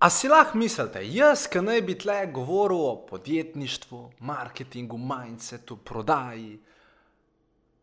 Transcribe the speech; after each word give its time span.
A 0.00 0.08
si 0.10 0.28
lahko 0.28 0.58
mislite, 0.58 1.02
jaz, 1.12 1.44
ki 1.52 1.60
naj 1.60 1.82
bi 1.84 1.94
tle 2.00 2.22
govoril 2.32 2.80
o 2.88 2.94
podjetništvu, 3.06 4.00
marketingu, 4.24 4.96
mindsetu, 4.98 5.76
prodaji, 5.76 6.56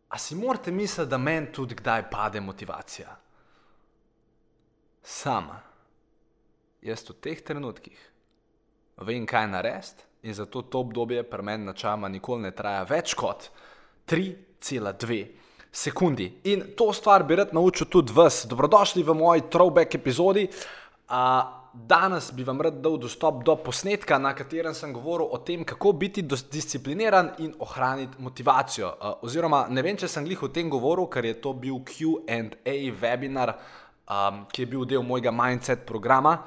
a 0.08 0.18
si 0.18 0.34
morate 0.34 0.72
misliti, 0.74 1.10
da 1.10 1.18
meni 1.18 1.52
tudi 1.52 1.78
kdaj 1.78 2.08
pade 2.10 2.40
motivacija? 2.40 3.14
Sama, 5.02 5.60
jaz 6.82 7.04
v 7.06 7.20
teh 7.22 7.42
trenutkih 7.44 8.08
vem, 9.06 9.26
kaj 9.26 9.46
narediti, 9.48 10.06
in 10.22 10.34
zato 10.34 10.62
to 10.62 10.80
obdobje 10.80 11.22
pri 11.22 11.42
meni 11.42 11.64
načama 11.64 12.08
nikoli 12.08 12.42
ne 12.42 12.50
traja 12.50 12.82
več 12.82 13.14
kot 13.14 13.50
3,2 14.10 15.20
sekundi. 15.72 16.26
In 16.50 16.72
to 16.76 16.90
stvar 16.92 17.22
bi 17.22 17.36
rad 17.38 17.54
naučil 17.54 17.86
tudi 17.86 18.12
vas. 18.12 18.42
Dobrodošli 18.46 19.02
v 19.02 19.14
moji 19.14 19.46
throwback 19.50 19.94
epizodi. 19.94 20.48
Uh, 21.08 21.57
danes 21.72 22.30
bi 22.32 22.44
vam 22.44 22.60
rad 22.60 22.80
dal 22.82 22.96
dostop 22.98 23.42
do 23.44 23.56
posnetka, 23.56 24.18
na 24.18 24.34
katerem 24.34 24.74
sem 24.74 24.92
govoril 24.92 25.28
o 25.32 25.38
tem, 25.38 25.64
kako 25.64 25.92
biti 25.92 26.22
discipliniran 26.22 27.30
in 27.38 27.52
ohraniti 27.58 28.22
motivacijo. 28.22 28.88
Uh, 28.88 29.24
oziroma, 29.26 29.66
ne 29.70 29.82
vem, 29.82 29.96
če 29.96 30.08
sem 30.08 30.24
glih 30.24 30.42
o 30.42 30.48
tem 30.48 30.70
govoril, 30.70 31.06
ker 31.12 31.24
je 31.24 31.36
to 31.42 31.52
bil 31.52 31.82
QA 31.84 32.80
webinar, 33.00 33.54
um, 34.08 34.46
ki 34.52 34.64
je 34.64 34.70
bil 34.72 34.88
del 34.88 35.04
mojega 35.06 35.34
mindset 35.34 35.86
programa. 35.86 36.38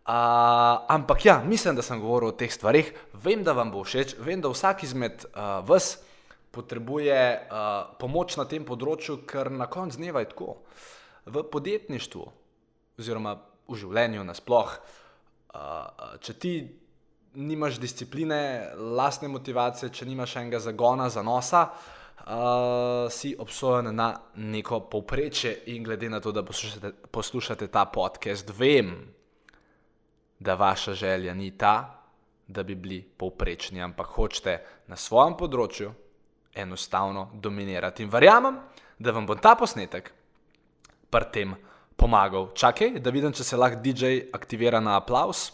Uh, 0.00 0.86
ampak 0.88 1.26
ja, 1.26 1.42
mislim, 1.46 1.76
da 1.76 1.82
sem 1.82 2.00
govoril 2.00 2.32
o 2.32 2.36
teh 2.36 2.50
stvarih, 2.50 2.94
vem, 3.22 3.44
da 3.44 3.52
vam 3.52 3.70
bo 3.70 3.84
všeč, 3.84 4.16
vem, 4.24 4.40
da 4.40 4.50
vsak 4.50 4.86
izmed 4.88 5.26
uh, 5.28 5.60
vas 5.66 5.98
potrebuje 6.50 7.20
uh, 7.46 7.92
pomoč 8.00 8.34
na 8.40 8.46
tem 8.50 8.64
področju, 8.66 9.20
ker 9.28 9.52
na 9.54 9.68
koncu 9.70 10.00
dneva 10.00 10.24
je 10.24 10.32
tako. 10.32 10.56
V 11.30 11.44
podjetništvu, 11.52 12.24
oziroma 12.98 13.36
v 13.70 13.78
življenju 13.78 14.24
nasplošno, 14.26 14.98
uh, 15.54 16.18
če 16.20 16.34
ti 16.38 16.54
nimaš 17.34 17.78
discipline, 17.78 18.74
lastne 18.76 19.30
motivacije, 19.30 19.92
če 19.94 20.06
nimaš 20.06 20.36
enega 20.40 20.58
zagona, 20.62 21.08
zanosa, 21.10 21.62
uh, 21.70 23.06
si 23.10 23.36
obsojen 23.38 23.92
na 23.94 24.10
neko 24.34 24.80
povprečje. 24.90 25.54
In 25.74 25.86
glede 25.86 26.10
na 26.10 26.20
to, 26.20 26.32
da 26.32 26.42
poslušate, 26.42 26.92
poslušate 27.10 27.70
ta 27.70 27.86
podcast, 27.86 28.50
vem, 28.58 28.92
da 30.40 30.54
vaša 30.54 30.94
želja 30.94 31.34
ni 31.34 31.50
ta, 31.58 32.02
da 32.46 32.62
bi 32.62 32.74
bili 32.74 33.02
povprečni, 33.02 33.82
ampak 33.82 34.16
hočete 34.16 34.58
na 34.90 34.96
svojem 34.98 35.36
področju 35.38 35.92
enostavno 36.54 37.28
dominirati. 37.34 38.02
In 38.02 38.10
verjamem, 38.10 38.58
da 38.98 39.14
vam 39.14 39.26
bo 39.26 39.36
ta 39.38 39.54
posnetek 39.54 40.10
pri 41.10 41.30
tem 41.32 41.54
pomagal. 41.54 41.69
Čakaj, 42.00 42.94
da 43.04 43.10
vidim, 43.12 43.32
če 43.32 43.44
se 43.44 43.56
lahko 43.60 43.76
DJ 43.84 44.32
aktivira 44.32 44.80
na 44.80 44.94
aplaus. 44.96 45.50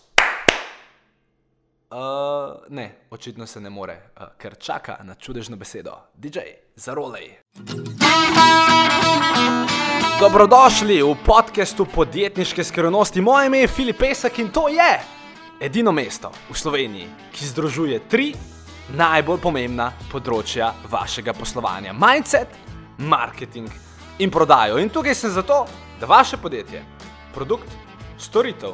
Uh, 1.91 2.63
ne, 2.71 2.85
očitno 3.11 3.47
se 3.47 3.61
ne 3.61 3.71
more, 3.71 3.97
uh, 4.15 4.29
ker 4.39 4.55
čaka 4.55 5.01
na 5.03 5.15
čudežno 5.15 5.57
besedo. 5.57 5.97
DJ, 6.15 6.39
zarolej. 6.77 7.33
Dobrodošli 10.21 11.01
v 11.03 11.17
podkastu 11.27 11.87
podjetniške 11.87 12.65
skrivnosti. 12.65 13.21
Moje 13.21 13.47
ime 13.47 13.65
je 13.65 13.69
Filip 13.69 13.99
Pesek 13.99 14.39
in 14.39 14.53
to 14.55 14.69
je 14.69 15.01
edino 15.61 15.93
mesto 15.93 16.31
v 16.51 16.55
Sloveniji, 16.55 17.09
ki 17.35 17.49
združuje 17.51 17.99
tri 18.07 18.29
najbolj 18.95 19.41
pomembna 19.43 19.91
področja 20.13 20.71
vašega 20.91 21.35
poslovanja: 21.35 21.91
mindset, 21.91 22.55
marketing 22.99 23.67
in 24.23 24.31
prodajo. 24.31 24.79
In 24.79 24.95
tukaj 24.95 25.15
sem 25.15 25.35
zato, 25.35 25.65
da 26.01 26.07
vaše 26.07 26.37
podjetje, 26.37 26.85
produkt, 27.35 27.69
storitev 28.19 28.71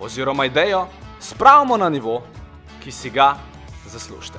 oziroma 0.00 0.44
idejo 0.44 0.86
spravimo 1.20 1.76
na 1.76 1.88
nivo, 1.88 2.22
ki 2.82 2.92
si 2.92 3.10
ga 3.10 3.36
zaslužite. 3.86 4.38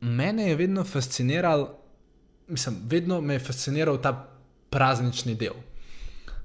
mene 0.00 0.48
je 0.48 0.56
vedno 0.56 0.84
fasciniral, 0.84 1.68
mislim, 2.48 2.76
vedno 2.84 3.20
me 3.20 3.34
je 3.34 3.40
fasciniral 3.40 4.00
ta 4.02 4.12
praznični 4.70 5.34
del. 5.34 5.56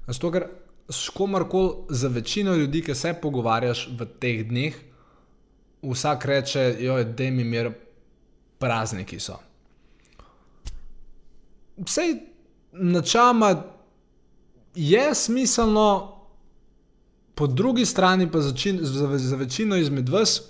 Zato, 0.06 0.30
ker 0.32 0.46
s 0.90 1.08
komarkoli, 1.08 1.86
za 1.90 2.08
večino 2.08 2.54
ljudi, 2.54 2.82
ki 2.82 2.94
se 2.94 3.14
pogovarjaš 3.22 3.88
v 3.98 4.06
teh 4.20 4.42
dneh, 4.48 4.76
vsak 5.82 6.24
reče, 6.24 6.64
da 7.16 7.24
jim 7.24 7.38
je 7.38 7.44
prazniki 8.64 9.20
so. 9.20 9.36
Vse 11.76 12.00
načama 12.72 13.62
je 14.74 15.14
smiselno, 15.14 16.14
po 17.34 17.46
drugi 17.46 17.84
strani 17.86 18.30
pa 18.30 18.40
začin, 18.40 18.78
za, 18.82 19.18
za 19.18 19.36
večino 19.36 19.76
izmed 19.76 20.08
vas 20.08 20.42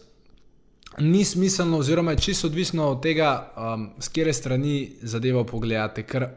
ni 0.98 1.24
smiselno, 1.24 1.78
oziroma 1.78 2.10
je 2.10 2.18
čisto 2.18 2.46
odvisno 2.46 2.88
od 2.88 3.02
tega, 3.02 3.52
um, 3.56 3.90
z 3.98 4.08
kere 4.08 4.32
strani 4.32 4.92
zadevo 5.02 5.44
pogledate. 5.44 6.06
Ker 6.06 6.28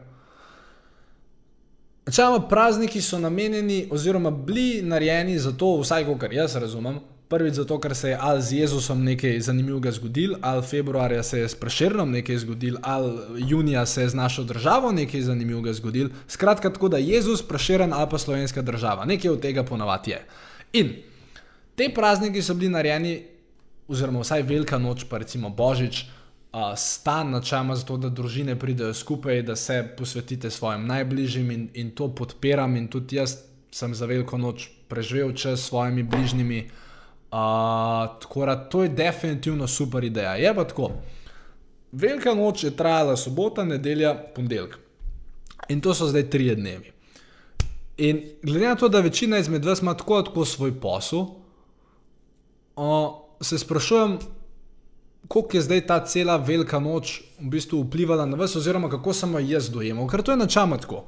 načeloma 2.06 2.48
prazniki 2.48 3.02
so 3.02 3.18
namenjeni, 3.18 3.88
oziroma 3.90 4.30
bili 4.30 4.82
narejeni 4.82 5.38
za 5.38 5.52
to, 5.52 5.76
vsaj 5.80 6.18
kar 6.18 6.32
jaz 6.32 6.56
razumem. 6.56 6.98
Prvič 7.28 7.54
zato, 7.54 7.76
ker 7.80 7.92
se 7.94 8.08
je 8.08 8.18
ali 8.20 8.42
z 8.42 8.52
Jezusom 8.52 9.04
nekaj 9.04 9.40
zanimivega 9.40 9.92
zgodil, 9.92 10.34
ali 10.40 10.62
februarja 10.62 11.22
se 11.22 11.40
je 11.40 11.48
s 11.48 11.54
Prešernom 11.54 12.10
nekaj 12.10 12.38
zgodil, 12.38 12.76
ali 12.82 13.44
junija 13.48 13.86
se 13.86 14.02
je 14.02 14.08
z 14.08 14.14
našo 14.14 14.44
državo 14.44 14.92
nekaj 14.92 15.20
zanimivega 15.20 15.72
zgodil. 15.72 16.08
Skratka, 16.28 16.72
tako 16.72 16.88
da 16.88 16.98
Jezus, 16.98 17.42
Prešeren 17.42 17.92
ali 17.92 18.08
pa 18.10 18.18
slovenska 18.18 18.62
država, 18.62 19.04
nekaj 19.04 19.30
od 19.30 19.40
tega 19.40 19.62
ponavadi 19.62 20.10
je. 20.10 20.24
In 20.72 20.94
te 21.76 21.90
prazniki 21.94 22.42
so 22.42 22.54
bili 22.54 22.72
narejeni 22.72 23.22
oziroma 23.88 24.20
vsaj 24.20 24.42
velika 24.42 24.78
noč, 24.78 25.04
pa 25.04 25.18
recimo 25.18 25.50
Božič, 25.50 26.04
uh, 26.52 26.72
sta 26.76 27.24
načela 27.24 27.76
za 27.76 27.84
to, 27.84 27.96
da 27.96 28.08
družine 28.08 28.56
pridejo 28.58 28.94
skupaj, 28.94 29.42
da 29.42 29.56
se 29.56 29.84
posvetite 29.98 30.50
svojim 30.50 30.86
najbližjim 30.86 31.50
in, 31.50 31.68
in 31.74 31.90
to 31.90 32.08
podpiram. 32.08 32.76
In 32.76 32.88
tudi 32.88 33.16
jaz 33.16 33.36
sem 33.70 33.94
za 33.94 34.06
veliko 34.06 34.38
noč 34.38 34.70
preživel 34.88 35.32
čas 35.32 35.60
s 35.60 35.68
svojimi 35.68 36.02
bližnjimi. 36.02 36.68
Uh, 37.30 38.20
tako 38.20 38.46
da 38.46 38.56
to 38.56 38.82
je 38.82 38.88
definitivno 38.88 39.66
super 39.66 40.04
ideja. 40.04 40.34
Je 40.36 40.54
pa 40.54 40.64
tako. 40.64 40.90
Velika 41.92 42.34
noč 42.34 42.64
je 42.64 42.76
trajala 42.76 43.16
sobota, 43.16 43.64
nedelja, 43.64 44.14
ponedeljek. 44.34 44.78
In 45.68 45.80
to 45.80 45.94
so 45.94 46.06
zdaj 46.08 46.30
tri 46.30 46.54
dnevi. 46.54 46.92
In 47.98 48.22
glede 48.42 48.68
na 48.68 48.74
to, 48.74 48.88
da 48.88 49.00
večina 49.00 49.38
izmed 49.38 49.64
vas 49.64 49.82
ima 49.82 49.94
tako 49.94 50.14
ali 50.14 50.24
tako 50.24 50.44
svoj 50.44 50.80
posel, 50.80 51.18
uh, 51.18 53.14
se 53.40 53.58
sprašujem, 53.58 54.18
kako 55.28 55.56
je 55.56 55.62
zdaj 55.62 55.86
ta 55.86 56.04
cela 56.04 56.36
velika 56.36 56.78
noč 56.78 57.20
v 57.40 57.50
bistvu 57.50 57.82
vplivala 57.82 58.26
na 58.26 58.36
vas, 58.36 58.56
oziroma 58.56 58.88
kako 58.90 59.12
sem 59.12 59.32
jo 59.32 59.38
jaz 59.38 59.70
dojemal, 59.70 60.08
ker 60.08 60.22
to 60.22 60.32
je 60.32 60.36
načama 60.36 60.78
tako. 60.78 61.04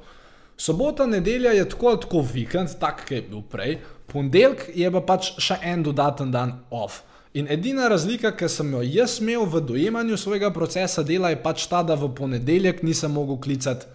Sobota, 0.57 1.05
nedelja 1.05 1.51
je 1.51 1.69
tako 1.69 1.87
ali 1.87 1.99
tako 2.01 2.21
vikend, 2.33 2.69
tak, 2.79 3.05
ki 3.07 3.15
je 3.15 3.21
bil 3.21 3.41
prej, 3.41 3.79
ponedeljek 4.11 4.67
je 4.75 4.91
pa 4.91 5.01
pač 5.01 5.31
še 5.41 5.57
en 5.63 5.83
dodaten 5.83 6.31
dan 6.31 6.59
off. 6.69 7.01
In 7.33 7.47
edina 7.47 7.87
razlika, 7.87 8.33
ki 8.35 8.49
sem 8.51 8.73
jo 8.75 8.81
jaz 8.83 9.21
imel 9.23 9.45
v 9.47 9.61
dojemanju 9.63 10.17
svojega 10.19 10.49
procesa 10.51 11.03
dela, 11.03 11.29
je 11.31 11.39
pač 11.39 11.63
ta, 11.71 11.79
da 11.83 11.95
v 11.95 12.11
ponedeljek 12.15 12.83
nisem 12.83 13.13
mogel 13.15 13.39
klicati 13.39 13.87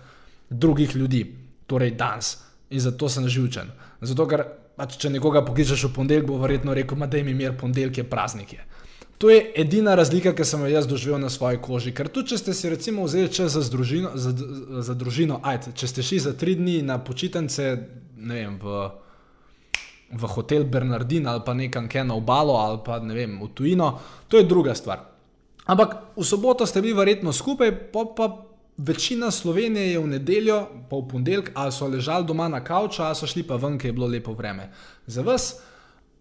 drugih 0.49 0.97
ljudi, 0.97 1.27
torej 1.69 1.93
danes. 2.01 2.39
In 2.71 2.81
zato 2.81 3.09
sem 3.13 3.29
živčen. 3.29 3.69
Zato, 4.01 4.27
ker 4.27 4.47
pač, 4.77 4.97
če 4.97 5.13
nekoga 5.13 5.45
pokličeš 5.45 5.85
v 5.89 5.93
ponedeljek, 5.99 6.27
bo 6.27 6.41
verjetno 6.41 6.75
rekel: 6.75 7.07
da 7.07 7.17
je 7.17 7.25
mi 7.25 7.35
mir, 7.35 7.53
ponedeljek 7.61 7.99
je 7.99 8.09
praznik. 8.09 8.53
Je. 8.53 8.65
To 9.19 9.31
je 9.31 9.53
edina 9.57 9.95
razlika, 9.95 10.35
ki 10.37 10.45
sem 10.45 10.61
jo 10.61 10.73
jaz 10.73 10.87
doživel 10.87 11.21
na 11.21 11.31
svoji 11.33 11.61
koži. 11.63 11.93
Ker 11.97 12.09
tudi, 12.09 12.33
če 12.33 12.39
ste 12.39 12.55
si 12.55 12.69
recimo 12.73 13.05
vzeli 13.05 13.33
čas 13.33 13.53
za 13.53 13.63
družino, 13.73 14.13
za, 14.15 14.33
za 14.81 14.95
družino 14.95 15.41
ajde, 15.45 15.73
če 15.77 15.89
ste 15.89 16.05
šli 16.05 16.19
za 16.21 16.33
tri 16.37 16.57
dni 16.57 16.83
na 16.85 16.99
počitnice, 17.05 17.71
ne 18.17 18.41
vem, 18.43 18.59
v, 18.61 18.89
v 20.11 20.25
hotel 20.31 20.65
Bernardin 20.65 21.27
ali 21.27 21.43
pa 21.45 21.55
nekam 21.55 21.89
na 21.91 22.15
obalo 22.15 22.55
ali 22.57 22.79
pa 22.85 22.99
ne 22.99 23.15
vem, 23.15 23.41
v 23.43 23.49
tujino, 23.55 23.99
to 24.29 24.39
je 24.39 24.45
druga 24.45 24.75
stvar. 24.75 25.17
Ampak 25.67 26.15
v 26.17 26.23
soboto 26.23 26.67
ste 26.67 26.79
bili 26.79 26.95
verjetno 26.95 27.33
skupaj, 27.33 27.91
pa, 27.91 28.07
pa 28.15 28.47
Večina 28.77 29.31
Slovenije 29.31 29.93
je 29.93 29.99
v 29.99 30.07
nedeljo, 30.07 30.59
pa 30.91 30.97
v 30.97 31.09
ponedeljek, 31.09 31.51
ali 31.55 31.73
so 31.73 31.89
ležali 31.89 32.27
doma 32.27 32.49
na 32.49 32.61
kavču, 32.61 33.03
ali 33.03 33.17
so 33.17 33.27
šli 33.27 33.43
pa 33.43 33.57
ven, 33.57 33.79
ker 33.79 33.89
je 33.89 33.97
bilo 33.97 34.07
lepo 34.07 34.35
vreme. 34.37 34.71
Za 35.07 35.23
vas, 35.25 35.57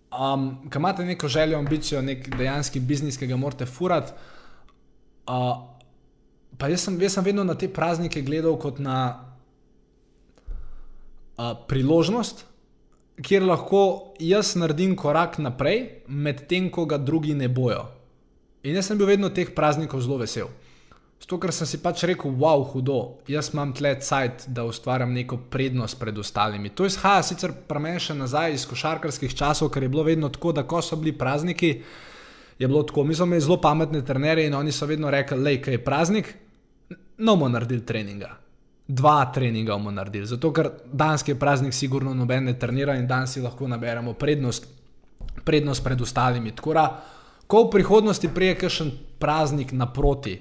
um, 0.09 0.69
ki 0.71 0.79
imate 0.79 1.05
neko 1.05 1.27
željo, 1.27 1.59
ambicijo, 1.59 2.01
nek 2.01 2.29
dejanski 2.37 2.79
biznis, 2.79 3.17
ki 3.19 3.27
ga 3.27 3.35
morate 3.37 3.65
furati. 3.65 4.15
Uh, 5.27 5.67
pa 6.57 6.71
jaz 6.71 6.87
sem, 6.87 7.01
jaz 7.01 7.13
sem 7.13 7.23
vedno 7.23 7.43
na 7.43 7.53
te 7.59 7.67
praznike 7.67 8.21
gledal 8.21 8.55
kot 8.57 8.79
na 8.79 8.97
uh, 11.37 11.53
priložnost, 11.67 12.45
kjer 13.23 13.43
lahko 13.43 14.13
jaz 14.19 14.55
naredim 14.55 14.95
korak 14.95 15.37
naprej, 15.39 16.03
medtem 16.07 16.69
ko 16.71 16.85
ga 16.85 16.97
drugi 16.97 17.33
ne 17.33 17.47
bojo. 17.47 17.85
In 18.63 18.75
jaz 18.75 18.89
sem 18.89 18.97
bil 18.97 19.07
vedno 19.07 19.29
teh 19.29 19.53
praznikov 19.55 20.01
zelo 20.01 20.17
vesel. 20.17 20.49
Zato, 21.21 21.37
ker 21.39 21.53
sem 21.55 21.67
si 21.69 21.79
pač 21.81 22.03
rekel, 22.05 22.33
wow, 22.37 22.65
hudo, 22.69 23.21
jaz 23.31 23.53
imam 23.53 23.71
tle 23.73 23.93
cajt, 24.03 24.49
da 24.51 24.65
ustvarjam 24.67 25.13
neko 25.15 25.39
prednost 25.49 25.97
pred 25.99 26.17
ostalimi. 26.19 26.73
To 26.75 26.85
izhaja 26.85 27.23
sicer 27.23 27.53
pri 27.65 27.81
meni 27.81 28.01
še 28.03 28.17
nazaj 28.17 28.57
iz 28.57 28.65
košarkarskih 28.69 29.33
časov, 29.33 29.71
ker 29.73 29.85
je 29.85 29.91
bilo 29.93 30.03
vedno 30.05 30.29
tako, 30.29 30.51
da 30.53 30.65
ko 30.67 30.83
so 30.83 30.99
bili 30.99 31.15
prazniki, 31.17 31.71
je 32.59 32.67
bilo 32.67 32.83
tako. 32.83 33.05
Mi 33.07 33.15
smo 33.15 33.29
imeli 33.29 33.45
zelo 33.47 33.57
pametne 33.63 34.03
trenerje 34.05 34.49
in 34.49 34.53
oni 34.53 34.75
so 34.75 34.85
vedno 34.85 35.09
rekli, 35.09 35.39
da 35.41 35.71
je 35.71 35.83
praznik, 35.83 36.33
no 37.17 37.35
bomo 37.35 37.49
naredili 37.49 37.85
treninga. 37.85 38.35
Dva 38.87 39.31
treninga 39.33 39.73
bomo 39.73 39.91
naredili, 39.91 40.27
zato 40.29 40.51
ker 40.53 40.69
danski 40.93 41.33
praznik, 41.35 41.73
sigurno 41.73 42.13
noben 42.13 42.45
ne 42.45 42.53
trenira 42.59 42.93
in 42.99 43.07
danes 43.07 43.33
si 43.33 43.41
lahko 43.41 43.67
naberemo 43.67 44.13
prednost, 44.13 44.67
prednost 45.43 45.83
pred 45.83 46.01
ostalimi. 46.01 46.53
Tako 46.55 46.73
da, 46.77 46.83
ko 47.47 47.63
v 47.65 47.71
prihodnosti 47.73 48.29
prije 48.33 48.59
kakšen 48.61 48.91
praznik 49.19 49.73
naproti, 49.73 50.35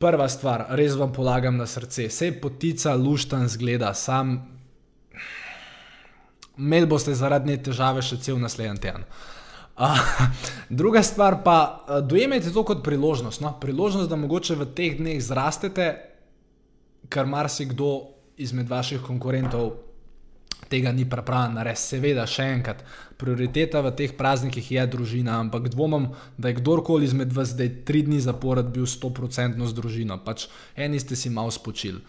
prva 0.00 0.28
stvar, 0.28 0.66
res 0.76 0.96
vam 0.96 1.12
polagam 1.12 1.56
na 1.56 1.66
srce, 1.68 2.08
vse 2.08 2.32
potica, 2.40 2.94
luštan 2.96 3.48
zgleda, 3.48 3.94
sam. 3.94 4.36
Imeli 6.58 6.86
boste 6.86 7.14
zaradi 7.16 7.52
nje 7.52 7.62
težave 7.70 8.04
še 8.04 8.20
cel 8.20 8.40
naslednji 8.40 8.80
teden. 8.84 9.08
Uh, 9.80 9.96
druga 10.82 11.00
stvar 11.02 11.38
pa, 11.44 11.56
uh, 11.88 12.00
dojemajte 12.04 12.52
to 12.52 12.64
kot 12.68 12.84
priložnost. 12.84 13.40
No? 13.40 13.54
Priložnost, 13.60 14.10
da 14.12 14.20
mogoče 14.20 14.58
v 14.60 14.68
teh 14.76 14.98
dneh 15.00 15.20
zrastete, 15.24 15.94
kar 17.08 17.26
marsikdo 17.26 18.10
izmed 18.36 18.68
vaših 18.68 19.00
konkurentov 19.06 19.72
tega 20.70 20.92
ni 20.92 21.04
pripravljen 21.10 21.56
narediti. 21.58 21.82
Seveda, 21.82 22.26
še 22.30 22.46
enkrat, 22.54 22.82
prioriteta 23.20 23.82
v 23.84 23.92
teh 23.96 24.12
praznikih 24.16 24.72
je 24.76 24.86
družina, 24.92 25.40
ampak 25.42 25.70
dvomim, 25.72 26.10
da 26.38 26.50
je 26.50 26.60
kdorkoli 26.60 27.08
izmed 27.08 27.32
vas 27.36 27.54
zdaj 27.54 27.72
tri 27.88 28.04
dni 28.06 28.20
zapored 28.22 28.70
bil 28.74 28.86
100% 28.86 29.58
z 29.66 29.76
družino. 29.76 30.20
Pač 30.24 30.46
eni 30.76 31.00
ste 31.02 31.18
si 31.18 31.32
malo 31.32 31.50
spočili, 31.50 32.02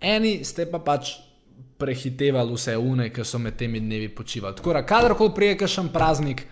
eni 0.00 0.40
ste 0.44 0.66
pa 0.66 0.82
pač 0.82 1.14
prehitevali 1.78 2.54
vse 2.54 2.76
une, 2.78 3.08
ki 3.14 3.24
so 3.26 3.38
med 3.42 3.56
temi 3.58 3.80
dnevi 3.82 4.10
počivali. 4.14 4.58
Tako 4.58 4.74
da, 4.76 4.84
kadarkoli 4.86 5.34
prije 5.34 5.56
kakšen 5.64 5.90
praznik. 5.94 6.46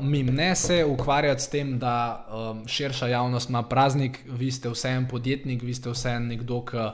Mi 0.00 0.22
ne 0.22 0.54
se 0.54 0.84
ukvarjati 0.84 1.42
s 1.42 1.48
tem, 1.48 1.78
da 1.78 2.26
um, 2.30 2.68
širša 2.68 3.06
javnost 3.06 3.48
ima 3.48 3.62
praznik, 3.62 4.20
vi 4.26 4.50
ste 4.52 4.70
vseeno 4.70 5.08
podjetnik, 5.10 5.62
vi 5.62 5.74
ste 5.74 5.90
vseeno 5.90 6.26
nekdo, 6.26 6.60
ki 6.68 6.84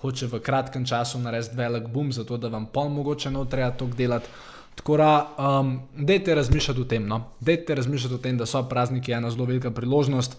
hoče 0.00 0.26
v 0.26 0.40
kratkem 0.40 0.86
času 0.86 1.18
narediti 1.18 1.56
velik 1.56 1.88
boom, 1.88 2.12
zato 2.12 2.36
da 2.36 2.48
vam 2.48 2.66
pol 2.66 2.88
mogoče 2.88 3.30
ne 3.30 3.44
treba 3.50 3.70
to 3.70 3.86
delati. 3.86 4.28
Tako 4.74 4.96
da, 4.96 5.10
um, 5.38 5.80
dejte 5.96 6.34
razmišljati 6.34 6.80
o 6.80 6.84
tem, 6.84 7.08
no? 7.08 7.24
dejte 7.40 7.74
razmišljati 7.74 8.14
o 8.14 8.18
tem, 8.18 8.38
da 8.38 8.46
so 8.46 8.62
prazniki 8.68 9.12
ena 9.12 9.30
zelo 9.30 9.44
velika 9.44 9.70
priložnost. 9.70 10.36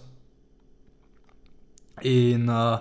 In 2.02 2.50
uh, 2.50 2.80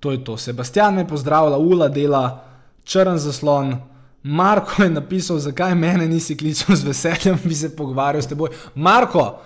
to 0.00 0.12
je 0.12 0.24
to. 0.24 0.36
Sebastian 0.36 0.94
me 0.94 1.08
pozdravlja, 1.08 1.56
ula 1.56 1.88
dela, 1.88 2.44
črn 2.84 3.16
zaslon. 3.16 3.78
Marko 4.22 4.82
je 4.82 4.90
napisal, 4.90 5.38
zakaj 5.38 5.74
mene 5.74 6.08
nisi 6.08 6.36
klical 6.36 6.76
z 6.76 6.84
veseljem, 6.84 7.38
bi 7.44 7.54
se 7.54 7.76
pogovarjal 7.76 8.22
s 8.22 8.28
teboj. 8.28 8.50
Marko, 8.74 9.38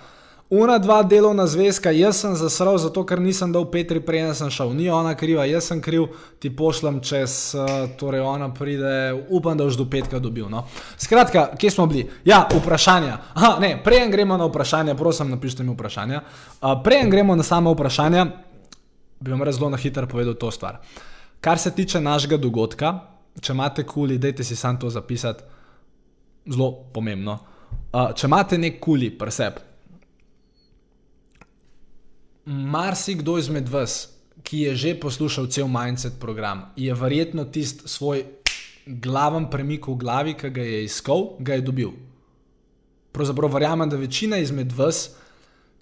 Una 0.53 0.77
dva 0.77 0.99
delovna 1.03 1.47
zvezka, 1.47 1.89
jaz 1.91 2.19
sem 2.21 2.35
zasral, 2.37 2.75
zato 2.77 3.01
ker 3.09 3.17
nisem 3.17 3.49
dal 3.49 3.63
Petri, 3.73 3.97
prej 4.05 4.27
sem 4.37 4.51
šel, 4.53 4.75
ni 4.77 4.85
ona 4.91 5.15
kriva, 5.17 5.47
jaz 5.49 5.65
sem 5.71 5.79
kriv, 5.81 6.11
ti 6.37 6.51
pošljem 6.53 6.99
čez, 7.01 7.55
uh, 7.57 7.71
torej 7.97 8.21
ona 8.21 8.51
pride, 8.53 8.91
upam, 9.33 9.57
da 9.57 9.65
boš 9.65 9.79
do 9.81 9.87
petka 9.89 10.19
dobil. 10.21 10.45
No. 10.53 10.67
Skratka, 11.01 11.47
kje 11.57 11.71
smo 11.73 11.87
bili? 11.89 12.05
Ja, 12.21 12.43
vprašanja. 12.53 13.15
Aha, 13.33 13.55
ne, 13.63 13.71
prej 13.81 14.05
gremo 14.13 14.37
na 14.37 14.45
vprašanja, 14.45 14.93
prosim, 14.99 15.31
napišite 15.33 15.65
mi 15.65 15.73
vprašanja. 15.73 16.21
Uh, 16.21 16.75
prej 16.85 17.07
gremo 17.09 17.39
na 17.39 17.43
samo 17.43 17.73
vprašanje, 17.73 18.27
bi 19.25 19.33
vam 19.33 19.41
res 19.41 19.57
zelo 19.57 19.71
na 19.73 19.81
hitro 19.81 20.05
povedal 20.11 20.37
to 20.37 20.51
stvar. 20.53 20.83
Kar 21.41 21.57
se 21.57 21.73
tiče 21.73 22.03
našega 22.03 22.37
dogodka, 22.37 22.93
če 23.41 23.53
imate 23.53 23.85
kuli, 23.85 24.17
dajte 24.17 24.43
si 24.43 24.55
sam 24.55 24.79
to 24.79 24.89
zapisati, 24.89 25.43
zelo 26.49 26.71
pomembno. 26.93 27.39
Uh, 27.93 28.11
če 28.15 28.27
imate 28.27 28.57
nek 28.57 28.79
kuli, 28.83 29.09
presep 29.17 29.61
marsikdo 32.45 33.37
izmed 33.37 33.69
vas, 33.69 34.09
ki 34.43 34.59
je 34.67 34.75
že 34.75 34.99
poslušal 34.99 35.47
cel 35.47 35.67
mindset 35.67 36.19
program, 36.19 36.65
je 36.75 36.93
verjetno 36.93 37.45
tisti 37.45 37.87
svoj 37.87 38.25
glaven 38.85 39.49
premik 39.49 39.87
v 39.87 39.95
glavi, 39.95 40.33
ki 40.33 40.49
ga 40.49 40.63
je 40.63 40.83
iskal, 40.83 41.29
ga 41.39 41.55
je 41.55 41.61
dobil. 41.61 41.91
Pravzaprav 43.11 43.53
verjamem, 43.53 43.89
da 43.89 43.97
večina 43.97 44.37
izmed 44.37 44.71
vas, 44.71 45.13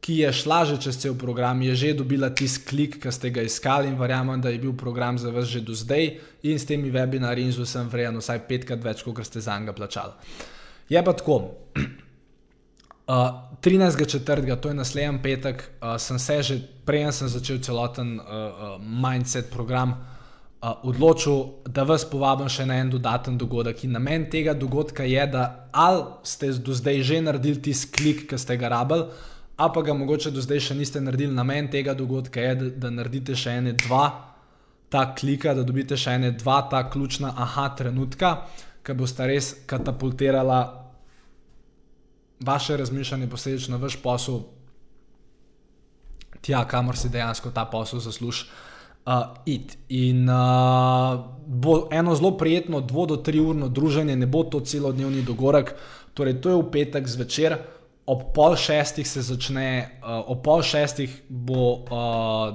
ki 0.01 0.18
je 0.25 0.33
šla 0.33 0.65
že 0.65 0.81
čez 0.81 0.98
cel 0.98 1.13
program, 1.13 1.62
je 1.62 1.75
že 1.75 1.94
dobila 1.94 2.33
tisti 2.33 2.65
klik, 2.65 2.98
ki 2.98 3.12
ste 3.13 3.30
ga 3.30 3.45
iskali 3.45 3.88
in 3.88 4.00
verjamem, 4.00 4.42
da 4.42 4.50
je 4.50 4.57
bil 4.57 4.74
program 4.74 5.18
za 5.18 5.30
vas 5.30 5.45
že 5.45 5.62
do 5.62 5.77
zdaj 5.77 6.18
in 6.44 6.57
s 6.59 6.65
temi 6.65 6.89
webinarji 6.89 7.45
in 7.45 7.53
z 7.53 7.62
vsem 7.62 7.89
vrejem 7.89 8.18
vsaj 8.18 8.48
petkrat 8.50 8.81
več, 8.83 9.06
kot 9.06 9.21
ste 9.25 9.42
za 9.42 9.59
njega 9.59 9.74
plačali. 9.74 10.13
Je 10.89 11.03
pa 11.03 11.13
tako. 11.13 11.42
Uh, 13.12 13.51
13.4., 13.59 14.56
to 14.62 14.69
je 14.69 14.74
naslednji 14.74 15.19
petek, 15.24 15.63
uh, 15.81 15.98
sem 15.98 16.19
se 16.19 16.44
že, 16.44 16.56
prej 16.86 17.12
sem 17.12 17.27
začel 17.27 17.59
celoten 17.59 18.19
uh, 18.19 18.24
uh, 18.24 18.77
mindset 18.80 19.50
program, 19.51 19.98
uh, 20.62 20.80
odločil, 20.88 21.59
da 21.65 21.83
vas 21.83 22.06
povabim 22.06 22.48
še 22.48 22.63
na 22.65 22.77
en 22.80 22.94
dodaten 22.94 23.36
dogodek. 23.42 23.83
In 23.83 23.98
namen 23.98 24.30
tega 24.31 24.53
dogodka 24.53 25.03
je, 25.03 25.27
da 25.27 25.68
ali 25.74 26.06
ste 26.24 26.53
do 26.53 26.71
zdaj 26.71 27.03
že 27.03 27.21
naredili 27.21 27.59
tisti 27.62 27.92
klik, 27.92 28.30
ki 28.30 28.38
ste 28.38 28.56
ga 28.56 28.69
rabili, 28.69 29.09
ali 29.57 29.71
pa 29.74 29.81
ga 29.81 29.94
mogoče 29.94 30.31
do 30.31 30.42
zdaj 30.42 30.59
še 30.59 30.75
niste 30.75 31.01
naredili. 31.01 31.33
Namen 31.33 31.69
tega 31.71 31.94
dogodka 31.94 32.42
je, 32.42 32.56
da, 32.56 32.69
da 32.86 32.89
naredite 32.89 33.36
še 33.36 33.57
ene 33.62 33.74
dva 33.74 34.06
ta 34.92 35.06
klika, 35.15 35.53
da 35.56 35.63
dobite 35.63 35.98
še 35.98 36.18
ene 36.19 36.31
dva 36.36 36.62
ta 36.69 36.83
ključna 36.89 37.33
aha 37.38 37.69
trenutka, 37.77 38.31
ki 38.83 38.95
boste 38.98 39.27
res 39.30 39.53
katapultirala 39.69 40.59
vaše 42.42 42.77
razmišljanje, 42.77 43.30
posledično 43.30 43.77
vaš 43.77 43.95
posel, 44.01 44.42
tja, 46.42 46.65
kamor 46.68 46.98
si 46.98 47.12
dejansko 47.13 47.53
ta 47.56 47.65
posel 47.69 48.01
zasluži. 48.03 48.50
Uh, 49.01 49.24
it. 49.50 49.77
In 49.89 50.30
uh, 50.30 51.18
bo 51.48 51.88
eno 51.92 52.13
zelo 52.15 52.36
prijetno, 52.38 52.81
dvo 52.86 53.06
do 53.09 53.15
tri 53.18 53.39
urno 53.39 53.69
druženje, 53.69 54.15
ne 54.15 54.27
bo 54.30 54.44
to 54.44 54.59
celodnevni 54.59 55.24
dogodek. 55.25 55.74
Torej, 56.13 56.38
to 56.42 56.51
je 56.51 56.59
v 56.59 56.68
petek 56.69 57.07
zvečer, 57.09 57.56
ob 58.11 58.31
pol 58.35 58.57
šestih 58.59 59.07
se 59.07 59.23
začne, 59.23 59.99
uh, 60.03 60.19
ob 60.33 60.43
pol 60.43 60.63
šestih 60.65 61.13
bo 61.29 61.73
uh, 61.73 62.51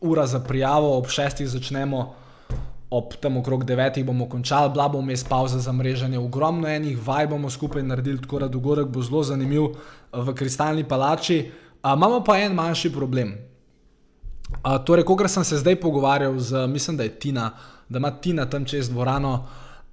ura 0.00 0.26
za 0.26 0.40
prijavo, 0.40 0.96
ob 0.98 1.10
šestih 1.12 1.48
začnemo 1.48 2.04
ob 2.94 3.16
tem 3.20 3.36
okrog 3.36 3.64
devetih 3.66 4.04
bomo 4.06 4.28
končali, 4.30 4.70
bla 4.74 4.88
bomo 4.88 5.02
imeli 5.02 5.26
pauze 5.28 5.58
za 5.58 5.72
mreženje, 5.72 6.18
ogromno 6.18 6.68
enih 6.68 6.98
vaj 7.06 7.26
bomo 7.26 7.50
skupaj 7.50 7.82
naredili, 7.82 8.22
tako 8.22 8.38
da 8.44 8.48
dogodek 8.48 8.86
bo 8.86 9.02
zelo 9.02 9.22
zanimiv 9.22 9.64
eh, 9.64 9.74
v 10.12 10.34
kristalni 10.34 10.84
palači. 10.84 11.50
A, 11.82 11.94
imamo 11.94 12.22
pa 12.24 12.38
en 12.40 12.54
manjši 12.54 12.92
problem. 12.92 13.34
A, 14.62 14.78
torej, 14.78 15.04
ko 15.04 15.28
sem 15.28 15.44
se 15.44 15.58
zdaj 15.58 15.76
pogovarjal 15.80 16.38
z, 16.38 16.66
mislim, 16.66 16.96
da 16.96 17.02
je 17.02 17.18
Tina, 17.18 17.50
da 17.88 17.98
ima 17.98 18.10
Tina 18.10 18.46
tam 18.46 18.64
čez 18.64 18.88
dvorano. 18.88 19.46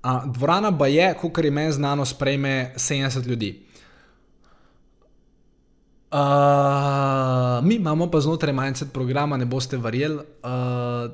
A, 0.03 0.21
dvorana 0.25 0.71
pa 0.77 0.87
je, 0.87 1.13
kot 1.21 1.43
je 1.43 1.51
meni 1.51 1.71
znano, 1.71 2.05
sprejme 2.05 2.73
70 2.77 3.27
ljudi. 3.27 3.70
Uh, 6.11 6.17
mi 7.63 7.75
imamo 7.75 8.11
pa 8.11 8.19
znotraj 8.19 8.53
Mindset 8.53 8.93
programa, 8.93 9.37
ne 9.37 9.45
boste 9.45 9.77
verjeli, 9.77 10.15
uh, 10.43 11.11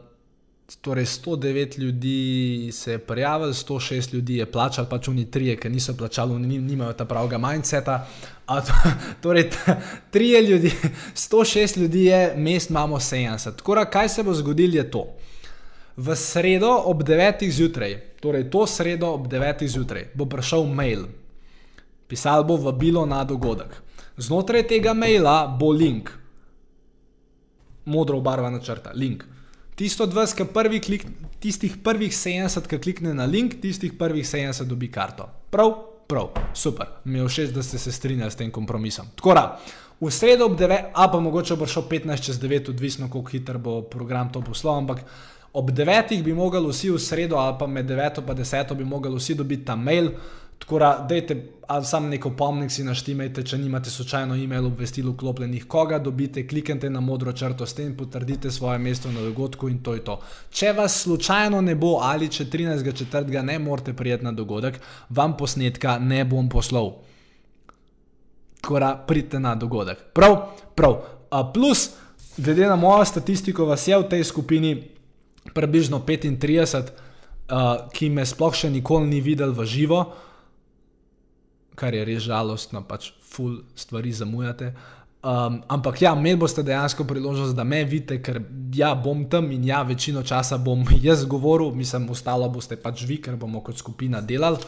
Torej, 0.81 1.05
109 1.05 1.79
ljudi 1.79 2.69
se 2.71 2.91
je 2.91 2.97
prijavilo, 2.97 3.53
106 3.53 4.13
ljudi 4.13 4.35
je 4.35 4.45
plačalo, 4.51 4.87
pač 4.89 5.07
oni 5.07 5.31
trije, 5.31 5.55
ki 5.55 5.69
niso 5.69 5.93
plačali, 5.97 6.35
oni 6.35 6.57
nimajo 6.57 6.93
ta 6.93 7.05
pravega 7.05 7.37
mindseta. 7.37 8.07
To, 8.47 8.73
torej, 9.23 9.49
trije 10.11 10.41
ljudi, 10.41 10.71
106 11.15 11.77
ljudi 11.77 12.03
je, 12.05 12.33
mest 12.37 12.69
imamo 12.69 12.99
70. 12.99 13.55
Tako 13.55 13.75
da, 13.75 13.85
kaj 13.85 14.09
se 14.09 14.23
bo 14.23 14.33
zgodilo, 14.33 14.75
je 14.75 14.91
to. 14.91 15.05
V 15.97 16.15
sredo 16.15 16.81
ob 16.85 17.03
9. 17.03 17.51
zjutraj, 17.51 17.99
torej 18.19 18.49
to 18.49 18.67
sredo 18.67 19.07
ob 19.07 19.27
9. 19.27 19.67
zjutraj, 19.67 20.09
bo 20.13 20.25
prišel 20.25 20.63
mail, 20.63 21.05
pisal 22.07 22.43
bo 22.43 22.57
vabilo 22.57 23.05
na 23.05 23.23
dogodek. 23.23 23.86
Znotraj 24.17 24.65
tega 24.67 24.93
maila 24.97 25.45
bo 25.59 25.71
link, 25.71 26.09
modro 27.85 28.17
obarvana 28.17 28.59
črta, 28.59 28.91
link. 28.95 29.23
Tisto 29.77 30.07
20, 30.09 30.33
ki 30.33 30.45
prvi 30.53 30.79
klik, 30.81 31.03
tistih 31.39 31.75
prvih 31.85 32.09
70, 32.13 32.65
ki 32.65 32.79
klikne 32.81 33.13
na 33.13 33.27
link, 33.29 33.59
tistih 33.61 33.93
prvih 33.93 34.25
70 34.25 34.65
dobi 34.65 34.89
karto. 34.91 35.29
Prav, 35.53 35.75
prav, 36.09 36.31
super. 36.57 36.87
Mi 37.05 37.19
je 37.19 37.27
všeč, 37.27 37.53
da 37.53 37.63
ste 37.63 37.77
se 37.77 37.91
strinjali 37.91 38.33
s 38.33 38.39
tem 38.39 38.49
kompromisom. 38.51 39.13
Tako 39.15 39.35
da, 39.37 39.43
v 40.01 40.09
sredo 40.11 40.49
ob 40.49 40.57
9, 40.57 40.89
a 40.93 41.07
pa 41.13 41.19
mogoče 41.19 41.55
bo 41.55 41.69
šel 41.69 41.85
15 41.89 42.25
čez 42.25 42.41
9, 42.41 42.71
odvisno 42.73 43.09
koliko 43.09 43.29
hiter 43.29 43.61
bo 43.61 43.83
program 43.85 44.33
to 44.33 44.41
poslal, 44.41 44.81
ampak 44.81 45.05
ob 45.53 45.69
9 45.69 46.23
bi 46.23 46.33
mogli 46.33 46.65
vsi 46.65 46.89
v 46.89 46.99
sredo, 46.99 47.37
ali 47.37 47.55
pa 47.59 47.67
med 47.67 47.85
9 47.85 48.21
in 48.25 48.43
10 48.43 48.73
bi 48.73 48.83
mogli 48.85 49.13
vsi 49.13 49.35
dobiti 49.35 49.65
ta 49.65 49.75
mail. 49.75 50.11
Tako 50.59 50.79
da, 50.79 51.05
dajte, 51.09 51.35
samo 51.83 52.07
neko 52.07 52.29
pomnik 52.29 52.71
si 52.71 52.83
naštimajte, 52.83 53.43
če 53.43 53.57
nimate 53.57 53.89
slučajno 53.89 54.35
e-mail 54.35 54.65
obvestil 54.65 55.09
vklopljenih, 55.11 55.65
koga 55.67 55.99
dobite, 55.99 56.47
kliknite 56.47 56.89
na 56.89 56.99
modro 56.99 57.31
črto 57.33 57.65
s 57.65 57.75
tem, 57.75 57.93
potrdite 57.97 58.51
svoje 58.51 58.79
mesto 58.79 59.11
na 59.11 59.21
dogodku 59.21 59.69
in 59.69 59.81
to 59.83 59.93
je 59.93 60.03
to. 60.03 60.19
Če 60.49 60.71
vas 60.77 61.01
slučajno 61.03 61.61
ne 61.61 61.75
bo 61.75 61.97
ali 62.03 62.29
če 62.31 62.45
13.4. 62.45 63.43
ne 63.43 63.59
morete 63.59 63.93
prijeti 63.93 64.25
na 64.25 64.31
dogodek, 64.31 64.79
vam 65.09 65.37
posnetka 65.37 65.99
ne 65.99 66.23
bom 66.25 66.49
poslal. 66.49 66.93
Tako 68.61 68.79
da, 68.79 68.93
pridite 69.07 69.39
na 69.39 69.55
dogodek. 69.55 69.97
Prav, 70.13 70.37
prav. 70.75 71.01
A 71.29 71.43
plus, 71.53 71.89
glede 72.37 72.67
na 72.67 72.75
mojo 72.75 73.05
statistiko, 73.05 73.65
vas 73.65 73.87
je 73.87 73.97
v 73.97 74.07
tej 74.09 74.23
skupini 74.23 74.71
približno 75.53 75.99
35, 76.07 76.91
uh, 77.51 77.91
ki 77.93 78.09
me 78.09 78.25
sploh 78.25 78.55
še 78.55 78.71
nikoli 78.71 79.07
ni 79.07 79.21
videl 79.21 79.51
v 79.55 79.67
živo 79.67 80.05
kar 81.77 81.93
je 81.93 82.05
res 82.05 82.25
žalostno, 82.25 82.81
pač 82.89 83.11
ful 83.21 83.61
stvari 83.77 84.11
zamujate. 84.13 84.73
Um, 85.27 85.61
ampak 85.67 86.01
ja, 86.01 86.13
imeli 86.15 86.37
boste 86.39 86.63
dejansko 86.63 87.03
priložnost, 87.03 87.55
da 87.57 87.63
me 87.65 87.81
vidite, 87.83 88.19
ker 88.23 88.39
ja, 88.73 88.93
bom 88.95 89.25
tam 89.29 89.49
in 89.51 89.65
ja, 89.65 89.81
večino 89.83 90.21
časa 90.23 90.57
bom 90.57 90.85
jaz 91.07 91.25
govoril, 91.25 91.73
mislim, 91.75 92.09
ostalo 92.13 92.49
boste 92.53 92.77
pač 92.81 93.03
vi, 93.09 93.19
ker 93.21 93.35
bomo 93.35 93.61
kot 93.65 93.77
skupina 93.77 94.21
delali. 94.21 94.61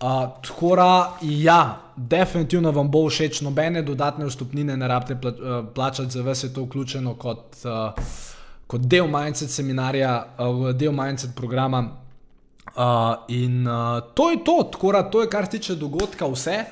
Uh, 0.00 0.30
tako 0.46 0.76
da, 0.80 0.90
ja, 1.20 1.60
definitivno 1.96 2.72
vam 2.72 2.88
bo 2.92 3.02
všeč, 3.08 3.42
nobene 3.44 3.82
dodatne 3.84 4.28
vstopnine 4.30 4.76
ne 4.76 4.88
rabite 4.88 5.18
pla 5.20 5.32
uh, 5.32 5.64
plačati, 5.74 6.12
za 6.16 6.22
vas 6.24 6.44
je 6.44 6.52
to 6.54 6.64
vključeno 6.64 7.14
kot, 7.20 7.58
uh, 7.64 8.14
kot 8.66 8.86
del 8.88 9.08
Mindset 9.12 9.50
seminarja, 9.50 10.14
uh, 10.38 10.70
del 10.72 10.92
Mindset 10.96 11.36
programa. 11.36 11.99
Uh, 12.80 13.14
in 13.28 13.66
uh, 13.66 14.00
to 14.14 14.30
je 14.30 14.44
to, 14.44 14.68
tako 14.72 14.92
da 14.92 15.02
to 15.02 15.20
je, 15.20 15.28
kar 15.30 15.46
tiče 15.46 15.74
dogodka, 15.74 16.26
vse. 16.26 16.64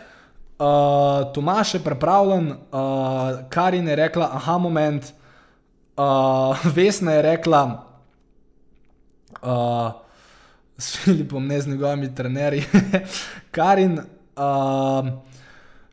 Uh, 0.58 1.32
Tomaš 1.34 1.74
je 1.74 1.80
pripravljen, 1.84 2.50
uh, 2.50 2.56
kar 3.48 3.74
je 3.74 3.96
rekla, 3.96 4.30
aha, 4.32 4.58
moment, 4.58 5.12
uh, 5.96 6.64
Vesna 6.76 7.12
je 7.12 7.22
rekla, 7.22 7.84
uh, 9.42 9.90
s 10.78 10.96
Filipom, 10.96 11.46
ne 11.46 11.60
z 11.60 11.68
njegovimi 11.68 12.14
trenerji, 12.14 12.64
Karin. 13.56 14.00
Uh, 14.36 15.08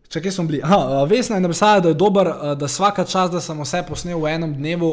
kje 0.10 0.32
smo 0.32 0.44
bili? 0.44 0.62
Aha, 0.64 1.04
Vesna 1.04 1.36
je 1.36 1.42
napisala, 1.42 1.80
da 1.80 1.90
je 1.90 1.94
dober, 1.94 2.32
da 2.56 2.66
vsaka 2.66 3.04
čas, 3.04 3.32
da 3.32 3.42
sem 3.42 3.60
vse 3.62 3.84
posnel 3.88 4.20
v 4.20 4.32
enem 4.32 4.56
dnevu, 4.56 4.92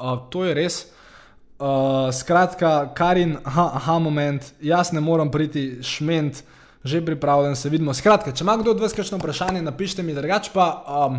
uh, 0.00 0.18
to 0.30 0.44
je 0.44 0.54
res. 0.54 0.86
Uh, 1.64 2.12
skratka, 2.12 2.92
Karin, 2.94 3.38
aha, 3.44 3.70
aha, 3.74 3.98
moment, 3.98 4.52
jaz 4.60 4.90
ne 4.92 5.00
morem 5.00 5.30
priti, 5.32 5.78
šment, 5.80 6.42
že 6.84 7.00
pripravljen, 7.00 7.56
se 7.56 7.70
vidimo. 7.72 7.94
Skratka, 7.96 8.34
če 8.36 8.44
ima 8.44 8.58
kdo 8.60 8.74
od 8.74 8.82
vas 8.84 8.92
kakšno 8.92 9.16
vprašanje, 9.16 9.62
napišite 9.64 10.04
mi, 10.04 10.12
drugače 10.12 10.52
pa. 10.52 10.66
Um, 10.84 11.16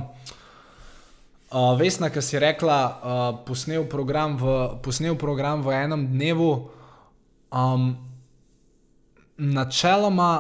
uh, 1.50 1.74
Vesna, 1.80 2.12
ki 2.14 2.22
si 2.22 2.38
rekla, 2.38 2.78
uh, 2.78 3.24
posnel, 3.48 3.88
program 3.90 4.38
v, 4.38 4.54
posnel 4.86 5.18
program 5.18 5.66
v 5.66 5.74
enem 5.80 6.06
dnevu, 6.14 6.52
um, 7.50 7.90
načeloma, 9.42 10.32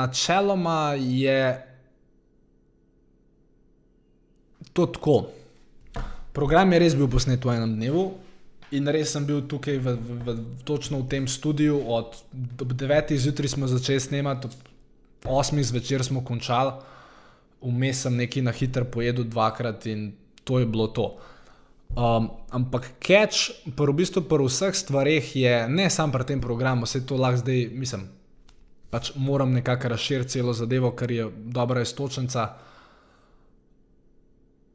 načeloma 0.00 0.96
je 0.96 1.40
to 4.72 4.88
tako. 4.96 5.26
Program 6.34 6.72
je 6.74 6.78
res 6.82 6.94
bil 6.98 7.06
posnet 7.06 7.44
v 7.46 7.54
enem 7.54 7.76
dnevu 7.78 8.04
in 8.74 8.90
res 8.90 9.12
sem 9.14 9.22
bil 9.26 9.44
tukaj, 9.46 9.78
v, 9.78 9.94
v, 9.94 10.14
v, 10.26 10.34
točno 10.66 11.04
v 11.04 11.08
tem 11.12 11.28
studiu. 11.30 11.78
Od 11.78 12.16
9. 12.34 13.14
zjutraj 13.14 13.54
smo 13.54 13.70
začeli 13.70 14.02
snemati, 14.02 14.50
ob 14.50 14.54
8. 15.24 15.62
zvečer 15.62 16.02
smo 16.04 16.24
končali, 16.26 16.74
vmes 17.62 18.02
sem 18.02 18.18
nekaj 18.18 18.42
na 18.42 18.52
hitro 18.52 18.84
pojedel 18.84 19.24
dvakrat 19.30 19.86
in 19.86 20.10
to 20.44 20.58
je 20.58 20.66
bilo 20.66 20.90
to. 20.90 21.14
Um, 21.94 22.28
ampak 22.50 22.98
catch, 22.98 23.54
pa 23.78 23.86
v 23.86 23.94
bistvu 23.94 24.26
pri 24.26 24.42
vseh 24.50 24.74
stvareh 24.74 25.22
je 25.38 25.54
ne 25.70 25.86
samo 25.86 26.18
pri 26.18 26.26
tem 26.26 26.42
programu, 26.42 26.84
vse 26.84 27.06
to 27.06 27.14
lahko 27.14 27.46
zdaj, 27.46 27.70
mislim, 27.70 28.10
pač 28.90 29.14
moram 29.14 29.54
nekako 29.54 29.94
razširiti 29.94 30.34
celo 30.34 30.52
zadevo, 30.52 30.90
ker 30.98 31.10
je 31.10 31.30
dobra 31.30 31.86
istočnica 31.86 32.58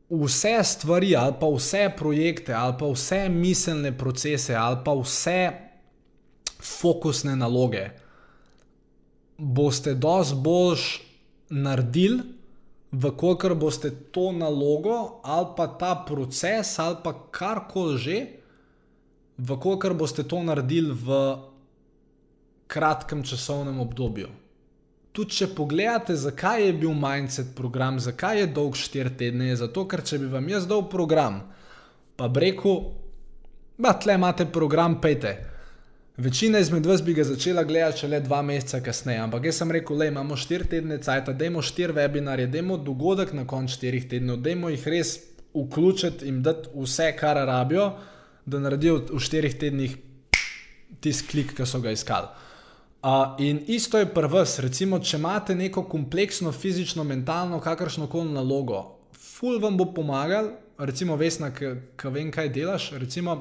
vse 0.10 0.64
stvari, 0.64 1.16
ali 1.16 1.34
pa 1.40 1.48
vse 1.48 1.90
projekte, 1.98 2.54
ali 2.54 2.76
pa 2.80 2.86
vse 2.86 3.30
miselne 3.30 3.98
procese, 3.98 4.56
ali 4.56 4.78
pa 4.86 4.94
vse 4.94 5.52
fokusne 6.60 7.36
naloge, 7.36 7.90
boste 9.38 9.94
dosti 9.94 10.36
boljš 10.36 11.02
naredili, 11.50 12.24
vkolikor 12.92 13.56
boste 13.56 13.92
to 14.12 14.32
nalogo 14.32 15.22
ali 15.24 15.48
pa 15.58 15.68
ta 15.68 16.04
proces 16.08 16.80
ali 16.80 16.96
pa 17.04 17.14
karkoli 17.32 17.98
že, 17.98 18.28
vkolikor 19.38 19.94
boste 19.94 20.24
to 20.24 20.44
naredili 20.44 20.94
v 20.94 21.38
kratkem 22.68 23.24
časovnem 23.24 23.80
obdobju 23.80 24.30
tudi 25.20 25.36
če 25.36 25.50
pogledate, 25.52 26.16
zakaj 26.16 26.66
je 26.66 26.74
bil 26.80 26.96
Mindset 26.96 27.52
program, 27.56 28.00
zakaj 28.00 28.40
je 28.40 28.48
dolg 28.56 28.78
4 28.80 29.18
tedne, 29.20 29.52
je 29.52 29.60
zato, 29.66 29.84
ker 29.90 30.04
če 30.06 30.22
bi 30.22 30.32
vam 30.32 30.48
jaz 30.48 30.68
dal 30.70 30.86
program, 30.92 31.42
pa 32.16 32.30
bi 32.32 32.46
rekel, 32.46 32.78
da 33.80 33.92
tle 34.00 34.16
imate 34.16 34.48
program, 34.48 35.00
pejte. 35.04 35.36
Večina 36.20 36.60
izmed 36.60 36.88
vas 36.88 37.04
bi 37.04 37.14
ga 37.16 37.24
začela 37.24 37.64
gledati 37.64 38.04
šele 38.04 38.20
dva 38.24 38.42
meseca 38.44 38.82
kasneje, 38.84 39.20
ampak 39.24 39.48
jaz 39.48 39.60
sem 39.60 39.72
rekel, 39.72 40.00
da 40.00 40.08
imamo 40.08 40.36
4 40.40 40.68
tedne 40.72 41.00
cajt, 41.04 41.32
da 41.36 41.48
imamo 41.48 41.64
4 41.64 41.96
webinarje, 41.96 42.48
da 42.48 42.60
imamo 42.60 42.80
dogodek 42.84 43.34
na 43.36 43.48
koncu 43.48 43.80
4 43.84 44.10
tednov, 44.12 44.40
da 44.44 44.56
imamo 44.56 44.72
jih 44.76 44.88
res 44.88 45.16
vključiti 45.56 46.28
in 46.28 46.44
dati 46.44 46.72
vse, 46.76 47.12
kar 47.20 47.40
rabijo, 47.48 47.94
da 48.46 48.60
naredijo 48.60 49.02
v 49.10 49.20
4 49.20 49.56
tednih 49.60 49.96
tisti 51.00 51.28
klik, 51.32 51.56
ki 51.56 51.68
so 51.68 51.80
ga 51.84 51.92
iskali. 51.96 52.28
Uh, 53.00 53.40
in 53.40 53.62
isto 53.68 53.98
je 53.98 54.10
pri 54.12 54.28
vas, 54.28 54.58
recimo, 54.60 55.00
če 55.00 55.18
imate 55.18 55.56
neko 55.56 55.86
kompleksno, 55.88 56.52
fizično, 56.52 57.04
mentalno, 57.04 57.62
kakršno 57.64 58.10
koli 58.12 58.34
nalogo, 58.36 58.82
ful 59.16 59.62
vam 59.64 59.78
bo 59.80 59.88
pomagal, 59.96 60.52
recimo, 60.78 61.16
vesna, 61.16 61.54
ki 61.56 62.12
vem, 62.12 62.28
kaj 62.32 62.52
delaš. 62.52 62.92
Recimo, 63.00 63.38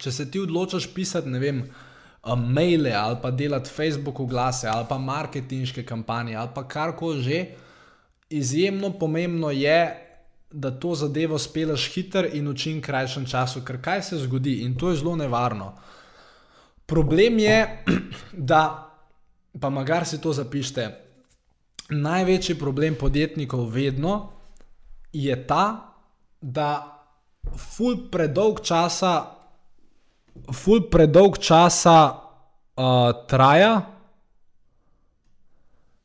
če 0.00 0.12
se 0.12 0.30
ti 0.30 0.40
odločiš 0.40 0.88
pisati, 0.94 1.28
ne 1.28 1.42
vem, 1.42 1.60
uh, 1.60 2.34
maile 2.36 2.92
ali 2.92 3.16
pa 3.22 3.30
delati 3.30 3.70
Facebook 3.70 4.20
oglase 4.20 4.68
ali 4.68 4.86
pa 4.88 4.98
marketinške 4.98 5.84
kampanje 5.84 6.36
ali 6.36 6.48
pa 6.54 6.68
karkoli 6.68 7.22
že, 7.22 7.46
izjemno 8.30 8.98
pomembno 8.98 9.50
je, 9.50 10.06
da 10.50 10.70
to 10.70 10.94
zadevo 10.94 11.38
speleš 11.38 11.92
hiter 11.94 12.28
in 12.32 12.48
v 12.48 12.54
čim 12.54 12.82
krajšem 12.82 13.26
času, 13.26 13.62
ker 13.64 13.80
kaj 13.82 14.02
se 14.02 14.18
zgodi 14.18 14.60
in 14.62 14.74
to 14.74 14.90
je 14.90 14.96
zelo 14.96 15.16
nevarno. 15.16 15.74
Problem 16.90 17.38
je, 17.38 17.84
da, 18.50 18.62
pa 19.60 19.70
magar 19.70 20.06
si 20.06 20.18
to 20.20 20.32
zapišete, 20.34 20.88
največji 21.90 22.58
problem 22.58 22.96
podjetnikov 22.98 23.68
vedno 23.70 24.32
je 25.12 25.36
ta, 25.46 25.94
da 26.40 26.70
ful 27.56 27.96
predolg 28.10 28.62
časa, 28.66 29.14
ful 30.54 30.86
predolg 30.90 31.38
časa 31.38 31.98
uh, 32.10 33.26
traja, 33.30 33.74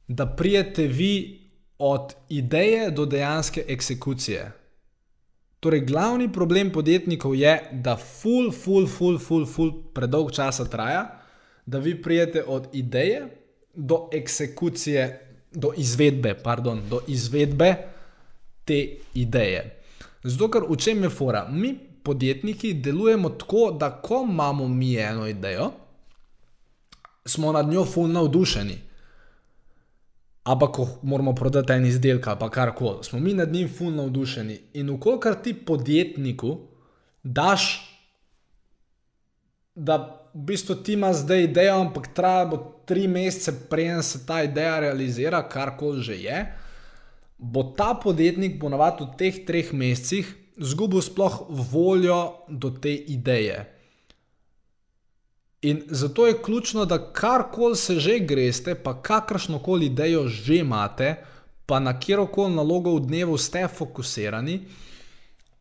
da 0.08 0.25
prijete 0.25 0.88
vi 0.88 1.42
od 1.77 2.13
ideje 2.30 2.92
do 2.92 3.06
dejanske 3.06 3.65
eksekucije. 3.68 4.51
Torej, 5.66 5.82
glavni 5.82 6.28
problem 6.34 6.70
podjetnikov 6.72 7.34
je, 7.36 7.52
da 7.72 7.96
ful, 7.98 8.52
ful, 8.54 8.84
ful, 8.88 9.16
ful, 9.18 9.48
ful 9.50 9.72
predolg 9.98 10.30
časa 10.32 10.68
traja, 10.70 11.08
da 11.66 11.80
vi 11.82 11.96
prijete 12.02 12.44
od 12.44 12.68
ideje 12.74 13.24
do 13.74 14.10
eksekucije, 14.14 15.08
do 15.52 15.72
izvedbe, 15.78 16.36
pardon, 16.44 16.84
do 16.90 17.00
izvedbe 17.08 17.72
te 18.66 18.78
ideje. 19.14 19.64
Zato, 20.24 20.52
ker 20.54 20.70
v 20.70 20.78
čem 20.78 21.02
je 21.04 21.10
fora? 21.10 21.48
Mi, 21.50 21.74
podjetniki, 22.04 22.76
delujemo 22.86 23.34
tako, 23.34 23.72
da 23.74 23.90
ko 23.90 24.22
imamo 24.30 24.68
mi 24.68 24.94
eno 25.02 25.26
idejo, 25.28 25.72
smo 27.26 27.52
nad 27.52 27.74
njo 27.74 27.86
ful 27.86 28.06
navdušeni 28.14 28.85
ampak 30.46 30.72
ko 30.72 30.88
moramo 31.04 31.34
prodati 31.36 31.74
en 31.74 31.86
izdelek 31.86 32.28
ali 32.28 32.50
kar 32.52 32.75
koli, 32.75 33.04
smo 33.04 33.20
mi 33.20 33.34
nad 33.34 33.54
njim 33.54 33.70
fulno 33.70 34.04
navdušeni. 34.04 34.60
In 34.74 34.90
ukolikor 34.90 35.36
ti 35.44 35.54
podjetniku 35.54 36.58
daš, 37.24 37.92
da 39.75 39.98
v 40.34 40.46
bistvu 40.46 40.75
ti 40.75 40.94
imaš 40.94 41.16
zdaj 41.16 41.44
idejo, 41.44 41.80
ampak 41.82 42.14
traja 42.14 42.46
bo 42.46 42.58
tri 42.86 43.08
mesece, 43.08 43.52
preden 43.70 44.04
se 44.04 44.25
ta 44.25 44.44
ideja 44.44 44.80
realizira, 44.80 45.42
kar 45.50 45.78
koli 45.78 46.02
že 46.02 46.16
je, 46.16 46.46
bo 47.38 47.64
ta 47.64 47.94
podjetnik 48.04 48.60
ponovadi 48.62 49.04
v 49.04 49.18
teh 49.18 49.46
treh 49.46 49.74
mesecih 49.74 50.36
izgubil 50.58 51.02
sploh 51.02 51.46
voljo 51.50 52.46
do 52.48 52.70
te 52.70 52.94
ideje. 52.94 53.75
In 55.66 55.82
zato 55.90 56.28
je 56.28 56.38
ključno, 56.44 56.86
da 56.86 57.00
karkoli 57.14 57.76
se 57.76 58.00
že 58.00 58.20
greste, 58.20 58.76
pa 58.76 58.94
kakršno 59.02 59.60
koli 59.60 59.86
idejo 59.86 60.28
že 60.28 60.60
imate, 60.62 61.16
pa 61.66 61.80
na 61.80 62.00
kjerkoli 62.00 62.54
nalogo 62.54 62.94
v 62.96 63.08
dnevu 63.08 63.38
ste 63.38 63.68
fokusirani, 63.68 64.60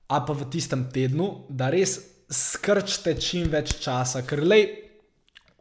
a 0.09 0.21
pa 0.21 0.33
v 0.33 0.51
tistem 0.53 0.85
tednu, 0.93 1.47
da 1.49 1.71
res 1.73 1.99
skrčite 2.29 3.17
čim 3.21 3.49
več 3.49 3.79
časa, 3.81 4.23
ker 4.29 4.45
le 4.45 4.61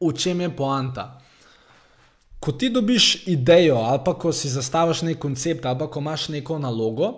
v 0.02 0.12
čem 0.12 0.42
je 0.44 0.50
poanta. 0.52 1.06
Ko 2.44 2.52
ti 2.52 2.68
dobiš 2.70 3.28
idejo, 3.32 3.80
ali 3.80 4.04
pa 4.04 4.18
ko 4.20 4.34
si 4.36 4.52
zastaviš 4.52 5.06
nek 5.08 5.20
koncept, 5.24 5.66
ali 5.66 5.80
pa 5.80 5.88
ko 5.88 6.04
imaš 6.04 6.28
neko 6.36 6.60
nalogo, 6.60 7.14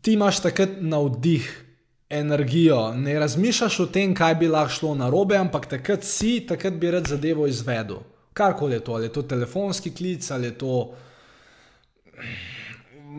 ti 0.00 0.14
imaš 0.14 0.38
takrat 0.46 0.78
navdih, 0.78 1.50
energijo, 2.12 2.92
ne 2.94 3.18
razmišljaš 3.18 3.80
o 3.80 3.86
tem, 3.86 4.14
kaj 4.14 4.34
bi 4.34 4.48
lahko 4.48 4.74
šlo 4.74 4.94
na 4.94 5.10
robe, 5.10 5.36
ampak 5.36 5.66
takrat 5.66 6.04
si, 6.04 6.40
takrat 6.48 6.74
bi 6.74 6.90
rad 6.90 7.08
zadevo 7.08 7.46
izvedel. 7.46 8.02
Karkoli 8.32 8.74
je 8.74 8.80
to, 8.80 8.92
ali 8.92 9.04
je 9.04 9.12
to 9.12 9.22
telefonski 9.22 9.94
klic, 9.94 10.30
ali 10.30 10.46
je 10.46 10.58
to 10.58 10.94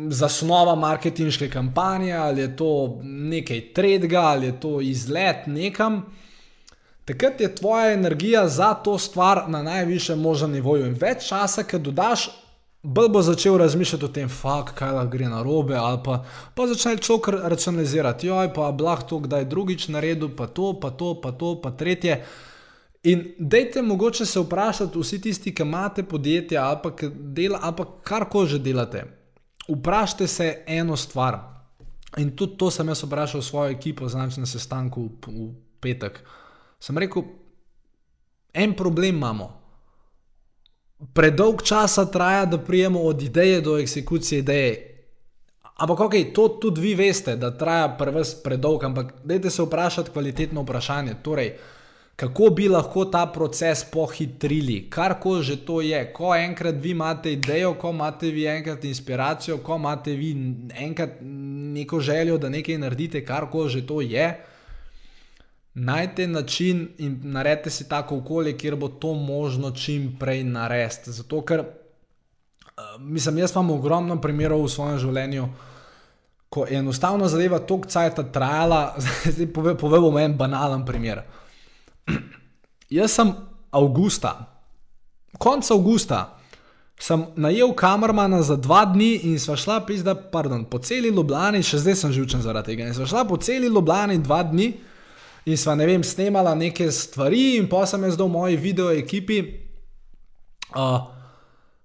zasnova 0.10 0.76
marketinške 0.76 1.50
kampanje, 1.50 2.14
ali 2.14 2.42
je 2.42 2.56
to 2.56 3.00
nekaj 3.04 3.62
tredga, 3.74 4.22
ali 4.22 4.46
je 4.46 4.60
to 4.60 4.82
izlet 4.82 5.48
nekam. 5.48 6.06
Takrat 7.06 7.42
je 7.42 7.56
tvoja 7.56 7.94
energija 7.94 8.48
za 8.48 8.74
to 8.74 8.98
stvar 8.98 9.44
na 9.50 9.64
najvišjem 9.64 10.20
možnem 10.20 10.52
nivoju 10.52 10.86
in 10.86 10.94
več 11.00 11.28
časa, 11.28 11.64
ki 11.64 11.80
dodaš, 11.80 12.30
bolj 12.84 13.10
bo 13.10 13.22
začel 13.22 13.58
razmišljati 13.58 14.06
o 14.06 14.08
tem, 14.08 14.30
fuk, 14.30 14.74
kaj 14.76 14.92
lahko 14.92 15.12
gre 15.12 15.30
na 15.32 15.44
robe, 15.44 15.76
ali 15.80 16.00
pa, 16.04 16.24
pa 16.56 16.68
začne 16.68 16.98
človek 16.98 17.30
racionalizirati, 17.48 18.28
joj, 18.28 18.52
pa 18.54 18.72
blah 18.72 19.04
to, 19.08 19.22
kdaj 19.24 19.46
drugič 19.46 19.88
naredil, 19.88 20.34
pa 20.36 20.48
to, 20.48 20.74
pa 20.80 20.92
to, 20.92 21.14
pa 21.22 21.32
to, 21.32 21.56
pa 21.64 21.72
tretje. 21.72 22.20
In 23.04 23.24
dejte 23.40 23.82
mogoče 23.82 24.26
se 24.26 24.40
vprašati, 24.40 25.00
vsi 25.00 25.22
tisti, 25.22 25.56
ki 25.56 25.64
imate 25.64 26.04
podjetje 26.04 26.58
ali 26.58 26.78
pa, 26.84 26.92
dela, 27.12 27.60
ali 27.62 27.76
pa 27.78 27.86
karkoli 28.04 28.48
že 28.48 28.60
delate. 28.60 29.06
Vprašajte 29.68 30.28
se 30.28 30.64
eno 30.68 30.96
stvar. 30.96 31.40
In 32.18 32.36
tudi 32.36 32.58
to 32.58 32.72
sem 32.72 32.88
jaz 32.88 33.04
vprašal 33.04 33.42
svojo 33.42 33.72
ekipo, 33.72 34.08
znači 34.08 34.40
na 34.40 34.46
sestanku 34.46 35.10
v 35.28 35.50
petek. 35.80 36.20
Sem 36.80 36.98
rekel, 36.98 37.24
en 38.54 38.76
problem 38.76 39.16
imamo. 39.16 39.63
Predolg 41.14 41.62
časa 41.62 42.06
traja, 42.06 42.46
da 42.46 42.58
prijemo 42.58 43.02
od 43.02 43.22
ideje 43.22 43.62
do 43.62 43.78
eksekucije 43.78 44.40
ideje. 44.40 44.90
Ampak, 45.76 46.00
ok, 46.00 46.14
to 46.34 46.48
tudi 46.48 46.82
vi 46.82 46.96
veste, 46.96 47.36
da 47.36 47.52
traja 47.58 47.98
predolg, 48.44 48.84
ampak 48.84 49.14
dajte 49.24 49.50
se 49.50 49.64
vprašati 49.64 50.12
kvalitetno 50.12 50.62
vprašanje. 50.62 51.16
Torej, 51.24 51.56
kako 52.16 52.50
bi 52.50 52.68
lahko 52.70 53.06
ta 53.06 53.26
proces 53.26 53.84
pohitrili, 53.92 54.90
kar 54.90 55.20
ko 55.20 55.42
že 55.42 55.58
to 55.66 55.82
je. 55.82 56.14
Ko 56.14 56.36
enkrat 56.36 56.76
vi 56.76 56.92
imate 56.92 57.34
idejo, 57.34 57.74
ko 57.74 57.90
imate 57.90 58.30
vi 58.30 58.46
enkrat 58.46 58.86
inspiracijo, 58.86 59.58
ko 59.58 59.76
imate 59.76 60.14
vi 60.14 60.32
enkrat 60.76 61.10
neko 61.74 62.00
željo, 62.00 62.38
da 62.38 62.50
nekaj 62.50 62.78
naredite, 62.78 63.26
kar 63.26 63.50
ko 63.52 63.68
že 63.68 63.88
to 63.88 64.02
je. 64.02 64.53
Najte 65.74 66.28
način 66.28 66.90
in 66.98 67.20
naredite 67.24 67.70
si 67.70 67.90
tako 67.90 68.18
okolje, 68.18 68.58
kjer 68.58 68.76
bo 68.76 68.88
to 68.88 69.14
možno 69.14 69.72
čim 69.72 70.18
prej 70.20 70.44
narediti. 70.44 71.12
Zato, 71.12 71.42
ker 71.42 71.60
uh, 71.60 73.02
mislim, 73.02 73.38
jaz 73.38 73.52
imam 73.56 73.72
ogromno 73.72 74.22
primerov 74.22 74.64
v 74.64 74.70
svojem 74.70 75.00
življenju, 75.00 75.48
ko 76.50 76.66
je 76.70 76.78
enostavno 76.78 77.28
zadeva 77.28 77.60
toliko 77.60 77.90
časa 77.90 78.24
trajala. 78.32 78.96
Zdaj 79.34 79.78
povem 79.80 80.18
en 80.18 80.38
banalen 80.38 80.86
primer. 80.86 81.24
Jaz 82.90 83.12
sem 83.12 83.34
avgusta, 83.72 84.36
konec 85.38 85.72
avgusta, 85.72 86.38
sem 87.00 87.26
najel 87.36 87.74
kamermana 87.74 88.44
za 88.46 88.56
dva 88.56 88.86
dni 88.86 89.16
in 89.32 89.40
sva 89.40 89.56
šla 89.58 89.80
pizda, 89.88 90.14
pardon, 90.16 90.66
po 90.70 90.78
celi 90.78 91.10
Ljubljani, 91.10 91.64
še 91.66 91.82
zdaj 91.82 91.96
sem 91.96 92.14
živčen 92.14 92.46
zaradi 92.46 92.76
tega. 92.76 92.86
In 92.86 92.94
sva 92.94 93.10
šla 93.10 93.26
po 93.26 93.38
celi 93.42 93.68
Ljubljani 93.68 94.22
dva 94.22 94.44
dni 94.44 94.74
in 95.46 95.58
sva, 95.60 95.76
ne 95.76 95.88
vem, 95.88 96.04
snemala 96.04 96.54
neke 96.56 96.88
stvari 96.92 97.58
in 97.58 97.68
pa 97.70 97.86
sem 97.90 98.04
jaz 98.04 98.18
do 98.18 98.28
moji 98.32 98.58
video 98.58 98.92
ekipi. 98.92 99.42
Uh, 100.74 101.04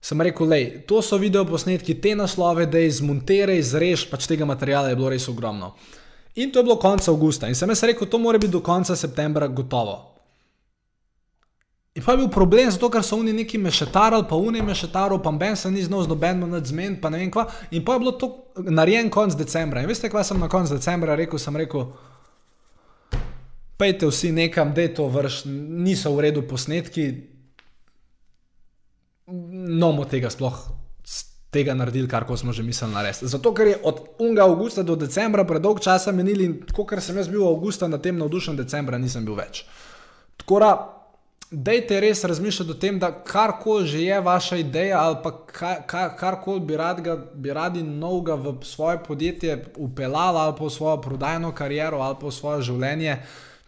sem 0.00 0.20
rekel, 0.20 0.46
lej, 0.48 0.66
to 0.88 1.02
so 1.02 1.18
video 1.18 1.44
posnetki, 1.44 1.96
te 2.00 2.14
naslove, 2.16 2.68
da 2.70 2.80
izmontiraj, 2.80 3.58
izrež, 3.58 4.06
pač 4.10 4.28
tega 4.30 4.46
materiala 4.48 4.92
je 4.92 4.98
bilo 5.00 5.10
res 5.12 5.26
ogromno. 5.28 5.74
In 6.38 6.52
to 6.52 6.60
je 6.60 6.68
bilo 6.68 6.78
konec 6.78 7.08
avgusta. 7.10 7.48
In 7.50 7.58
sem 7.58 7.68
jaz 7.74 7.82
rekel, 7.82 8.06
to 8.06 8.20
mora 8.22 8.38
biti 8.38 8.54
do 8.54 8.62
konca 8.62 8.96
septembra 8.96 9.48
gotovo. 9.50 9.98
In 11.98 12.04
pa 12.04 12.12
je 12.14 12.20
bil 12.20 12.28
problem, 12.30 12.70
zato 12.70 12.86
ker 12.94 13.02
so 13.02 13.16
oni 13.18 13.32
neki 13.34 13.58
mešetarali, 13.58 14.28
pa 14.30 14.36
oni 14.38 14.62
mešetarali, 14.62 15.18
pa 15.18 15.32
Ben 15.34 15.56
se 15.56 15.70
ni 15.70 15.82
znal 15.82 16.04
z 16.06 16.12
nobenim 16.12 16.50
nadzmen, 16.50 17.00
pa 17.02 17.10
ne 17.10 17.18
vem 17.18 17.30
kva. 17.30 17.48
In 17.74 17.82
pa 17.84 17.96
je 17.96 18.04
bilo 18.04 18.12
to 18.14 18.28
narejen 18.54 19.10
konec 19.10 19.34
decembra. 19.34 19.82
In 19.82 19.90
veste, 19.90 20.06
kva 20.06 20.22
sem 20.22 20.38
na 20.38 20.46
koncu 20.48 20.78
decembra 20.78 21.16
rekel? 21.18 21.42
Sem 21.42 21.56
rekel, 21.58 21.88
pejte 23.78 24.10
vsi 24.10 24.32
nekam, 24.32 24.74
da 24.74 24.84
je 24.84 24.94
to 24.94 25.06
vrš, 25.08 25.42
niso 25.86 26.12
v 26.16 26.26
redu 26.28 26.42
posnetki. 26.42 27.08
No, 29.28 29.92
mo 29.92 30.04
tega 30.08 30.30
sploh 30.32 30.78
tega 31.50 31.74
naredili, 31.74 32.08
kar 32.08 32.26
smo 32.36 32.52
že 32.52 32.62
mislili 32.62 32.92
narediti. 32.92 33.26
Zato, 33.26 33.54
ker 33.54 33.66
je 33.66 33.78
od 33.82 34.00
1. 34.18 34.40
augusta 34.40 34.82
do 34.82 34.96
decembra 34.96 35.44
predolg 35.44 35.80
časa 35.80 36.12
menili 36.12 36.44
in 36.44 36.60
kot 36.72 36.92
sem 37.00 37.16
jaz 37.16 37.28
bil 37.28 37.40
v 37.40 37.48
augusta 37.48 37.88
na 37.88 37.98
tem 37.98 38.18
navdušen 38.18 38.56
decembra, 38.56 38.98
nisem 38.98 39.24
bil 39.24 39.34
več. 39.34 39.64
Tako 40.36 40.60
da 40.60 40.70
Dajte 41.50 41.96
res 42.04 42.20
razmišljati 42.28 42.70
o 42.70 42.74
tem, 42.76 42.98
da 43.00 43.08
karkoli 43.24 43.86
že 43.88 44.02
je 44.02 44.20
vaša 44.20 44.56
ideja, 44.60 44.98
ali 45.00 45.16
pa 45.22 45.30
karkoli 46.20 46.60
bi, 46.60 46.76
rad 46.76 47.00
bi 47.34 47.52
radi 47.56 47.82
novega 47.82 48.34
v 48.34 48.52
svoje 48.62 48.98
podjetje 49.06 49.72
upeljali, 49.76 50.38
ali 50.38 50.54
pa 50.58 50.64
v 50.64 50.70
svojo 50.70 51.00
prodajno 51.00 51.54
kariero, 51.54 52.02
ali 52.04 52.16
pa 52.20 52.26
v 52.26 52.32
svoje 52.36 52.62
življenje. 52.68 53.16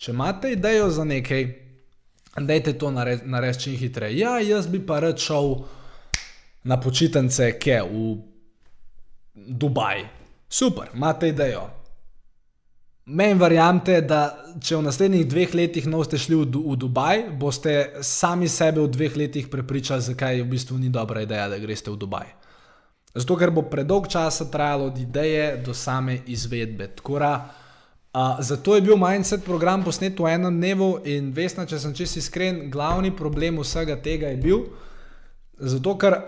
Če 0.00 0.14
imate 0.14 0.54
idejo 0.54 0.86
za 0.90 1.04
nekaj, 1.04 1.42
dajte 2.40 2.72
to 2.80 2.88
narediti 2.90 3.28
nared 3.28 3.58
čim 3.60 3.76
hitreje. 3.76 4.16
Ja, 4.16 4.38
jaz 4.40 4.68
bi 4.72 4.80
pa 4.86 5.00
rad 5.04 5.20
šel 5.20 5.58
na 6.64 6.80
počitnice, 6.80 7.50
ki 7.60 7.70
je 7.70 7.82
v 7.90 8.14
Dubaj. 9.60 10.06
Super, 10.48 10.88
imate 10.94 11.28
idejo. 11.28 11.66
Meni 13.12 13.36
verjamete, 13.40 14.00
da 14.00 14.22
če 14.62 14.78
v 14.78 14.86
naslednjih 14.88 15.28
dveh 15.28 15.54
letih 15.58 15.86
ne 15.90 16.00
boste 16.00 16.16
šli 16.20 16.38
v, 16.38 16.48
v 16.48 16.80
Dubaj, 16.80 17.24
boste 17.36 17.76
sami 18.06 18.48
sebe 18.48 18.80
v 18.80 18.88
dveh 18.96 19.20
letih 19.20 19.52
prepričali, 19.52 20.08
zakaj 20.08 20.40
v 20.40 20.48
bistvu 20.48 20.78
ni 20.80 20.88
dobra 20.88 21.26
ideja, 21.26 21.48
da 21.52 21.60
greste 21.60 21.92
v 21.92 22.00
Dubaj. 22.00 22.28
Zato, 23.12 23.36
ker 23.36 23.52
bo 23.52 23.68
predolg 23.68 24.08
časa 24.08 24.48
trajalo 24.48 24.88
od 24.94 24.98
ideje 25.02 25.58
do 25.66 25.74
same 25.74 26.22
izvedbe. 26.30 26.94
Tkora, 26.96 27.34
a, 28.12 28.42
zato 28.42 28.74
je 28.74 28.82
bil 28.82 28.96
mindset 28.96 29.44
program 29.44 29.84
posnet 29.84 30.18
v 30.18 30.26
enem 30.34 30.56
dnevu 30.56 30.90
in 31.04 31.30
vesna, 31.32 31.66
če 31.66 31.78
sem 31.78 31.94
čisto 31.94 32.18
iskren, 32.18 32.68
glavni 32.70 33.12
problem 33.16 33.60
vsega 33.62 33.96
tega 34.02 34.32
je 34.34 34.40
bil, 34.42 34.64
zato 35.58 35.94
ker 35.98 36.18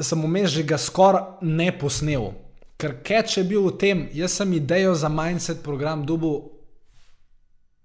sem 0.00 0.20
vmes 0.20 0.50
že 0.52 0.66
ga 0.66 0.78
skoraj 0.78 1.40
ne 1.42 1.70
posnel. 1.78 2.32
Ker 2.76 2.98
keč 3.06 3.38
je 3.38 3.44
bil 3.46 3.62
v 3.70 3.76
tem, 3.78 3.98
jaz 4.12 4.34
sem 4.36 4.52
idejo 4.52 4.94
za 4.98 5.08
mindset 5.08 5.62
program 5.62 6.02
dubu, 6.04 6.50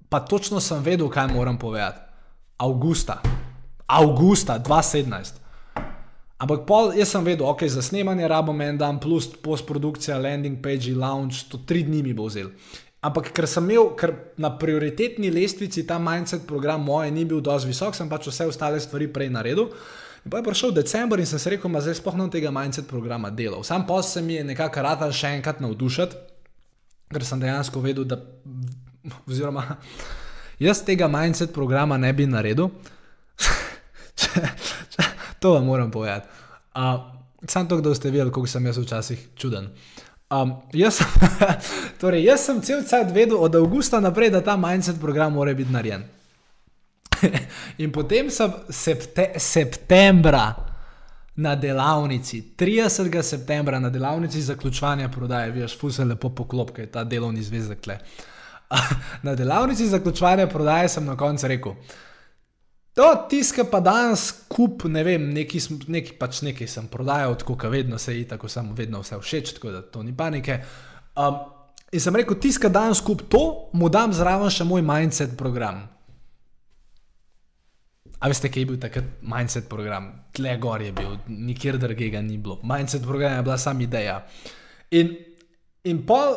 pa 0.10 0.20
točno 0.20 0.60
sem 0.60 0.82
vedel, 0.84 1.08
kaj 1.10 1.30
moram 1.32 1.58
povedati. 1.58 2.02
Augusta, 2.58 3.22
Augusta 3.88 4.58
2017. 4.60 5.40
Ampak 6.40 6.64
pol, 6.64 6.92
jaz 6.96 7.12
sem 7.12 7.24
vedel, 7.24 7.46
ok, 7.48 7.68
za 7.68 7.84
snemanje 7.84 8.28
rabo 8.28 8.56
en 8.56 8.78
dan, 8.78 9.00
plus 9.00 9.28
postprodukcija, 9.28 10.18
landing 10.18 10.64
page, 10.64 10.96
launch, 10.96 11.48
to 11.52 11.60
tri 11.68 11.84
dni 11.84 12.04
mi 12.04 12.14
bo 12.14 12.28
vzel. 12.28 12.50
Ampak 13.00 13.32
ker 13.32 13.48
sem 13.48 13.64
imel, 13.64 13.94
ker 13.96 14.12
na 14.36 14.52
prioritetni 14.60 15.30
lestvici 15.32 15.86
ta 15.88 15.96
mindset 16.04 16.44
program 16.48 16.84
moj 16.84 17.08
ni 17.16 17.24
bil 17.24 17.40
dovolj 17.40 17.70
visok, 17.72 17.96
sem 17.96 18.10
pač 18.12 18.28
vse 18.28 18.50
ostale 18.52 18.82
stvari 18.84 19.08
prej 19.08 19.30
naredil. 19.32 19.70
In 20.26 20.32
pa 20.32 20.42
je 20.42 20.48
prišel 20.50 20.74
decembr 20.76 21.22
in 21.24 21.30
sem 21.30 21.40
se 21.40 21.54
rekel, 21.54 21.72
da 21.72 21.80
zdaj 21.80 21.96
spohnem 22.02 22.28
tega 22.28 22.52
mindset 22.52 22.90
programa 22.90 23.32
delal. 23.32 23.64
Sam 23.64 23.86
pa 23.88 24.02
se 24.04 24.22
mi 24.22 24.36
je 24.36 24.44
nekako 24.44 24.84
rad 24.84 25.06
še 25.16 25.32
enkrat 25.38 25.62
navdušiti, 25.64 26.20
ker 27.16 27.24
sem 27.24 27.40
dejansko 27.40 27.80
vedel, 27.80 28.04
da. 28.04 28.20
Oziroma, 29.24 29.64
jaz 30.68 30.84
tega 30.84 31.08
mindset 31.08 31.56
programa 31.56 31.96
ne 31.98 32.12
bi 32.14 32.28
naredil. 32.28 32.68
če, 34.20 34.44
če, 34.92 35.08
to 35.40 35.56
vam 35.56 35.72
moram 35.72 35.88
povedati. 35.88 36.28
Uh, 36.76 37.00
sam 37.48 37.72
to, 37.72 37.80
da 37.80 37.96
ste 37.96 38.12
videli, 38.12 38.28
kako 38.28 38.44
sem 38.48 38.68
jaz 38.68 38.84
včasih 38.84 39.24
čuden. 39.40 39.72
Um, 40.30 40.54
jaz, 40.74 41.00
torej, 42.02 42.24
jaz 42.24 42.46
sem 42.46 42.62
cel 42.62 42.84
cel 42.86 43.08
vedel 43.14 43.38
od 43.38 43.56
avgusta 43.56 44.00
naprej, 44.00 44.30
da 44.30 44.44
ta 44.46 44.58
mindset 44.58 45.00
program 45.02 45.34
mora 45.34 45.54
biti 45.54 45.74
narejen. 45.74 46.04
In 47.84 47.92
potem 47.92 48.30
sem 48.30 48.54
septe, 48.70 49.32
septembra 49.40 50.54
na 51.36 51.56
delavnici, 51.56 52.44
30. 52.58 53.22
septembra 53.22 53.80
na 53.80 53.90
delavnici 53.90 54.42
zaključovanja 54.42 55.10
prodaje, 55.10 55.52
veš, 55.52 55.78
fuse 55.80 56.06
lepo 56.06 56.30
poklopke, 56.30 56.86
ta 56.86 57.04
delovni 57.04 57.42
zvezek. 57.42 57.88
na 59.26 59.36
delavnici 59.36 59.88
zaključovanja 59.88 60.48
prodaje 60.48 60.90
sem 60.90 61.06
na 61.06 61.18
koncu 61.18 61.48
rekel. 61.48 61.74
To 63.00 63.26
tiska 63.30 63.64
pa 63.64 63.80
danes 63.80 64.26
kup, 64.52 64.84
ne 64.92 65.06
vem, 65.08 65.30
neki, 65.32 65.60
neki 65.88 66.18
pač 66.20 66.42
nekaj 66.44 66.68
sem 66.68 66.88
prodajal, 66.92 67.38
tako 67.40 67.56
kot 67.56 67.72
vedno 67.72 67.96
se 67.96 68.18
je, 68.18 68.26
tako 68.28 68.50
sem 68.52 68.74
vedno 68.76 69.00
vse 69.00 69.16
všeč, 69.22 69.54
tako 69.56 69.72
da 69.72 69.80
to 69.88 70.04
ni 70.04 70.12
panike. 70.12 70.58
Um, 71.16 71.38
in 71.96 72.04
sem 72.04 72.18
rekel, 72.20 72.36
tiska 72.44 72.68
danes 72.68 73.00
kup 73.00 73.24
to, 73.32 73.72
mu 73.72 73.88
dam 73.88 74.12
zraven 74.12 74.52
še 74.52 74.68
moj 74.68 74.84
mindset 74.84 75.38
program. 75.40 75.86
A 78.20 78.28
veste, 78.28 78.52
kje 78.52 78.66
je 78.66 78.72
bil 78.74 78.82
takrat 78.84 79.24
mindset 79.24 79.72
program? 79.72 80.12
Tle 80.36 80.58
gor 80.60 80.84
je 80.84 80.92
bil, 80.92 81.16
nikjer 81.32 81.80
drugega 81.80 82.20
ni 82.20 82.36
bilo. 82.36 82.60
Mindset 82.68 83.08
program 83.08 83.40
je 83.40 83.46
bila 83.48 83.56
sama 83.58 83.88
ideja. 83.88 84.26
In, 84.92 85.16
in 85.88 86.04
pol, 86.04 86.36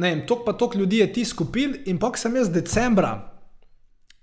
ne 0.00 0.14
vem, 0.14 0.24
tok 0.24 0.48
pa 0.48 0.56
tok 0.56 0.80
ljudi 0.80 1.04
je 1.04 1.12
ti 1.12 1.28
skupil 1.28 1.82
in 1.92 2.00
pok 2.00 2.16
sem 2.16 2.40
jaz 2.40 2.48
decembra. 2.48 3.18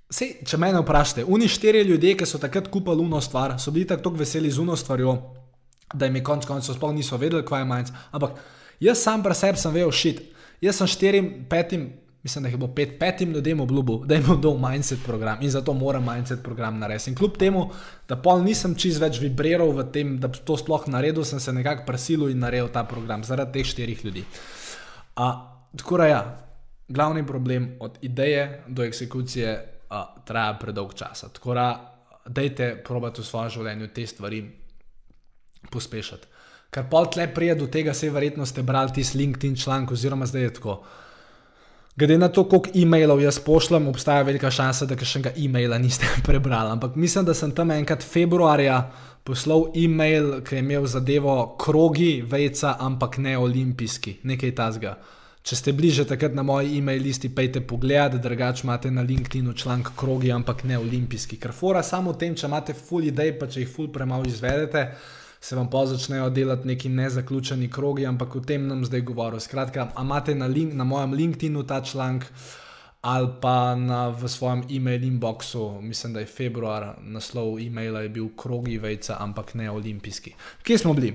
Sej, 0.09 0.37
če 0.47 0.57
me 0.57 0.71
vprašate, 0.71 1.25
oni 1.27 1.49
štiri 1.51 1.81
ljudje, 1.83 2.15
ki 2.15 2.25
so 2.25 2.39
takrat 2.39 2.69
kupili 2.71 3.03
uno 3.03 3.19
stvar, 3.21 3.57
so 3.59 3.71
bili 3.75 3.87
tako 3.87 4.13
veseli 4.15 4.51
z 4.51 4.63
uno 4.63 4.75
stvarjo, 4.75 5.17
da 5.93 6.07
jim 6.07 6.15
je 6.15 6.23
konec 6.23 6.47
koncev 6.47 6.77
sploh 6.77 6.93
niso 6.95 7.17
vedeli, 7.19 7.43
kaj 7.45 7.61
je 7.61 7.67
mindset. 7.67 7.95
Ampak 8.11 8.39
jaz 8.79 9.03
sam 9.03 9.23
pri 9.23 9.35
sebi 9.35 9.59
sem 9.59 9.73
vedel 9.75 9.91
šit. 9.91 10.21
Jaz 10.61 10.79
sem 10.79 10.87
štirim, 10.87 11.31
petim 11.49 11.89
mislim, 12.27 12.43
da 12.43 12.49
je 12.49 12.57
bilo 12.57 12.73
pet, 12.75 12.99
petim 12.99 13.31
ljudem 13.31 13.59
obljubil, 13.59 13.97
da 14.05 14.15
jim 14.15 14.23
bo 14.27 14.35
dal 14.35 14.57
mindset 14.59 14.99
program 15.03 15.37
in 15.41 15.51
zato 15.51 15.73
moram 15.73 16.03
mindset 16.03 16.43
program 16.43 16.79
narediti. 16.79 17.09
In 17.09 17.15
kljub 17.15 17.37
temu, 17.37 17.69
da 18.07 18.17
pol 18.19 18.43
nisem 18.43 18.75
čist 18.75 18.99
več 18.99 19.21
vibriral 19.21 19.71
v 19.71 19.85
tem, 19.93 20.17
da 20.19 20.27
to 20.27 20.57
sploh 20.57 20.89
naredil, 20.91 21.23
sem 21.23 21.39
se 21.39 21.53
nekako 21.53 21.85
prisilil 21.87 22.33
in 22.33 22.43
naredil 22.43 22.67
ta 22.73 22.83
program 22.83 23.23
zaradi 23.23 23.59
teh 23.59 23.69
štirih 23.71 24.05
ljudi. 24.05 24.25
A, 25.15 25.29
tako 25.77 25.97
da 25.97 26.07
ja, 26.07 26.21
glavni 26.87 27.25
problem 27.27 27.69
od 27.79 27.97
ideje 28.01 28.63
do 28.67 28.83
eksekucije 28.83 29.76
a, 29.89 30.05
traja 30.25 30.57
predolg 30.59 30.93
čas. 30.95 31.25
Tako 31.33 31.53
da, 31.53 31.67
dajte 32.25 32.75
probati 32.85 33.21
v 33.21 33.25
svojem 33.25 33.49
življenju 33.49 33.91
te 33.95 34.07
stvari 34.07 34.41
pospešati. 35.71 36.27
Ker 36.71 36.87
pol 36.91 37.07
tle 37.11 37.27
prije 37.33 37.55
do 37.55 37.67
tega, 37.71 37.93
se 37.93 38.09
verjetno 38.11 38.45
ste 38.45 38.63
brali 38.63 38.91
tisti 38.93 39.17
LinkedIn 39.17 39.55
članek, 39.55 39.91
oziroma 39.91 40.25
zdaj 40.27 40.41
je 40.41 40.53
tako. 40.53 40.81
Glede 41.97 42.17
na 42.17 42.27
to, 42.29 42.43
koliko 42.45 42.69
e-mailov 42.75 43.21
jaz 43.21 43.39
pošljem, 43.39 43.87
obstaja 43.87 44.21
velika 44.21 44.51
šansa, 44.53 44.85
da 44.85 44.97
še 45.01 45.17
enega 45.17 45.31
e-maila 45.33 45.79
niste 45.81 46.05
prebrali. 46.27 46.75
Ampak 46.75 46.95
mislim, 46.95 47.25
da 47.25 47.33
sem 47.33 47.51
tam 47.55 47.71
enkrat 47.73 48.03
februarja 48.05 48.83
poslal 49.25 49.71
e-mail, 49.75 50.41
ki 50.45 50.55
je 50.55 50.61
imel 50.61 50.85
zadevo 50.87 51.55
krogi, 51.59 52.21
vejca, 52.21 52.75
ampak 52.79 53.17
ne 53.23 53.37
olimpijski, 53.37 54.19
nekaj 54.23 54.53
tasga. 54.55 54.93
Če 55.47 55.55
ste 55.55 55.71
bliže 55.71 56.03
takrat 56.03 56.33
na 56.35 56.43
moji 56.43 56.73
e-mail 56.75 57.05
listi, 57.05 57.29
pejte 57.31 57.61
pogled, 57.63 58.17
drugače 58.19 58.65
imate 58.65 58.91
na 58.91 59.01
LinkedIn 59.01 59.53
članek 59.55 59.93
krogi, 59.95 60.31
ampak 60.31 60.65
ne 60.67 60.75
olimpijski. 60.79 61.37
Ker 61.39 61.53
fora 61.55 61.83
samo 61.83 62.11
v 62.11 62.19
tem, 62.19 62.35
če 62.35 62.49
imate 62.49 62.75
full 62.75 63.07
idej, 63.07 63.37
pa 63.39 63.47
če 63.47 63.63
jih 63.63 63.71
full 63.71 63.93
premalo 63.93 64.27
izvedete 64.27 64.89
se 65.39 65.55
vam 65.55 65.69
pa 65.69 65.85
začnejo 65.85 66.29
delati 66.29 66.67
neki 66.67 66.89
nezaključeni 66.89 67.69
krogi, 67.71 68.05
ampak 68.05 68.35
o 68.35 68.39
tem 68.39 68.67
nam 68.67 68.85
zdaj 68.85 69.01
govorim. 69.01 69.39
Skratka, 69.39 69.89
imate 70.01 70.35
na, 70.35 70.47
link, 70.47 70.73
na 70.73 70.83
mojem 70.83 71.13
LinkedIn-u 71.13 71.63
ta 71.63 71.81
članek 71.81 72.25
ali 73.01 73.29
pa 73.41 73.75
na, 73.75 74.09
v 74.09 74.27
svojem 74.27 74.63
e-mail 74.69 75.03
inboxu, 75.03 75.81
mislim, 75.81 76.13
da 76.13 76.19
je 76.19 76.25
februar, 76.25 76.95
naslov 77.01 77.59
e-maila 77.59 78.01
je 78.01 78.09
bil 78.09 78.27
krogi 78.35 78.77
vejca, 78.77 79.15
ampak 79.19 79.53
ne 79.53 79.71
olimpijski. 79.71 80.33
Kje 80.63 80.77
smo 80.77 80.93
bili? 80.93 81.13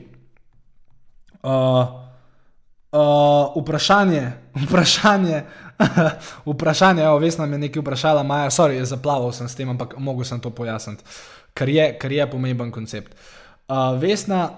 Uh, 1.42 1.53
uh, 2.92 3.62
vprašanje, 3.62 4.33
vprašanje, 4.66 5.42
vprašanje, 6.52 7.02
evo, 7.02 7.18
veš, 7.18 7.38
nam 7.38 7.52
je 7.52 7.59
nekaj 7.59 7.83
vprašala, 7.83 8.22
Maja, 8.22 8.50
sorry, 8.50 8.83
zaplaval 8.85 9.33
sem 9.33 9.48
s 9.48 9.57
tem, 9.57 9.68
ampak 9.68 9.96
mogel 9.98 10.24
sem 10.24 10.40
to 10.40 10.50
pojasniti, 10.50 11.05
ker 11.55 11.68
je, 11.68 11.87
ker 11.98 12.12
je 12.12 12.31
pomemben 12.31 12.70
koncept. 12.72 13.16
Uh, 13.68 13.96
Vesna, 14.00 14.50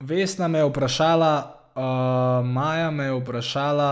Vesna 0.00 0.48
me 0.48 0.58
je 0.58 0.68
vprašala, 0.68 1.32
uh, 1.76 2.46
Maja 2.46 2.90
me 2.90 3.04
je 3.04 3.20
vprašala, 3.20 3.90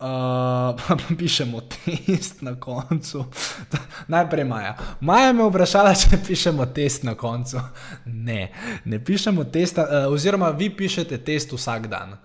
uh, 0.00 1.16
pišemo 1.18 1.60
test 1.60 2.42
na 2.42 2.54
koncu. 2.60 3.24
Najprej 4.08 4.44
Maja. 4.44 4.76
Maja 5.00 5.32
me 5.32 5.44
je 5.44 5.50
vprašala, 5.50 5.94
če 5.94 6.20
pišemo 6.26 6.66
test 6.66 7.04
na 7.04 7.14
koncu. 7.14 7.60
Ne, 8.04 8.52
ne 8.84 9.04
pišemo 9.04 9.44
testa, 9.44 9.82
uh, 9.84 10.12
oziroma 10.12 10.50
vi 10.50 10.70
pišete 10.76 11.18
test 11.24 11.52
vsak 11.52 11.88
dan. 11.88 12.16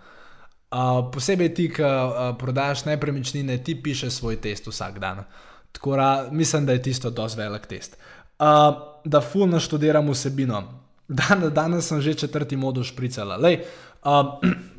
Uh, 0.76 1.06
posebej 1.14 1.54
ti, 1.56 1.68
ki 1.72 1.84
uh, 1.84 2.32
prodajaš 2.40 2.86
nepremičnine, 2.86 3.58
ti 3.64 3.78
pišeš 3.84 4.14
svoj 4.14 4.40
test 4.42 4.68
vsak 4.68 5.00
dan. 5.00 5.24
Tako 5.72 5.96
da 5.96 6.28
mislim, 6.32 6.66
da 6.66 6.74
je 6.74 6.82
tisto 6.82 7.10
dosti 7.10 7.40
velik 7.40 7.68
test. 7.68 7.98
Uh, 8.40 8.46
da 9.06 9.22
fulno 9.22 9.60
študiram 9.60 10.10
vsebino. 10.10 10.64
Dan, 11.08 11.50
danes 11.54 11.88
sem 11.88 12.02
že 12.02 12.14
četrti 12.14 12.58
modus 12.58 12.88
špricala. 12.88 13.38
Lej, 13.38 13.62
uh, 14.04 14.40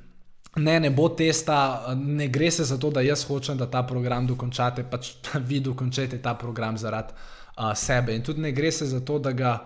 ne, 0.56 0.80
ne 0.80 0.90
bo 0.90 1.08
testa, 1.08 1.94
ne 1.96 2.28
gre 2.28 2.50
se 2.50 2.64
za 2.64 2.78
to, 2.78 2.90
da 2.90 3.00
jaz 3.00 3.24
hočem, 3.28 3.58
da 3.58 3.66
ta 3.70 3.82
program 3.86 4.26
dokončate, 4.26 4.84
pač 4.90 5.12
vi 5.48 5.60
dokončate 5.60 6.18
ta 6.22 6.34
program 6.34 6.78
zaradi 6.78 7.12
uh, 7.12 7.72
sebe. 7.74 8.16
In 8.16 8.22
tudi 8.22 8.40
ne 8.40 8.52
gre 8.52 8.72
se 8.72 8.86
za 8.86 9.00
to, 9.00 9.18
da 9.18 9.32
ga. 9.32 9.58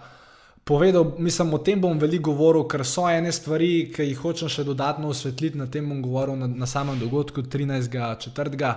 Povedal, 0.64 1.14
mislim, 1.18 1.55
o 1.55 1.59
tem 1.59 1.81
bom 1.81 1.98
veliko 1.98 2.31
govoril, 2.31 2.66
ker 2.68 2.85
so 2.87 3.07
ene 3.09 3.33
stvari, 3.33 3.88
ki 3.90 4.05
jih 4.05 4.18
hočem 4.20 4.50
še 4.53 4.62
dodatno 4.68 5.09
osvetliti. 5.11 5.59
Na 5.59 5.66
tem 5.66 5.88
bom 5.88 6.03
govoril 6.05 6.37
na, 6.38 6.46
na 6.46 6.68
samem 6.68 6.98
dogodku 7.00 7.42
13.4. 7.42 8.74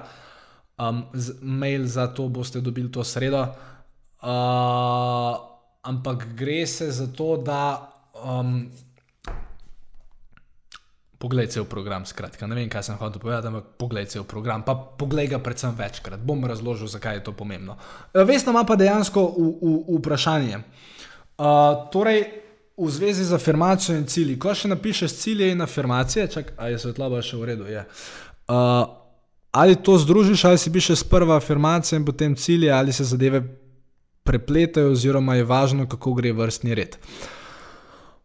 Um, 0.80 1.04
mail 1.42 1.86
za 1.86 2.08
to 2.16 2.30
boste 2.34 2.64
dobili 2.64 2.90
to 2.92 3.04
sredo. 3.04 3.44
Uh, 4.24 5.36
ampak 5.84 6.26
gre 6.40 6.64
se 6.66 6.90
za 6.92 7.08
to, 7.14 7.36
da 7.38 7.92
um, 8.16 8.72
poglej 11.24 11.48
cel 11.56 11.64
program. 11.64 12.04
Skratka, 12.06 12.48
ne 12.52 12.58
vem, 12.60 12.68
kaj 12.68 12.84
sem 12.90 13.00
hotel 13.00 13.24
povedati, 13.24 13.48
ampak 13.48 13.80
poglej 13.80 14.10
cel 14.12 14.28
program, 14.28 14.66
pa 14.68 14.76
poglej 14.76 15.32
ga 15.32 15.40
predvsem 15.40 15.72
večkrat. 15.78 16.20
Bom 16.20 16.44
razložil, 16.44 16.92
zakaj 16.92 17.22
je 17.22 17.24
to 17.30 17.32
pomembno. 17.32 17.78
E, 18.12 18.26
Vesna 18.28 18.52
ima 18.52 18.66
pa 18.68 18.76
dejansko 18.76 19.24
v, 19.24 19.48
v, 19.62 19.76
v 19.88 20.00
vprašanje. 20.02 20.60
Uh, 21.34 21.88
torej, 21.96 22.28
v 22.78 22.90
zvezi 22.92 23.24
z 23.24 23.34
afirmacijo 23.34 23.96
in 23.98 24.04
cilji. 24.10 24.36
Ko 24.40 24.52
še 24.52 24.68
napišeš 24.74 25.16
cilje 25.16 25.48
in 25.54 25.64
afirmacije, 25.64 26.28
čak, 26.28 26.52
a 26.58 26.68
je 26.74 26.82
svetloba 26.82 27.22
še 27.24 27.40
v 27.40 27.48
redu. 27.54 27.70
Je. 27.70 27.86
Uh, 28.52 28.84
ali 29.56 29.80
to 29.80 29.96
združiš, 30.02 30.44
ali 30.50 30.60
si 30.60 30.74
pišeš 30.74 31.06
prva 31.10 31.38
afirmacija 31.40 31.98
in 32.00 32.06
potem 32.06 32.36
cilje, 32.36 32.72
ali 32.74 32.94
se 32.94 33.08
zadeve 33.08 33.44
prepletajo, 34.28 34.92
oziroma 34.92 35.38
je 35.40 35.48
važno, 35.48 35.88
kako 35.88 36.18
gre 36.20 36.36
vrstni 36.36 36.76
red. 36.76 37.00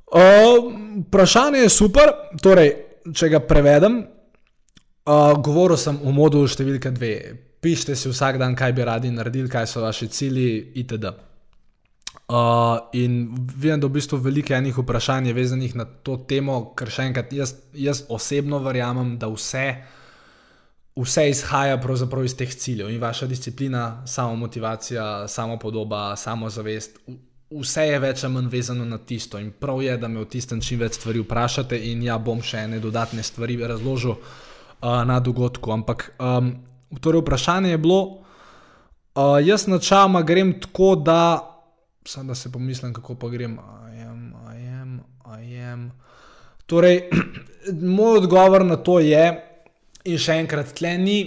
Uh, 0.08 0.72
vprašanje 1.06 1.66
je 1.66 1.72
super, 1.72 2.12
torej, 2.42 2.87
če 3.14 3.30
ga 3.32 3.40
prevedem. 3.44 4.02
Uh, 5.08 5.32
govoril 5.40 5.78
sem 5.80 5.96
o 6.04 6.12
modulu 6.12 6.48
številka 6.50 6.92
dve. 6.92 7.14
Pišite 7.64 7.96
si 7.96 8.10
vsak 8.10 8.38
dan, 8.40 8.54
kaj 8.58 8.74
bi 8.76 8.84
radi 8.86 9.10
naredili, 9.10 9.50
kaj 9.50 9.66
so 9.70 9.82
vaši 9.82 10.10
cilji, 10.12 10.50
itd. 10.82 11.14
Uh, 12.28 12.90
in 12.92 13.22
vem, 13.32 13.80
da 13.80 13.88
v 13.88 13.94
bistvu 13.96 14.18
veliko 14.20 14.52
enih 14.52 14.76
vprašanj 14.76 15.30
je 15.30 15.36
vezanih 15.36 15.78
na 15.80 15.86
to 16.04 16.18
temo, 16.28 16.74
ker 16.76 16.92
še 16.92 17.08
enkrat, 17.08 17.32
jaz, 17.32 17.54
jaz 17.72 18.04
osebno 18.12 18.60
verjamem, 18.64 19.16
da 19.20 19.32
vse 19.32 19.70
vse 20.98 21.30
izhaja 21.30 21.78
iz 22.24 22.36
teh 22.36 22.54
ciljev 22.54 22.90
in 22.90 23.00
vaša 23.00 23.26
disciplina, 23.26 24.02
samo 24.06 24.36
motivacija, 24.36 25.28
samo 25.28 25.58
podoba, 25.58 26.16
samo 26.16 26.50
zavest. 26.50 26.98
Vse 27.48 27.86
je 27.88 27.98
več 28.02 28.24
ali 28.24 28.34
manj 28.34 28.48
vezano 28.52 28.84
na 28.84 28.98
tisto, 28.98 29.38
in 29.40 29.50
prav 29.50 29.80
je, 29.82 29.96
da 29.96 30.08
me 30.08 30.20
v 30.20 30.28
tistem 30.28 30.60
čim 30.60 30.82
več 30.82 30.98
stvari 30.98 31.22
vprašate, 31.24 31.78
in 31.90 32.02
ja, 32.04 32.18
bom 32.18 32.42
še 32.44 32.66
ene 32.66 32.80
dodatne 32.80 33.24
stvari 33.24 33.56
razložil 33.56 34.14
uh, 34.14 35.02
na 35.08 35.16
dogodku. 35.20 35.72
Ampak 35.72 36.10
um, 36.20 36.52
torej 37.00 37.24
vprašanje 37.24 37.72
je 37.72 37.80
bilo, 37.80 38.00
uh, 39.16 39.38
jaz 39.40 39.66
načeloma 39.66 40.22
grem 40.28 40.58
tako, 40.60 40.94
da, 41.00 41.20
samo 42.04 42.34
da 42.34 42.36
se 42.36 42.52
pomislim, 42.52 42.92
kako 42.92 43.16
pa 43.16 43.32
grem. 43.32 43.58
Am, 43.58 44.32
am, 44.44 45.00
am. 45.24 45.90
Torej, 46.68 47.08
moj 47.96 48.24
odgovor 48.24 48.64
na 48.64 48.76
to 48.76 49.00
je, 49.00 49.48
In 50.08 50.16
še 50.20 50.38
enkrat, 50.40 50.70
tle 50.78 50.94
ni, 51.00 51.18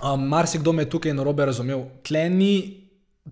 um, 0.00 0.22
marsikdo 0.30 0.72
me 0.72 0.86
tukaj 0.88 1.12
na 1.16 1.24
robe 1.26 1.44
razumel, 1.44 1.82
tle 2.06 2.28
ni 2.32 2.54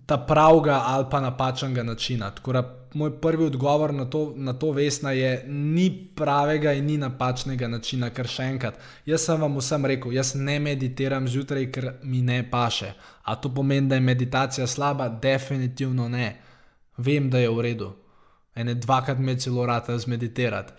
ta 0.05 0.17
pravega 0.17 0.81
ali 0.85 1.05
pa 1.11 1.19
napačnega 1.21 1.83
načina. 1.83 2.31
Tako 2.31 2.53
da 2.53 2.63
moj 2.93 3.21
prvi 3.21 3.45
odgovor 3.45 3.93
na 3.93 4.05
to, 4.05 4.33
na 4.35 4.53
to 4.53 4.71
vesna 4.71 5.11
je, 5.11 5.45
ni 5.47 6.09
pravega 6.15 6.73
in 6.73 6.85
ni 6.85 6.97
napačnega 6.97 7.67
načina, 7.67 8.09
ker 8.09 8.27
še 8.27 8.47
enkrat, 8.53 8.77
jaz 9.05 9.25
sem 9.25 9.41
vam 9.41 9.57
vsem 9.57 9.85
rekel, 9.85 10.13
jaz 10.13 10.33
ne 10.35 10.59
meditiram 10.59 11.27
zjutraj, 11.27 11.69
ker 11.71 11.89
mi 12.03 12.21
ne 12.21 12.43
paše. 12.51 12.93
A 13.23 13.35
to 13.35 13.49
pomeni, 13.53 13.87
da 13.89 13.95
je 13.95 14.01
meditacija 14.01 14.67
slaba? 14.67 15.09
Definitivno 15.09 16.09
ne. 16.09 16.35
Vem, 16.97 17.29
da 17.29 17.39
je 17.39 17.49
v 17.49 17.61
redu. 17.61 17.93
Ene 18.55 18.75
dvakrat 18.75 19.19
me 19.19 19.37
celo 19.39 19.65
rata 19.65 19.97
zmeditirati. 19.97 20.73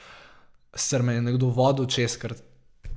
Ser 0.75 1.03
me 1.03 1.15
je 1.15 1.23
nekdo 1.23 1.49
vodil 1.55 1.87
čez, 1.91 2.19
ker 2.19 2.35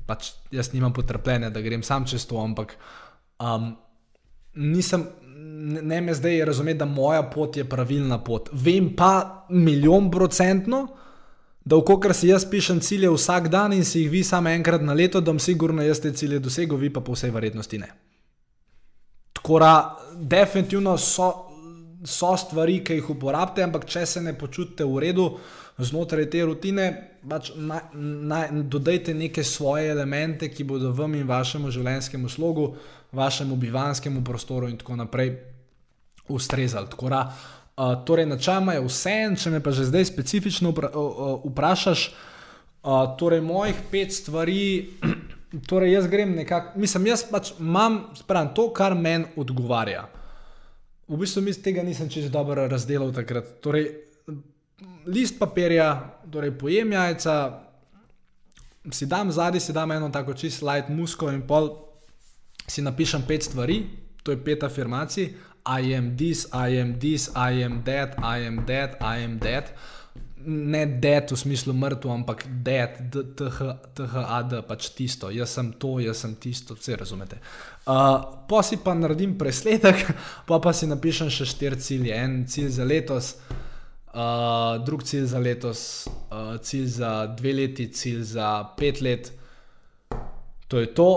pač 0.08 0.32
jaz 0.52 0.72
nimam 0.74 0.94
potrpljenja, 0.94 1.50
da 1.50 1.62
grem 1.62 1.84
sam 1.84 2.06
čez 2.06 2.26
to, 2.30 2.38
ampak 2.42 2.76
um, 3.40 3.74
nisem, 4.54 5.08
ne 5.68 6.02
me 6.02 6.14
zdaj 6.14 6.46
razumeti, 6.46 6.78
da 6.78 6.86
moja 6.86 7.24
pot 7.24 7.58
je 7.58 7.66
pravilna 7.70 8.24
pot. 8.24 8.50
Vem 8.54 8.96
pa 8.96 9.46
milijon 9.50 10.12
procentno, 10.12 10.88
da 11.66 11.76
vkokar 11.76 12.14
si 12.16 12.30
jaz 12.30 12.46
pišem 12.50 12.80
cilje 12.80 13.10
vsak 13.12 13.50
dan 13.52 13.74
in 13.74 13.84
si 13.86 14.02
jih 14.02 14.12
vi 14.12 14.24
samo 14.24 14.50
enkrat 14.50 14.82
na 14.82 14.94
leto, 14.94 15.20
da 15.22 15.32
bom 15.32 15.40
sigurno 15.40 15.84
jaz 15.84 16.00
te 16.00 16.14
cilje 16.14 16.40
dosegel, 16.40 16.78
vi 16.78 16.94
pa 16.94 17.02
po 17.02 17.16
vsej 17.18 17.32
verjetnosti 17.32 17.80
ne. 17.82 17.90
Tako 19.34 19.60
da, 19.60 19.72
definitivno 20.16 20.98
so, 20.98 21.28
so 22.06 22.32
stvari, 22.38 22.80
ki 22.84 23.02
jih 23.02 23.10
uporabite, 23.18 23.66
ampak 23.68 23.86
če 23.86 24.06
se 24.06 24.24
ne 24.24 24.34
počutite 24.38 24.88
v 24.88 25.04
redu 25.04 25.28
znotraj 25.78 26.30
te 26.32 26.46
rutine, 26.46 26.88
pač 27.28 27.52
na, 27.56 27.82
na, 27.94 28.46
dodajte 28.52 29.14
neke 29.14 29.44
svoje 29.44 29.92
elemente, 29.92 30.50
ki 30.50 30.64
bodo 30.64 30.94
vam 30.96 31.20
in 31.20 31.28
vašemu 31.28 31.72
življenjskemu 31.72 32.32
slogu, 32.32 32.72
vašemu 33.12 33.56
bivanskemu 33.56 34.24
prostoru 34.24 34.72
in 34.72 34.80
tako 34.80 34.96
naprej 34.96 35.36
ustrezali. 36.30 36.90
Tako 36.90 37.10
da, 37.10 37.22
Uh, 37.78 38.06
torej, 38.06 38.26
načeloma 38.26 38.74
je 38.74 38.82
vse, 38.82 39.12
če 39.38 39.52
me 39.54 39.60
pa 39.62 39.70
že 39.70 39.84
zdaj 39.86 40.08
specifično 40.10 40.72
vpra, 40.72 40.88
uh, 40.98 41.44
vprašaš, 41.46 42.08
uh, 42.10 43.04
torej 43.20 43.44
mojih 43.46 43.84
pet 43.92 44.16
stvari, 44.18 44.98
torej 45.70 45.94
jaz 45.94 46.08
grem 46.10 46.32
nekako, 46.40 46.74
mislim, 46.82 47.06
jaz 47.12 47.28
pač 47.30 47.52
imam, 47.62 48.00
spravim 48.18 48.50
to, 48.58 48.66
kar 48.74 48.98
meni 48.98 49.30
odgovarja. 49.38 50.08
V 51.06 51.22
bistvu 51.22 51.44
mi 51.46 51.54
tega 51.54 51.86
nisem 51.86 52.10
čisto 52.10 52.34
dobro 52.34 52.66
razdelil 52.66 53.14
takrat. 53.14 53.60
Torej, 53.62 53.92
list 55.06 55.38
papirja, 55.38 55.92
torej 56.34 56.56
pojem 56.58 56.98
jajca, 56.98 57.36
si 58.90 59.06
dam 59.06 59.30
zadnji, 59.30 59.62
si 59.62 59.78
dam 59.78 59.94
eno 59.94 60.10
tako 60.10 60.34
čisto 60.34 60.66
light 60.66 60.90
musko 60.90 61.30
in 61.30 61.46
pol 61.46 61.76
si 62.66 62.82
napišem 62.82 63.22
pet 63.30 63.46
stvari, 63.46 63.84
to 64.26 64.34
je 64.34 64.42
pet 64.42 64.66
afirmacij. 64.66 65.30
I 65.68 65.94
am 65.94 66.16
this, 66.16 66.48
I 66.54 66.80
am 66.80 67.00
this, 67.00 67.30
I 67.36 67.64
am 67.64 67.84
that, 67.84 68.16
I 68.24 68.38
am 68.48 68.66
that, 68.66 69.02
I 69.02 69.24
am 69.24 69.40
that. 69.40 69.74
Ne 70.46 70.86
dead 70.86 71.32
v 71.32 71.36
smislu 71.36 71.74
mrtev, 71.76 72.12
ampak 72.12 72.46
dead, 72.64 73.16
THAD, 73.98 74.54
pač 74.68 74.90
tisto, 74.96 75.28
jaz 75.34 75.58
sem 75.58 75.74
to, 75.76 75.98
jaz 76.00 76.22
sem 76.24 76.38
tisto, 76.40 76.78
vse 76.78 76.96
razumete. 77.02 77.42
Uh, 77.84 78.46
pa 78.48 78.62
si 78.64 78.80
pa 78.80 78.96
naredim 78.96 79.36
presledek, 79.38 80.06
pa 80.48 80.62
pa 80.64 80.72
si 80.72 80.88
napišem 80.88 81.28
še 81.34 81.50
štiri 81.52 81.82
cilje. 81.84 82.16
En 82.16 82.46
cilj 82.48 82.78
za 82.80 82.88
letos, 82.88 83.34
uh, 84.14 84.80
drug 84.88 85.04
cilj 85.04 85.28
za 85.34 85.44
letos, 85.44 85.82
uh, 86.32 86.56
cilj 86.64 86.88
za 87.02 87.12
dve 87.36 87.58
leti, 87.60 87.92
cilj 87.92 88.24
za 88.38 88.54
pet 88.80 89.04
let. 89.04 89.34
To 90.72 90.80
je 90.80 90.88
to, 90.96 91.12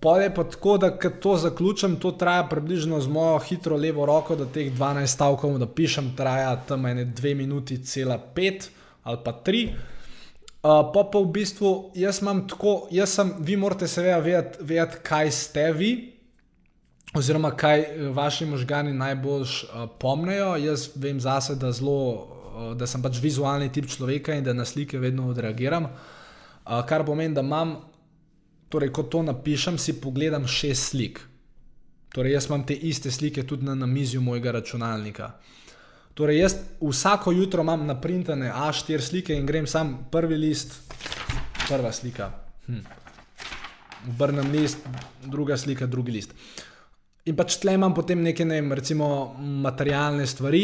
Pol 0.00 0.20
je 0.20 0.34
pa 0.34 0.44
tako, 0.44 0.78
da 0.78 0.90
to 1.20 1.36
zaključim, 1.36 1.96
to 1.96 2.10
traja 2.12 2.44
približno 2.48 3.00
z 3.00 3.08
mojo 3.08 3.38
hitro 3.38 3.76
levo 3.76 4.06
roko, 4.06 4.36
da 4.36 4.46
teh 4.46 4.72
12 4.72 5.06
stavkov 5.06 5.58
napišem, 5.58 6.12
traja 6.16 6.56
tam 6.68 6.86
ene 6.86 7.04
2 7.04 7.34
minuti, 7.34 7.84
cela 7.84 8.18
5 8.34 8.68
ali 9.02 9.18
pa 9.24 9.32
3. 9.32 9.68
Uh, 10.66 10.90
pa 10.94 11.04
pa 11.12 11.18
v 11.18 11.30
bistvu 11.30 11.92
jaz 11.94 12.18
imam 12.22 12.42
tako, 12.48 12.88
jaz 12.90 13.12
sem, 13.14 13.32
vi 13.38 13.56
morate 13.56 13.86
seveda 13.86 14.18
vedeti, 14.18 14.58
vedeti 14.60 14.96
kaj 15.02 15.30
ste 15.30 15.66
vi, 15.72 15.90
oziroma 17.14 17.52
kaj 17.56 17.80
eh, 17.80 18.08
vaši 18.10 18.46
možgani 18.46 18.92
najbolj 18.92 19.42
uh, 19.42 19.84
pomnejo. 19.98 20.56
Jaz 20.56 20.88
vem 20.94 21.20
zase, 21.20 21.54
da, 21.54 21.70
zelo, 21.72 22.00
uh, 22.10 22.72
da 22.74 22.86
sem 22.86 23.02
pač 23.02 23.20
vizualni 23.22 23.70
tip 23.72 23.86
človeka 23.86 24.34
in 24.34 24.44
da 24.44 24.52
na 24.52 24.64
slike 24.64 24.98
vedno 24.98 25.28
odreagiram. 25.30 25.86
Uh, 25.86 26.82
kar 26.88 27.06
pomeni, 27.06 27.34
da 27.34 27.46
imam 27.46 27.76
torej, 28.76 28.92
ko 28.92 29.08
to 29.08 29.22
napišem, 29.24 29.78
si 29.80 29.96
pogledam 29.96 30.44
šest 30.44 30.92
slik. 30.92 31.22
Torej, 32.12 32.36
jaz 32.36 32.46
imam 32.50 32.64
te 32.68 32.76
iste 32.76 33.10
slike 33.10 33.46
tudi 33.48 33.64
na 33.64 33.74
namizju 33.74 34.20
mojega 34.20 34.52
računalnika. 34.58 35.30
Torej, 36.16 36.40
jaz 36.40 36.56
vsako 36.80 37.32
jutro 37.32 37.64
imam 37.64 37.86
naprintane 37.88 38.52
A4 38.52 39.00
slike 39.00 39.36
in 39.36 39.46
grem 39.48 39.66
sam 39.66 39.96
prvi 40.12 40.36
list, 40.36 40.76
prva 41.68 41.92
slika. 41.92 42.30
Hm. 42.66 42.84
Obrnem 44.12 44.52
list, 44.52 44.84
druga 45.24 45.56
slika, 45.56 45.86
drugi 45.86 46.12
list. 46.12 46.36
In 47.26 47.36
pač 47.36 47.56
tle 47.60 47.74
imam 47.74 47.94
potem 47.96 48.20
neke, 48.22 48.44
ne 48.44 48.60
vem, 48.60 48.72
recimo 48.76 49.08
materialne 49.40 50.26
stvari, 50.28 50.62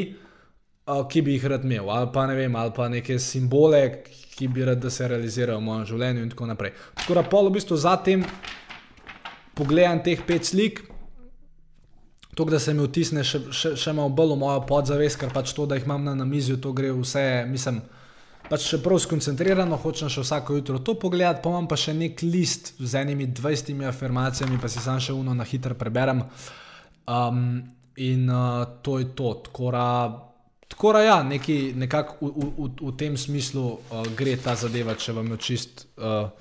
ki 0.85 1.23
bi 1.25 1.39
jih 1.39 1.49
rad 1.49 1.65
imel, 1.65 1.89
ali 1.91 2.13
pa 2.13 2.27
ne 2.29 2.37
vem, 2.37 2.57
ali 2.57 2.77
pa 2.77 2.89
neke 2.93 3.17
simbole, 3.19 3.83
ki 4.43 4.49
bi 4.51 4.65
rad, 4.67 4.81
da 4.83 4.91
se 4.91 5.09
realizirajo 5.09 5.61
v 5.61 5.67
mojem 5.69 5.87
življenju, 5.93 6.25
in 6.27 6.33
tako 6.33 6.49
naprej. 6.51 6.75
Tako 6.99 7.19
da, 7.19 7.23
pol 7.23 7.51
v 7.51 7.57
bistvu 7.59 7.79
za 7.79 7.95
tem 8.03 8.25
pogledam 9.55 10.03
teh 10.03 10.23
pet 10.27 10.49
slik, 10.49 10.83
to, 12.35 12.47
da 12.49 12.59
se 12.59 12.75
mi 12.75 12.83
vtisne 12.87 13.23
še, 13.25 13.45
še, 13.53 13.75
še 13.79 13.93
malo 13.95 14.11
bolj 14.17 14.35
v 14.35 14.41
mojo 14.41 14.63
podzavest, 14.67 15.21
ker 15.21 15.31
pač 15.35 15.53
to, 15.55 15.69
da 15.69 15.79
jih 15.79 15.87
imam 15.87 16.09
na 16.09 16.17
namizju, 16.19 16.59
to 16.65 16.73
gre 16.75 16.91
vse, 16.97 17.45
mislim. 17.51 17.83
Pač 18.49 18.67
še 18.67 18.81
prav 18.83 18.99
skoncentrirano, 19.01 19.79
hočem 19.81 20.11
še 20.13 20.25
vsako 20.25 20.59
jutro 20.59 20.81
to 20.83 20.97
pogledati, 20.99 21.41
pa 21.45 21.53
imam 21.53 21.69
pa 21.71 21.79
še 21.79 21.95
nek 21.95 22.25
list 22.27 22.75
z 22.81 22.99
enimi 22.99 23.29
20 23.31 23.85
afirmacijami, 23.89 24.59
pa 24.61 24.73
si 24.73 24.83
sam 24.83 24.99
še 25.01 25.15
uno 25.15 25.37
na 25.37 25.47
hitro 25.47 25.77
preberem. 25.79 26.25
Um, 27.07 27.63
in 28.03 28.27
uh, 28.27 28.65
to 28.83 28.99
je 28.99 29.13
to. 29.15 29.37
Tako 29.47 29.71
da, 29.77 29.87
Tako 30.73 30.93
da, 30.93 31.01
ja, 31.05 31.23
neki, 31.23 31.73
nekako 31.77 32.27
v, 32.27 32.31
v, 32.57 32.69
v 32.81 32.97
tem 32.97 33.17
smislu 33.17 33.65
uh, 33.77 34.07
gre 34.17 34.37
ta 34.41 34.55
zadeva, 34.57 34.95
če 34.97 35.13
vam 35.13 35.29
jo 35.35 35.37
čist 35.37 35.85
uh, 36.01 36.33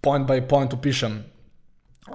point 0.00 0.26
by 0.28 0.44
point 0.46 0.72
opišem. 0.72 1.16
Uh, 2.06 2.14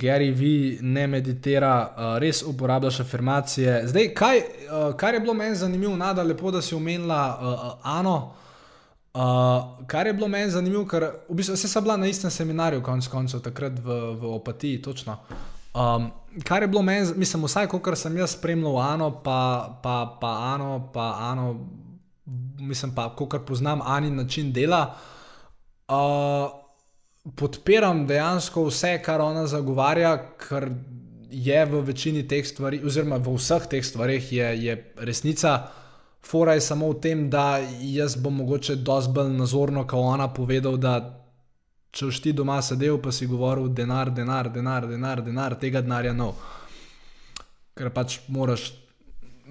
Gary 0.00 0.30
V. 0.32 0.42
ne 0.80 1.06
meditira, 1.06 1.74
uh, 1.84 2.18
res 2.22 2.40
uporabljaš 2.48 3.00
afirmacije. 3.04 3.82
Zdaj, 3.92 4.14
kaj, 4.16 4.38
uh, 4.38 4.44
kar 4.96 5.14
je 5.14 5.20
bilo 5.20 5.34
meni 5.34 5.56
zanimivo, 5.56 5.96
nada 5.96 6.22
lepo, 6.24 6.50
da 6.50 6.62
si 6.62 6.74
omenila 6.74 7.20
uh, 7.36 7.38
Ano. 7.82 8.32
Uh, 9.14 9.20
kar 9.86 10.06
je 10.06 10.12
bilo 10.16 10.28
meni 10.28 10.50
zanimivo, 10.50 10.86
ker 10.88 11.10
v 11.28 11.34
bistvu 11.36 11.56
sem 11.60 11.82
bila 11.84 11.96
na 12.00 12.06
istem 12.08 12.30
seminarju, 12.30 12.82
konec 12.82 13.06
koncev, 13.12 13.44
takrat 13.44 13.76
v, 13.84 14.16
v 14.16 14.32
Opatiji, 14.40 14.82
točno. 14.82 15.18
Um, 15.74 16.10
kar 16.44 16.62
je 16.62 16.68
bilo 16.68 16.82
meni, 16.82 17.06
mislim, 17.16 17.44
vsaj 17.44 17.66
ko 17.66 17.96
sem 17.96 18.16
jaz 18.16 18.30
spremljal 18.30 18.78
Ano, 18.78 19.10
pa, 19.22 19.80
pa, 19.82 20.18
pa 20.20 20.54
Ano, 20.54 20.90
pa 20.92 21.16
Ano, 21.30 21.66
mislim 22.58 22.94
pa, 22.94 23.08
ko 23.16 23.28
poznam 23.46 23.80
Ani 23.82 24.10
način 24.10 24.52
dela, 24.52 24.94
uh, 25.88 26.64
podpiram 27.36 28.06
dejansko 28.06 28.64
vse, 28.68 29.02
kar 29.02 29.20
ona 29.20 29.46
zagovarja, 29.46 30.16
ker 30.48 30.70
je 31.30 31.64
v 31.66 31.80
večini 31.80 32.28
teh 32.28 32.46
stvari, 32.46 32.80
oziroma 32.84 33.16
v 33.16 33.34
vseh 33.34 33.66
teh 33.66 33.84
stvarih 33.84 34.32
je, 34.32 34.50
je 34.64 34.76
resnica. 34.96 35.66
Fora 36.24 36.54
je 36.54 36.60
samo 36.60 36.92
v 36.92 37.00
tem, 37.00 37.30
da 37.30 37.58
jaz 37.80 38.14
bom 38.16 38.36
mogoče 38.36 38.76
dosti 38.76 39.12
bolj 39.12 39.32
nazorno, 39.34 39.82
kot 39.86 39.98
ona 40.14 40.28
povedal, 40.32 40.76
da 40.76 41.23
če 41.94 42.10
si 42.10 42.22
ti 42.22 42.32
doma 42.34 42.58
sedel, 42.62 42.98
pa 42.98 43.12
si 43.14 43.28
govoril, 43.30 43.68
denar, 43.70 44.10
denar, 44.10 44.50
denar, 44.50 44.88
denar, 44.90 45.22
denar 45.22 45.54
tega 45.60 45.82
denarja 45.84 46.14
no. 46.16 46.32
Ker 47.74 47.90
pač 47.94 48.18
moraš 48.34 48.72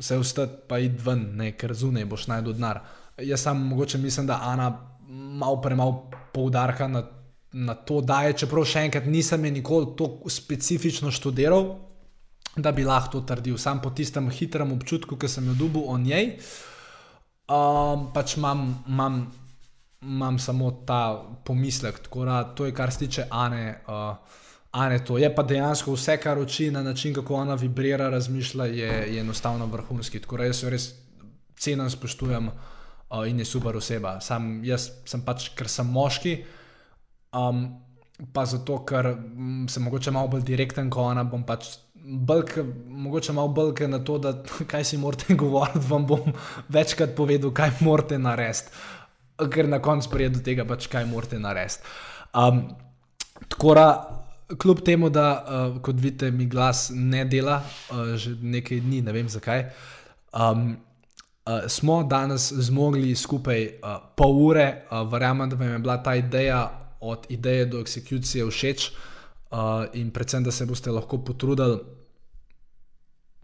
se 0.04 0.18
ustati, 0.20 0.64
pa 0.68 0.80
id 0.84 1.00
ven, 1.06 1.30
ne, 1.40 1.54
ker 1.60 1.74
zunaj 1.78 2.06
boš 2.10 2.28
najdel 2.32 2.58
denar. 2.58 2.82
Jaz 3.24 3.46
sam 3.46 3.62
mogoče 3.70 3.98
mislim, 4.02 4.28
da 4.28 4.42
Ana 4.44 4.72
malo 5.08 5.62
premalo 5.62 6.10
poudarka 6.34 6.88
na, 6.88 7.04
na 7.54 7.76
to 7.76 8.02
daje, 8.02 8.34
čeprav 8.44 8.66
še 8.68 8.88
enkrat 8.88 9.08
nisem 9.08 9.46
je 9.46 9.52
nikoli 9.60 9.94
tako 10.00 10.32
specifično 10.34 11.12
študiral, 11.14 11.76
da 12.56 12.72
bi 12.72 12.86
lahko 12.86 13.20
to 13.20 13.28
trdil. 13.30 13.58
Sam 13.58 13.82
po 13.82 13.94
tistem 13.96 14.30
hitrem 14.34 14.74
občutku, 14.76 15.18
ki 15.18 15.30
sem 15.30 15.48
jo 15.52 15.56
dobil 15.58 15.88
o 15.90 15.98
njej, 16.02 16.34
um, 17.48 18.10
pač 18.14 18.38
imam 18.38 19.24
imam 20.04 20.40
samo 20.40 20.72
ta 20.72 21.24
pomislek. 21.46 22.02
Da, 22.26 22.44
to 22.44 22.66
je, 22.66 22.74
kar 22.74 22.92
se 22.92 23.00
tiče 23.00 23.26
Ane. 23.30 23.82
Uh, 23.88 24.16
Ane 24.72 25.06
to. 25.06 25.18
Je 25.18 25.36
pa 25.36 25.44
dejansko 25.44 25.94
vse, 25.94 26.18
kar 26.18 26.40
uči 26.40 26.72
na 26.72 26.84
način, 26.84 27.14
kako 27.14 27.36
ona 27.36 27.56
vibrira, 27.56 28.10
razmišlja, 28.10 28.66
je, 28.66 29.16
je 29.16 29.20
enostavno 29.20 29.66
vrhunski. 29.66 30.20
Tako 30.20 30.38
da 30.38 30.44
jaz 30.44 30.64
jo 30.64 30.70
res 30.70 30.90
cenim, 31.58 31.90
spoštujem 31.90 32.48
uh, 32.48 33.28
in 33.28 33.40
je 33.40 33.46
super 33.46 33.78
oseba. 33.78 34.20
Sam 34.22 34.64
jaz 34.66 34.90
sem 35.06 35.22
pač, 35.22 35.52
ker 35.56 35.70
sem 35.70 35.88
moški. 35.88 36.44
Um, 37.34 37.68
pa 38.34 38.46
zato, 38.46 38.80
ker 38.86 39.14
mm, 39.16 39.68
sem 39.70 39.84
mogoče 39.84 40.12
malo 40.12 40.28
bolj 40.28 40.46
direkten 40.48 40.90
kot 40.90 41.14
ona, 41.14 41.24
bom 41.24 41.46
pač 41.46 41.76
Balk, 42.04 42.58
mogoče 42.88 43.32
malo 43.34 43.48
bolj 43.48 43.88
na 43.88 44.02
to, 44.04 44.18
da 44.20 44.34
kaj 44.72 44.84
si 44.84 44.98
morate 44.98 45.36
govoriti, 45.40 45.80
vam 45.90 46.08
bom 46.08 46.34
večkrat 46.70 47.16
povedal, 47.16 47.54
kaj 47.56 47.78
morate 47.80 48.20
narediti 48.20 48.74
ker 49.38 49.70
na 49.70 49.82
koncu 49.82 50.10
pride 50.10 50.38
do 50.38 50.44
tega, 50.46 50.66
pač, 50.66 50.88
kaj 50.92 51.06
morate 51.10 51.40
narediti. 51.40 51.84
Um, 52.34 52.64
tako 53.50 53.76
da, 53.78 53.88
kljub 54.60 54.82
temu, 54.86 55.10
da 55.10 55.28
uh, 55.42 55.82
kot 55.82 56.00
vidite, 56.00 56.32
mi 56.32 56.46
glas 56.46 56.90
ne 56.94 57.26
dela, 57.26 57.62
uh, 57.92 58.16
že 58.16 58.36
nekaj 58.42 58.82
dni, 58.86 59.02
ne 59.02 59.16
vem 59.16 59.30
zakaj. 59.30 59.70
Um, 60.34 60.74
Uh, 61.44 61.66
smo 61.68 62.06
danes 62.08 62.46
zmogli 62.56 63.10
skupaj 63.20 63.66
uh, 63.84 63.98
pol 64.16 64.38
ure, 64.46 64.86
uh, 64.88 65.02
verjamem, 65.12 65.50
da 65.52 65.58
vam 65.60 65.74
je 65.74 65.80
bila 65.80 65.98
ta 66.00 66.14
ideja 66.16 66.62
od 67.04 67.26
ideje 67.30 67.66
do 67.66 67.82
eksekucije 67.84 68.46
všeč 68.48 68.86
uh, 69.52 69.84
in 69.94 70.12
predvsem, 70.12 70.44
da 70.44 70.52
se 70.52 70.66
boste 70.66 70.92
lahko 70.92 71.18
potrudili 71.18 71.82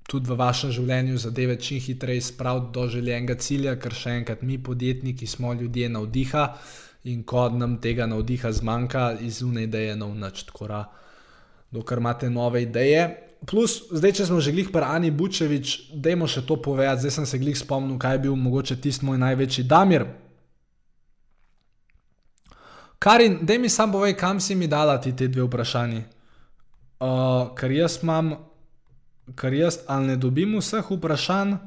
tudi 0.09 0.31
v 0.31 0.37
vašem 0.39 0.73
življenju 0.73 1.21
zadeve 1.21 1.55
čim 1.61 1.79
hitreje 1.85 2.25
spraviti 2.31 2.73
do 2.73 2.87
željenega 2.89 3.37
cilja, 3.37 3.75
ker 3.79 3.93
še 3.93 4.17
enkrat 4.19 4.41
mi, 4.41 4.57
podjetniki, 4.57 5.27
smo 5.29 5.53
ljudje 5.53 5.89
navdiha 5.93 6.45
in 7.09 7.23
ko 7.23 7.47
nam 7.53 7.77
tega 7.81 8.09
navdiha 8.09 8.51
zmanjka, 8.51 9.05
izune 9.23 9.63
ideje 9.69 9.95
nov 9.95 10.15
noč. 10.17 10.43
Tako 10.49 10.67
da, 10.67 10.83
dokler 11.71 12.01
imate 12.01 12.29
nove 12.29 12.63
ideje, 12.65 13.05
plus, 13.47 13.79
zdaj, 13.91 14.17
če 14.19 14.25
smo 14.27 14.41
že 14.43 14.51
glih 14.55 14.71
pri 14.73 14.83
Ani 14.87 15.11
Bučevič, 15.15 15.93
dajmo 15.95 16.27
še 16.27 16.43
to 16.47 16.59
povedati. 16.59 17.05
Zdaj 17.05 17.15
sem 17.19 17.29
se 17.29 17.39
glih 17.39 17.57
spomnil, 17.57 17.99
kaj 18.01 18.17
je 18.17 18.23
bil 18.25 18.35
mogoče 18.35 18.79
tisti 18.81 19.05
moj 19.05 19.21
največji 19.21 19.67
damir. 19.69 20.07
Karin, 22.99 23.39
da 23.47 23.55
mi 23.55 23.69
sam 23.71 23.93
povej, 23.95 24.17
kam 24.19 24.41
si 24.43 24.55
mi 24.59 24.67
dala 24.67 24.97
ti 24.99 25.15
te 25.15 25.29
dve 25.31 25.45
vprašanji. 25.47 26.03
Uh, 26.99 27.55
ker 27.55 27.71
jaz 27.71 28.01
imam, 28.03 28.33
ker 29.35 29.53
jaz 29.53 29.79
ali 29.87 30.13
ne 30.13 30.15
dobim 30.17 30.57
vseh 30.57 30.85
vprašanj, 30.91 31.57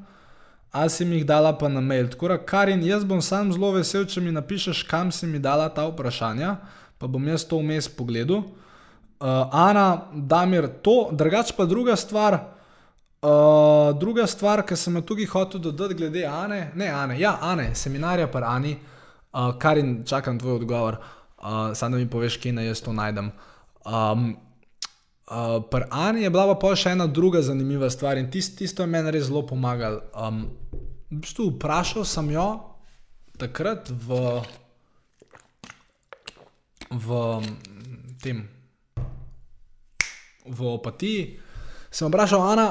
ali 0.72 0.90
si 0.90 1.04
mi 1.04 1.20
jih 1.20 1.26
dala 1.26 1.52
pa 1.58 1.68
na 1.68 1.80
mail. 1.80 2.08
Tako 2.08 2.28
da, 2.28 2.38
Karin, 2.38 2.82
jaz 2.82 3.04
bom 3.04 3.22
sam 3.22 3.52
zelo 3.52 3.72
vesel, 3.76 4.06
če 4.08 4.20
mi 4.20 4.32
napišeš, 4.32 4.82
kam 4.88 5.12
si 5.12 5.26
mi 5.26 5.38
dala 5.38 5.68
ta 5.68 5.84
vprašanja, 5.86 6.56
pa 6.98 7.06
bom 7.06 7.28
jaz 7.28 7.44
to 7.44 7.58
vmes 7.60 7.88
pogledal 7.88 8.44
uh, 9.22 9.48
Ana, 9.52 10.02
Damir, 10.12 10.68
to, 10.82 11.10
drugač 11.12 11.52
pa 11.56 11.64
druga 11.64 11.96
stvar. 11.96 12.38
Uh, 13.22 13.94
druga 13.98 14.26
stvar, 14.26 14.64
ki 14.66 14.76
sem 14.76 14.96
jo 14.98 15.04
tukaj 15.06 15.28
hotel 15.30 15.62
dodati, 15.62 15.94
glede 15.94 16.24
Ane, 16.26 16.72
ne 16.74 16.88
Ane, 16.90 17.18
ja, 17.20 17.36
Ane, 17.40 17.70
seminarja 17.78 18.26
pa 18.26 18.42
Ani, 18.50 18.74
uh, 18.74 19.52
kar 19.58 19.78
in 19.78 20.00
čakam 20.06 20.38
tvoj 20.38 20.58
odgovor, 20.62 20.98
uh, 21.38 21.70
samo 21.74 21.96
da 21.96 22.02
mi 22.02 22.10
poveš, 22.10 22.40
kje 22.42 22.56
naj 22.56 22.72
jaz 22.72 22.82
to 22.82 22.92
najdem. 22.92 23.30
Um, 23.86 24.34
uh, 25.30 25.62
Pri 25.70 25.84
Ani 25.90 26.22
je 26.22 26.30
bila 26.30 26.54
pa 26.58 26.74
še 26.76 26.96
ena 26.96 27.06
druga 27.06 27.42
zanimiva 27.42 27.90
stvar 27.90 28.18
in 28.18 28.30
tist, 28.30 28.58
tisto 28.58 28.82
je 28.82 28.90
meni 28.90 29.10
res 29.10 29.28
zelo 29.30 29.44
pomagalo. 29.46 30.02
Um, 30.14 30.48
v 31.10 31.22
bistvu 31.22 31.52
vprašal 31.52 32.08
sem 32.08 32.30
jo 32.32 32.48
takrat 33.38 33.90
v, 33.90 34.40
v 36.90 37.08
tem 38.22 38.46
v 40.46 40.60
opatiji, 40.66 41.38
sem 41.90 42.08
vprašal, 42.08 42.42
Ana, 42.42 42.66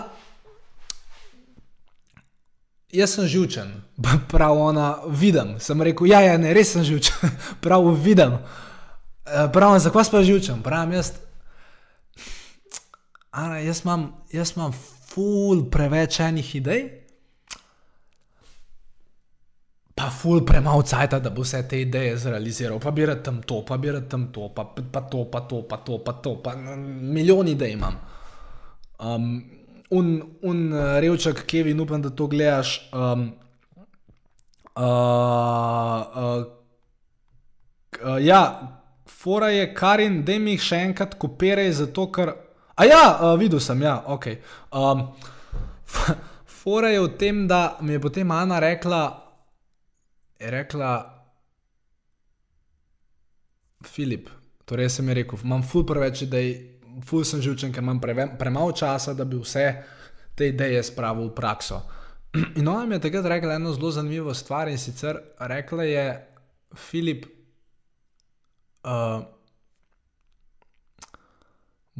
jaz 2.92 3.16
sem 3.16 3.28
živčen, 3.28 3.72
prav 4.32 4.58
ona, 4.58 5.00
vidim. 5.08 5.56
Sem 5.60 5.82
rekel, 5.82 6.12
ja, 6.12 6.22
ja, 6.22 6.38
ne, 6.38 6.54
res 6.54 6.76
sem 6.76 6.84
živčen, 6.84 7.32
prav 7.64 7.88
vidim. 7.96 8.38
Eh, 9.26 9.48
prav, 9.54 9.78
zakaj 9.80 10.12
pa 10.12 10.24
živčen? 10.24 10.64
Pravim, 10.64 10.98
jaz, 11.00 11.16
Ana, 13.32 13.62
jaz 13.64 13.86
imam, 13.86 14.10
jaz 14.32 14.52
imam 14.58 14.74
ful 15.12 15.64
preveč 15.72 16.20
enih 16.20 16.56
idej. 16.56 16.82
Pa, 19.96 20.10
ful, 20.12 20.42
premalo 20.46 20.84
cajt, 20.84 21.16
da 21.24 21.32
bo 21.32 21.46
vse 21.46 21.62
te 21.70 21.80
ideje 21.80 22.18
zrealiziral, 22.18 22.80
pa 22.82 22.92
bi 22.92 23.06
rad 23.08 23.22
tam 23.24 23.40
to, 23.48 23.62
pa 23.68 23.78
bi 23.78 23.92
rad 23.92 24.10
tam 24.12 24.28
to, 24.36 24.50
pa, 24.56 24.66
pa 24.66 25.04
to, 25.08 25.24
pa 25.32 25.44
to, 25.48 25.62
pa 25.70 25.78
to, 25.78 26.00
pa 26.04 26.14
to, 26.24 26.36
pa 26.44 26.56
milijon 26.58 27.48
idej 27.48 27.76
imam. 27.78 28.00
Um, 29.00 29.32
un, 29.96 30.12
un 30.44 30.62
revčak, 31.00 31.46
Kevin, 31.48 31.80
upam, 31.80 32.02
da 32.04 32.10
to 32.10 32.28
gledaš. 32.28 32.76
Um, 32.92 33.30
uh, 34.76 34.84
uh, 34.84 36.46
uh, 38.04 38.20
ja, 38.20 38.44
fora 39.08 39.54
je 39.56 39.74
Karin, 39.74 40.24
da 40.26 40.40
mi 40.40 40.58
jih 40.58 40.72
še 40.72 40.86
enkrat 40.92 41.16
kopiraj, 41.22 41.78
zato 41.86 42.12
ker. 42.12 42.36
A 42.82 42.86
ja, 42.90 43.04
uh, 43.22 43.36
videl 43.38 43.62
sem, 43.62 43.82
ja, 43.86 44.00
ok. 44.10 44.26
Um, 44.74 45.04
fora 46.62 46.90
je 46.90 47.02
v 47.04 47.12
tem, 47.18 47.44
da 47.48 47.78
mi 47.82 47.94
je 47.94 48.02
potem 48.02 48.32
Ana 48.32 48.58
rekla 48.60 49.22
je 50.42 50.52
rekla, 50.52 51.18
Filip, 53.86 54.30
torej 54.66 54.90
sem 54.90 55.08
ji 55.10 55.14
rekel, 55.14 55.40
imam 55.44 55.64
ful 55.66 55.86
preveč 55.86 56.24
idej, 56.26 56.52
ful 57.06 57.26
sem 57.26 57.42
živčen, 57.42 57.74
ker 57.74 57.84
imam 57.84 58.02
premalo 58.02 58.74
časa, 58.78 59.14
da 59.18 59.26
bi 59.26 59.40
vse 59.42 59.66
te 60.38 60.52
ideje 60.52 60.84
spravil 60.86 61.30
v 61.30 61.36
prakso. 61.38 61.82
In 62.60 62.68
ona 62.68 62.86
mi 62.86 62.96
je 62.98 63.06
takrat 63.06 63.26
rekla 63.26 63.58
eno 63.60 63.74
zelo 63.74 63.92
zanimivo 63.92 64.34
stvar 64.34 64.70
in 64.70 64.78
sicer 64.78 65.20
rekla 65.40 65.84
je, 65.84 66.06
Filip, 66.76 67.26
uh, 68.86 69.22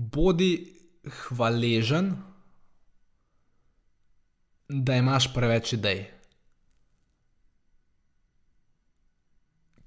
bodi 0.02 0.54
hvaležen, 1.06 2.16
da 4.70 4.96
imaš 4.96 5.34
preveč 5.34 5.74
idej. 5.78 6.06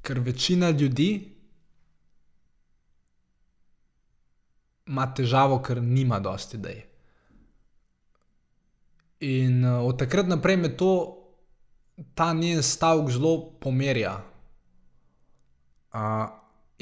ker 0.04 0.20
večina 0.20 0.70
ljudi 0.70 1.30
ima 4.86 5.06
težavo, 5.16 5.62
ker 5.64 5.80
nima 5.82 6.20
dosti 6.20 6.56
idej. 6.56 6.82
In 9.24 9.64
uh, 9.64 9.80
od 9.88 9.98
takrat 9.98 10.28
naprej 10.28 10.56
me 10.60 10.70
to, 10.76 10.90
ta 12.14 12.32
njen 12.36 12.62
stavek 12.62 13.08
zelo 13.14 13.38
pomerja. 13.60 14.18
Uh, 15.94 16.26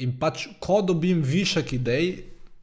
in 0.03 0.17
pač, 0.19 0.49
ko 0.59 0.81
dobim 0.83 1.21
višek 1.23 1.73
idej, 1.79 2.11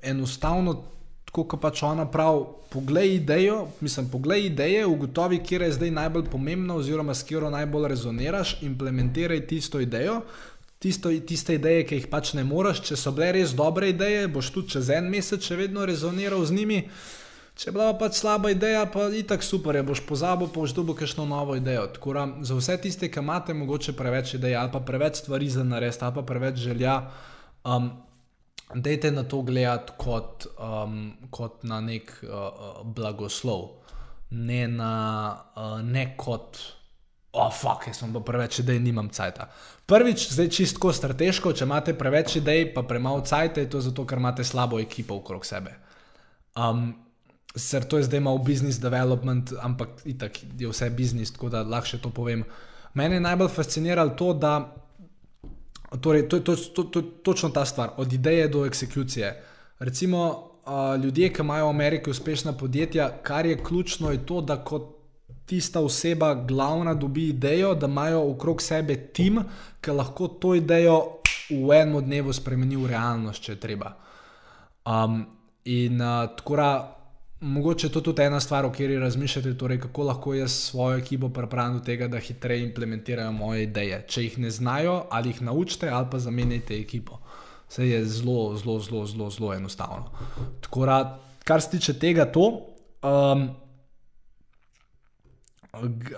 enostavno, 0.02 0.82
tako 1.24 1.44
kot 1.44 1.60
pač 1.62 1.82
ona 1.86 2.06
pravi, 2.10 2.44
poglej 2.70 3.14
idejo, 3.14 3.66
mislim, 3.80 4.08
poglej 4.10 4.46
ideje, 4.46 4.86
ugotovi, 4.86 5.40
kje 5.42 5.60
je 5.64 5.72
zdaj 5.72 5.90
najbolj 5.90 6.24
pomembna, 6.30 6.74
oziroma 6.74 7.14
s 7.14 7.22
katero 7.22 7.50
najbolj 7.50 7.88
rezoniraš, 7.88 8.56
implementiraj 8.62 9.46
tisto 9.46 9.80
idejo, 9.80 10.20
tisto, 10.78 11.10
tiste 11.26 11.54
ideje, 11.54 11.86
ki 11.86 11.98
jih 12.00 12.10
pač 12.10 12.34
ne 12.38 12.44
moreš. 12.44 12.84
Če 12.88 12.98
so 12.98 13.12
bile 13.14 13.32
res 13.36 13.54
dobre 13.58 13.90
ideje, 13.90 14.28
boš 14.32 14.52
tudi 14.54 14.76
čez 14.76 14.90
en 14.94 15.10
mesec 15.10 15.44
še 15.44 15.58
vedno 15.58 15.86
rezoniral 15.86 16.44
z 16.46 16.56
njimi. 16.56 16.84
Če 17.60 17.68
je 17.68 17.74
bila 17.76 17.90
pač 18.00 18.16
slaba 18.16 18.52
ideja, 18.54 18.86
pa 18.88 19.10
je 19.12 19.24
tako 19.28 19.44
super, 19.44 19.76
je 19.76 19.82
boš 19.84 20.00
pozabil, 20.08 20.48
pa 20.48 20.62
boš 20.62 20.72
dobil 20.72 20.96
kakšno 20.96 21.26
novo 21.28 21.58
idejo. 21.58 21.90
Tako 21.92 22.14
da 22.16 22.22
za 22.48 22.56
vse 22.56 22.78
tiste, 22.86 23.10
ki 23.12 23.20
imate 23.20 23.52
mogoče 23.54 23.92
preveč 23.98 24.38
idej 24.38 24.56
ali 24.56 24.72
pa 24.72 24.80
preveč 24.80 25.20
stvari 25.20 25.50
za 25.50 25.66
narediti 25.66 26.06
ali 26.06 26.14
pa 26.16 26.22
preveč 26.24 26.62
želja, 26.62 26.94
um, 27.64 27.90
dejte 28.74 29.10
na 29.10 29.24
to 29.24 29.42
gledati 29.42 29.92
kot, 29.98 30.46
um, 30.58 31.12
kot 31.30 31.64
na 31.68 31.80
nek 31.80 32.12
uh, 32.22 32.34
uh 32.34 32.82
blagoslov, 32.84 33.68
ne, 34.30 34.66
na, 34.68 34.92
uh, 35.56 35.80
ne 35.82 36.12
kot 36.16 36.60
oh, 37.32 37.50
fuck, 37.52 37.86
jaz 37.86 38.00
sem 38.00 38.12
pa 38.14 38.22
preveč 38.24 38.60
idej, 38.62 38.80
nimam 38.82 39.10
cajta. 39.14 39.48
Prvič, 39.90 40.30
zdaj 40.34 40.50
čistko 40.54 40.92
strateško, 40.94 41.52
če 41.54 41.66
imate 41.66 41.94
preveč 41.98 42.38
idej, 42.40 42.70
pa 42.74 42.82
premalo 42.86 43.22
cajta, 43.26 43.62
je 43.62 43.70
to 43.70 43.82
zato, 43.84 44.06
ker 44.06 44.18
imate 44.22 44.46
slabo 44.46 44.80
ekipo 44.82 45.20
okrog 45.22 45.46
sebe. 45.46 45.76
Um, 46.56 46.92
Ser 47.50 47.82
to 47.82 47.98
je 47.98 48.04
zdaj 48.06 48.20
malo 48.22 48.38
business 48.46 48.78
development, 48.78 49.50
ampak 49.58 50.04
itak 50.06 50.36
je 50.38 50.68
vse 50.70 50.86
biznis, 50.94 51.32
tako 51.34 51.48
da 51.50 51.64
lahko 51.66 51.90
še 51.90 51.98
to 51.98 52.12
povem. 52.14 52.44
Mene 52.94 53.18
je 53.18 53.24
najbolj 53.24 53.50
fasciniralo 53.50 54.14
to, 54.14 54.28
da 54.38 54.52
torej, 55.96 56.28
to 56.28 56.36
je 56.36 56.44
to, 56.44 56.56
to, 56.56 56.82
to, 56.84 57.02
točno 57.02 57.48
ta 57.48 57.64
stvar, 57.64 57.90
od 57.96 58.12
ideje 58.12 58.48
do 58.48 58.66
eksekucije. 58.66 59.42
Recimo, 59.78 60.50
uh, 60.66 61.02
ljudje, 61.02 61.32
ki 61.32 61.42
imajo 61.42 61.66
v 61.66 61.70
Ameriki 61.70 62.10
uspešna 62.10 62.52
podjetja, 62.52 63.08
kar 63.22 63.46
je 63.46 63.64
ključno, 63.64 64.10
je 64.10 64.26
to, 64.26 64.40
da 64.40 64.56
kot 64.64 64.96
tista 65.46 65.80
oseba 65.80 66.34
glavna 66.34 66.94
dobi 66.94 67.28
idejo, 67.28 67.74
da 67.74 67.86
imajo 67.86 68.30
okrog 68.30 68.62
sebe 68.62 68.96
tim, 68.96 69.42
ki 69.80 69.90
lahko 69.90 70.28
to 70.28 70.54
idejo 70.54 71.00
v 71.50 71.74
enem 71.74 72.04
dnevu 72.04 72.32
spremeni 72.32 72.76
v 72.76 72.86
realnost, 72.92 73.42
če 73.42 73.56
treba. 73.58 73.96
Um, 74.86 75.24
in 75.64 76.00
uh, 76.00 76.30
tako 76.36 76.56
da, 76.56 76.99
mogoče 77.40 77.86
je 77.86 77.92
to 77.92 78.00
tudi 78.00 78.22
ena 78.22 78.40
stvar, 78.40 78.64
o 78.64 78.70
kateri 78.70 78.98
razmišljate, 78.98 79.54
torej 79.58 79.80
kako 79.80 80.02
lahko 80.02 80.34
jaz 80.34 80.52
svojo 80.52 80.98
ekipo 80.98 81.28
pripravim 81.28 81.78
do 81.78 81.84
tega, 81.84 82.08
da 82.08 82.18
hitreje 82.18 82.62
implementirajo 82.62 83.32
moje 83.32 83.62
ideje. 83.62 84.04
Če 84.08 84.22
jih 84.22 84.38
ne 84.38 84.50
znajo, 84.50 85.04
ali 85.10 85.28
jih 85.28 85.42
naučite, 85.42 85.88
ali 85.88 86.06
pa 86.10 86.18
zamenjate 86.18 86.76
ekipo. 86.80 87.18
Vse 87.68 87.88
je 87.88 88.04
zelo, 88.04 88.56
zelo, 88.56 88.78
zelo, 88.80 89.06
zelo, 89.06 89.30
zelo 89.30 89.54
enostavno. 89.54 90.10
Tako 90.60 90.86
da, 90.86 91.20
kar 91.44 91.62
se 91.62 91.70
tiče 91.70 91.98
tega, 91.98 92.24
to. 92.32 92.66
Um, 93.02 93.48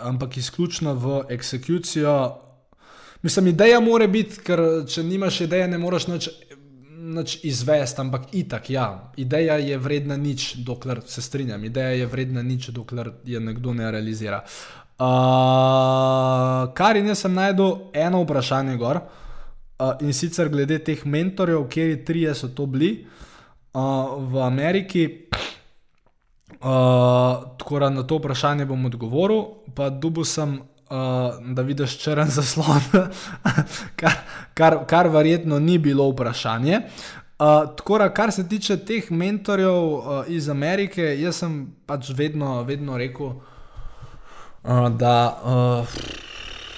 ampak 0.01 0.37
izključno 0.37 0.95
v 0.95 1.25
eksekucijo. 1.29 2.39
Mislim, 3.23 3.47
ideja 3.47 3.81
mora 3.81 4.07
biti, 4.07 4.41
ker 4.43 4.61
če 4.89 5.03
nimaš 5.03 5.41
ideje, 5.41 5.68
ne 5.68 5.79
moreš 5.79 6.07
nič, 6.07 6.29
nič 7.13 7.39
izvesti, 7.45 8.01
ampak 8.01 8.31
itak, 8.33 8.71
ja, 8.71 8.87
ideja 9.17 9.57
je 9.61 9.79
vredna 9.79 10.17
nič, 10.17 10.55
dokler 10.65 11.03
se 11.07 11.23
strinjam, 11.23 11.65
ideja 11.65 11.93
je 12.03 12.07
vredna 12.07 12.43
nič, 12.43 12.71
dokler 12.75 13.13
je 13.25 13.41
nekdo 13.41 13.75
ne 13.75 13.91
realizira. 13.91 14.43
Uh, 15.03 16.69
kar 16.77 16.97
in 16.97 17.09
jaz 17.11 17.25
sem 17.25 17.35
najdel 17.35 17.91
eno 17.97 18.23
vprašanje 18.23 18.77
gor. 18.79 19.01
Uh, 19.83 19.97
in 20.05 20.13
sicer 20.15 20.51
glede 20.53 20.79
teh 20.85 21.01
mentorjev, 21.05 21.65
kjer 21.69 21.97
trije 22.07 22.35
so 22.39 22.53
to 22.55 22.67
bili 22.71 22.93
uh, 23.75 24.15
v 24.31 24.43
Ameriki. 24.45 25.07
Uh, 26.63 27.57
tako 27.59 27.79
da 27.83 27.91
na 27.91 28.03
to 28.07 28.21
vprašanje 28.21 28.69
bom 28.71 28.85
odgovoril, 28.87 29.43
pa 29.75 29.91
dubu 29.91 30.25
sem, 30.25 30.61
da 31.55 31.62
vidiš 31.62 31.97
črn 32.03 32.30
zaslon, 32.36 32.82
kar, 33.97 34.18
kar, 34.55 34.78
kar 34.86 35.09
verjetno 35.09 35.59
ni 35.59 35.78
bilo 35.78 36.09
vprašanje. 36.11 36.80
Uh, 37.43 37.76
tako 37.76 37.99
da, 37.99 38.09
kar 38.14 38.32
se 38.32 38.49
tiče 38.49 38.76
teh 38.86 39.11
mentorjev 39.11 39.72
uh, 39.74 40.03
iz 40.28 40.49
Amerike, 40.49 41.03
jaz 41.18 41.40
sem 41.43 41.57
pač 41.86 42.12
vedno, 42.14 42.61
vedno 42.62 42.99
rekel, 42.99 43.32
uh, 43.32 44.86
da, 44.99 45.14
uh, 45.43 45.97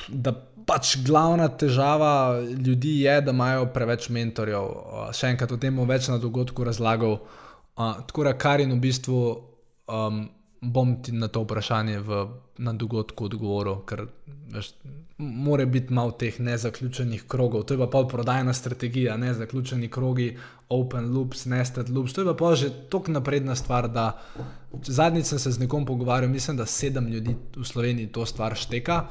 da 0.09 0.33
pač 0.67 0.97
glavna 1.05 1.49
težava 1.49 2.41
ljudi 2.41 3.01
je, 3.01 3.19
da 3.21 3.35
imajo 3.35 3.67
preveč 3.75 4.09
mentorjev. 4.09 4.71
Uh, 4.71 5.11
še 5.13 5.35
enkrat 5.35 5.53
o 5.53 5.61
tem 5.61 5.77
bom 5.77 5.89
več 5.89 6.09
na 6.09 6.17
dogodku 6.23 6.65
razlagal. 6.65 7.19
Uh, 7.75 8.01
tako 8.09 8.25
da, 8.31 8.33
kar 8.39 8.63
in 8.65 8.73
v 8.73 8.81
bistvu 8.87 9.21
um, 9.91 10.25
bom 10.65 11.03
ti 11.03 11.13
na 11.13 11.29
to 11.29 11.43
vprašanje 11.45 11.99
v, 11.99 12.27
na 12.59 12.73
dogodku 12.73 13.25
odgovoril, 13.25 13.83
ker 13.87 14.07
mora 15.19 15.67
biti 15.67 15.93
malo 15.93 16.11
teh 16.11 16.41
nezaključenih 16.41 17.25
krogov. 17.29 17.63
To 17.63 17.75
je 17.75 17.79
pa 17.79 17.87
pol 17.87 18.09
prodajna 18.09 18.53
strategija, 18.53 19.17
ne 19.17 19.35
zaključeni 19.35 19.89
krogi, 19.89 20.37
open 20.69 21.13
loops, 21.15 21.45
nested 21.47 21.91
loops. 21.91 22.13
To 22.13 22.23
je 22.23 22.37
pa 22.37 22.55
že 22.55 22.71
tako 22.91 23.13
napredna 23.13 23.55
stvar, 23.55 23.89
da 23.89 24.19
zadnjič 24.83 25.27
sem 25.27 25.39
se 25.39 25.51
z 25.51 25.61
nekom 25.61 25.87
pogovarjal, 25.87 26.31
mislim, 26.31 26.57
da 26.57 26.67
sedem 26.67 27.09
ljudi 27.09 27.37
v 27.57 27.65
Sloveniji 27.65 28.13
to 28.13 28.27
stvar 28.27 28.55
šteka. 28.55 29.05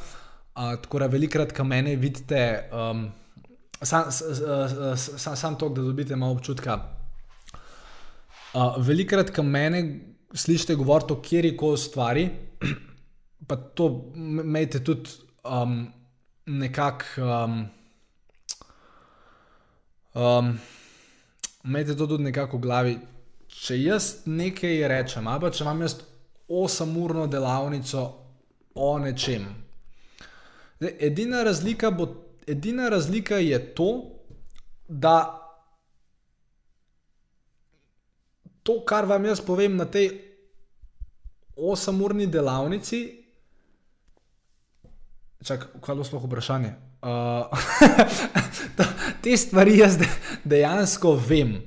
Uh, 0.55 0.75
tako 0.81 0.99
da 0.99 1.07
velikrat, 1.07 1.51
ko 1.51 1.63
mene 1.63 1.95
vidite, 1.95 2.69
um, 2.71 3.07
sam, 3.81 4.11
sam, 4.11 5.35
sam 5.35 5.55
to, 5.55 5.69
da 5.69 5.81
dobite 5.81 6.15
malo 6.15 6.33
občutka. 6.33 6.79
Uh, 8.53 8.75
velikrat, 8.77 9.31
ko 9.35 9.43
mene 9.43 10.12
slišite 10.33 10.75
govoriti 10.75 11.13
o 11.13 11.21
kjeri 11.21 11.57
koli 11.57 11.77
stvari, 11.77 12.29
pa 13.47 13.55
to 13.55 14.11
imejte 14.15 14.83
tudi 14.83 15.09
um, 15.43 15.87
nekako. 16.45 17.05
Um, 17.17 17.65
um, 20.13 20.59
Imejte 21.63 21.95
to 21.95 22.07
tudi 22.07 22.23
nekako 22.23 22.57
v 22.57 22.61
glavi. 22.61 22.93
Če 23.47 23.77
jaz 23.79 24.07
nekaj 24.27 24.81
rečem, 24.91 25.27
ali 25.27 25.39
pa 25.39 25.51
če 25.53 25.63
imam 25.63 25.81
jaz 25.85 25.93
8-urno 26.51 27.27
delavnico 27.31 28.01
o 28.75 28.89
nečem, 28.99 29.45
Edina 30.99 31.43
razlika, 31.43 31.91
bo, 31.91 32.07
edina 32.47 32.89
razlika 32.89 33.37
je 33.37 33.75
to, 33.75 34.03
da 34.87 35.42
to, 38.63 38.79
kar 38.87 39.05
vam 39.05 39.25
jaz 39.25 39.41
povem 39.43 39.75
na 39.77 39.85
tej 39.85 40.11
8-urni 41.53 42.27
delavnici, 42.31 43.03
čakaj, 45.43 45.79
kaj 45.83 45.99
je 45.99 46.07
sploh 46.07 46.25
vprašanje? 46.25 46.73
Uh, 47.03 47.51
te 49.23 49.35
stvari 49.37 49.77
jaz 49.77 49.99
dejansko 50.43 51.17
vem. 51.19 51.57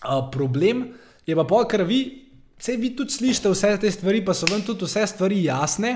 Uh, 0.00 0.30
problem 0.32 0.86
je 1.26 1.36
pa, 1.36 1.60
ker 1.68 1.84
vi, 1.84 2.00
vse 2.56 2.78
vi 2.80 2.94
tudi 2.96 3.12
slišite 3.12 3.52
vse 3.52 3.74
te 3.82 3.90
stvari, 3.92 4.24
pa 4.24 4.34
so 4.34 4.48
vam 4.50 4.64
tudi 4.64 4.88
vse 4.88 5.04
stvari 5.12 5.42
jasne. 5.44 5.92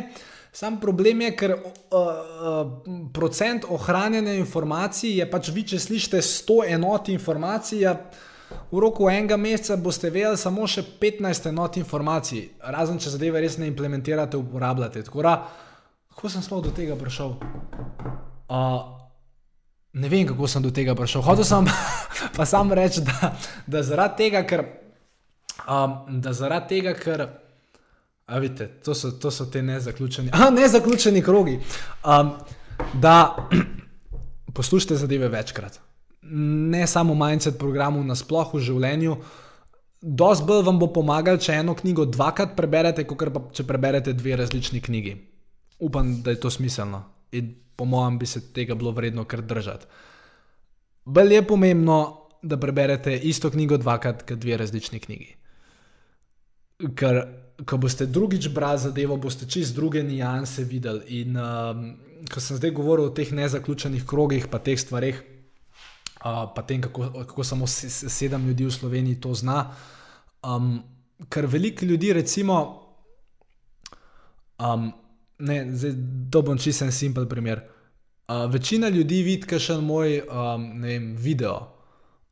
Sam 0.52 0.76
problem 0.80 1.22
je, 1.24 1.30
ker 1.36 1.54
uh, 1.56 1.62
uh, 1.96 2.58
procent 3.14 3.64
ohranjanja 3.64 4.34
informacij 4.36 5.16
je 5.22 5.28
pač 5.30 5.48
vi, 5.48 5.64
če 5.72 5.80
slišite 5.80 6.20
100 6.20 6.58
enot 6.74 7.08
informacij, 7.08 7.86
ja, 7.86 7.94
v 8.72 8.80
roku 8.80 9.09
enega 9.11 9.36
meseca 9.36 9.76
boste 9.76 10.11
vedeli 10.11 10.38
samo 10.40 10.66
še 10.66 10.84
15 11.00 11.50
enot 11.50 11.76
informacij, 11.80 12.48
razen 12.74 12.98
če 13.03 13.14
zadeve 13.14 13.40
res 13.40 13.59
ne 13.59 13.68
implementirate, 13.70 14.40
uporabljate. 14.40 15.05
Tako 15.09 15.26
da, 15.26 15.36
kako 16.14 16.32
sem 16.32 16.44
sploh 16.44 16.64
do 16.64 16.72
tega 16.76 16.96
prišel? 16.96 17.36
Uh, 18.53 18.80
ne 19.92 20.09
vem, 20.09 20.26
kako 20.28 20.48
sem 20.48 20.64
do 20.64 20.72
tega 20.74 20.96
prišel. 20.98 21.24
Hotel 21.26 21.48
sem 21.48 21.68
pa 22.36 22.48
sam 22.48 22.72
reči, 22.72 23.05
da, 23.07 23.34
da 23.66 23.84
zaradi 23.86 24.24
tega, 24.24 24.46
ker. 24.48 24.66
Um, 25.62 26.20
da 26.24 26.32
zaradi 26.34 26.76
tega, 26.76 26.96
ker 26.98 27.28
A 28.26 28.38
vidite, 28.38 28.66
to 28.84 28.94
so, 28.94 29.11
to 29.11 29.30
so 29.30 29.44
te 29.44 29.62
nezaključeni, 29.62 30.30
a 30.38 30.50
nezaključeni 30.50 31.22
krogi. 31.22 31.61
Um, 32.05 32.32
da 32.94 33.36
poslušate 34.55 34.96
zadeve 34.96 35.28
večkrat. 35.28 35.80
Ne 36.23 36.87
samo 36.87 37.14
mindset 37.18 37.59
programu, 37.59 38.05
nasplošno 38.05 38.61
v 38.61 38.66
življenju. 38.66 39.16
Dosti 40.03 40.47
bolj 40.47 40.64
vam 40.66 40.79
bo 40.79 40.89
pomagal, 40.95 41.39
če 41.39 41.61
eno 41.62 41.75
knjigo 41.79 42.07
dvakrat 42.11 42.57
preberete, 42.59 43.05
kot 43.07 43.27
pa 43.35 43.43
če 43.55 43.66
preberete 43.66 44.14
dve 44.18 44.37
različni 44.41 44.81
knjigi. 44.83 45.16
Upam, 45.83 46.20
da 46.23 46.35
je 46.35 46.41
to 46.43 46.51
smiselno 46.51 47.05
in 47.33 47.55
po 47.77 47.87
mojem 47.89 48.18
bi 48.18 48.27
se 48.27 48.41
tega 48.53 48.75
bilo 48.75 48.93
vredno 48.93 49.25
kar 49.25 49.41
držati. 49.43 49.87
Bolje 51.05 51.39
je 51.41 51.47
pomembno, 51.47 52.18
da 52.43 52.59
preberete 52.59 53.14
isto 53.16 53.51
knjigo 53.51 53.79
dvakrat, 53.79 54.23
kot 54.27 54.39
dve 54.39 54.57
različni 54.59 55.01
knjigi. 55.01 55.29
Ker 56.99 57.23
ko 57.66 57.79
boste 57.79 58.07
drugič 58.07 58.49
brali 58.55 58.81
zadevo, 58.83 59.16
boste 59.16 59.47
čist 59.47 59.75
druge 59.75 60.03
nianse 60.03 60.64
videli. 60.66 61.20
In 61.23 61.39
um, 61.39 61.85
ko 62.31 62.43
sem 62.43 62.59
zdaj 62.59 62.75
govoril 62.75 63.11
o 63.11 63.14
teh 63.14 63.31
nezaključenih 63.33 64.07
krogih, 64.07 64.49
pa 64.51 64.59
teh 64.59 64.79
stvareh, 64.79 65.23
pa 66.23 66.62
tem, 66.66 66.83
kako, 66.83 67.11
kako 67.27 67.45
samo 67.45 67.66
sedem 67.66 68.47
ljudi 68.47 68.64
v 68.64 68.70
Sloveniji 68.70 69.20
to 69.20 69.35
zna. 69.35 69.75
Um, 70.43 70.83
ker 71.29 71.47
veliko 71.47 71.85
ljudi, 71.85 72.12
recimo, 72.12 72.59
um, 74.59 74.93
ne, 75.39 75.59
zdaj 75.75 75.93
dobim 76.31 76.59
čist 76.59 76.83
en 76.83 76.93
simpel 76.93 77.27
primer. 77.29 77.62
Uh, 78.29 78.47
večina 78.53 78.89
ljudi 78.89 79.23
vidi, 79.23 79.47
kaj 79.47 79.59
še 79.59 79.79
moj 79.83 80.20
um, 80.23 80.68
vem, 80.83 81.12
video, 81.18 81.57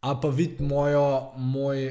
a 0.00 0.14
pa 0.20 0.28
vidi 0.28 0.64
mojo, 0.64 1.32
moj 1.36 1.90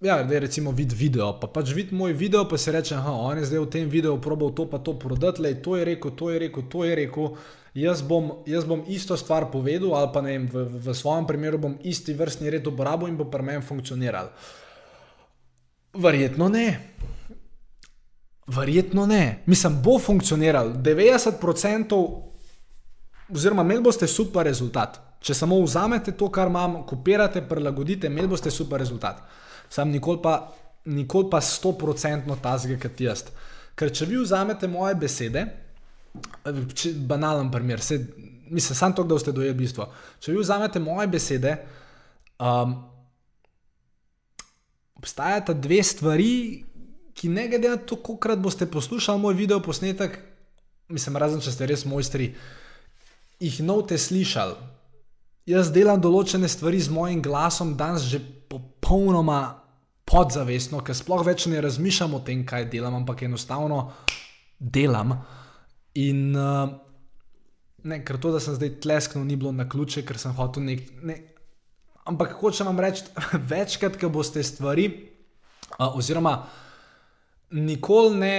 Ja, 0.00 0.22
da 0.22 0.34
je 0.34 0.40
recimo 0.40 0.70
vid 0.70 0.92
video, 0.94 1.32
pa 1.40 1.48
pač 1.50 1.72
vid 1.74 1.88
moj 1.92 2.12
video, 2.14 2.44
pa 2.48 2.58
se 2.58 2.70
reče, 2.72 2.94
da 2.94 3.10
on 3.10 3.38
je 3.40 3.48
zdaj 3.48 3.58
v 3.64 3.70
tem 3.70 3.88
videu 3.90 4.20
probal 4.22 4.52
to 4.54 4.68
pa 4.70 4.78
to 4.78 4.92
prodati, 4.94 5.42
le 5.42 5.56
to 5.62 5.74
je 5.76 5.84
rekel, 5.84 6.12
to 6.14 6.28
je 6.30 6.38
rekel, 6.38 6.62
to 6.70 6.84
je 6.84 6.94
rekel. 6.94 7.32
Jaz 7.74 8.02
bom, 8.06 8.30
jaz 8.46 8.64
bom 8.64 8.84
isto 8.86 9.16
stvar 9.16 9.50
povedal, 9.50 9.96
ali 9.98 10.10
pa 10.14 10.22
ne 10.22 10.36
vem, 10.36 10.44
v, 10.52 10.62
v 10.86 10.94
svojem 10.94 11.26
primeru 11.26 11.58
bom 11.58 11.74
isti 11.82 12.14
vrstni 12.14 12.50
red 12.50 12.66
uporabil 12.66 13.10
in 13.10 13.16
bo 13.18 13.26
pri 13.26 13.42
meni 13.42 13.62
funkcioniral. 13.62 14.30
Verjetno 15.98 16.48
ne. 16.48 16.68
Verjetno 18.46 19.06
ne. 19.06 19.42
Mislim, 19.50 19.82
bo 19.82 19.98
funkcioniral 19.98 20.76
90%, 20.78 21.98
oziroma 23.34 23.66
imeli 23.66 23.82
boste 23.90 24.06
super 24.06 24.46
rezultat. 24.46 25.02
Če 25.18 25.34
samo 25.34 25.58
vzamete 25.58 26.14
to, 26.14 26.30
kar 26.30 26.46
imam, 26.46 26.84
kopirate, 26.86 27.42
prilagodite, 27.42 28.06
imeli 28.06 28.30
boste 28.30 28.54
super 28.54 28.78
rezultat 28.78 29.26
sam 29.70 29.90
nikoli 29.90 30.22
pa, 30.22 30.34
nikoli 30.84 31.30
pa 31.30 31.40
100% 31.40 32.36
tazga, 32.42 32.78
kot 32.82 33.00
jaz. 33.00 33.24
Ker 33.78 33.92
če 33.94 34.08
vi 34.10 34.18
vzamete 34.18 34.68
moje 34.70 34.96
besede, 34.98 35.44
če, 36.74 36.94
banalen 37.08 37.50
primer, 37.52 37.82
se, 37.84 38.00
mislim, 38.50 38.76
samo 38.76 38.96
to, 38.96 39.04
da 39.04 39.14
boste 39.14 39.34
dojeli 39.34 39.56
bistvo. 39.58 39.88
Če 40.20 40.32
vi 40.32 40.40
vzamete 40.42 40.82
moje 40.82 41.06
besede, 41.12 41.54
um, 42.42 42.74
obstajata 44.98 45.54
dve 45.54 45.82
stvari, 45.86 46.32
ki 47.18 47.30
ne 47.34 47.48
glede 47.50 47.70
na 47.70 47.76
to, 47.78 47.98
koliko 47.98 48.22
krat 48.22 48.42
boste 48.42 48.66
poslušali 48.70 49.20
moj 49.20 49.34
video 49.34 49.60
posnetek, 49.62 50.18
mislim, 50.88 51.18
razen 51.18 51.42
če 51.42 51.52
ste 51.54 51.66
res 51.66 51.84
mojstri, 51.86 52.32
jih 53.42 53.60
novte 53.66 53.98
slišali. 53.98 54.56
Jaz 55.48 55.70
delam 55.72 56.00
določene 56.02 56.48
stvari 56.50 56.80
z 56.82 56.92
mojim 56.92 57.22
glasom, 57.24 57.72
danes 57.78 58.06
že 58.10 58.20
popolnoma 58.48 59.40
podzavestno, 60.08 60.80
ker 60.84 60.96
sploh 60.96 61.24
več 61.26 61.46
ne 61.50 61.60
razmišljam 61.62 62.16
o 62.16 62.22
tem, 62.24 62.44
kaj 62.48 62.68
delam, 62.72 62.96
ampak 63.02 63.26
enostavno 63.26 63.82
delam. 64.58 65.14
In 66.00 66.30
uh, 66.36 66.70
ne, 67.84 68.00
ker 68.06 68.20
to, 68.20 68.32
da 68.32 68.40
sem 68.42 68.56
zdaj 68.56 68.78
tlesknil, 68.84 69.26
ni 69.28 69.36
bilo 69.36 69.52
na 69.52 69.68
ključe, 69.68 70.04
ker 70.08 70.20
sem 70.20 70.34
hotel 70.38 70.64
nek. 70.70 70.86
Ne, 71.04 71.18
ampak 72.08 72.38
hočem 72.40 72.70
vam 72.70 72.80
reči, 72.80 73.04
večkrat, 73.52 74.00
ko 74.00 74.12
boste 74.14 74.42
stvari, 74.46 74.88
uh, 75.76 75.90
oziroma 75.90 76.38
nikoli 77.58 78.16
ne 78.16 78.34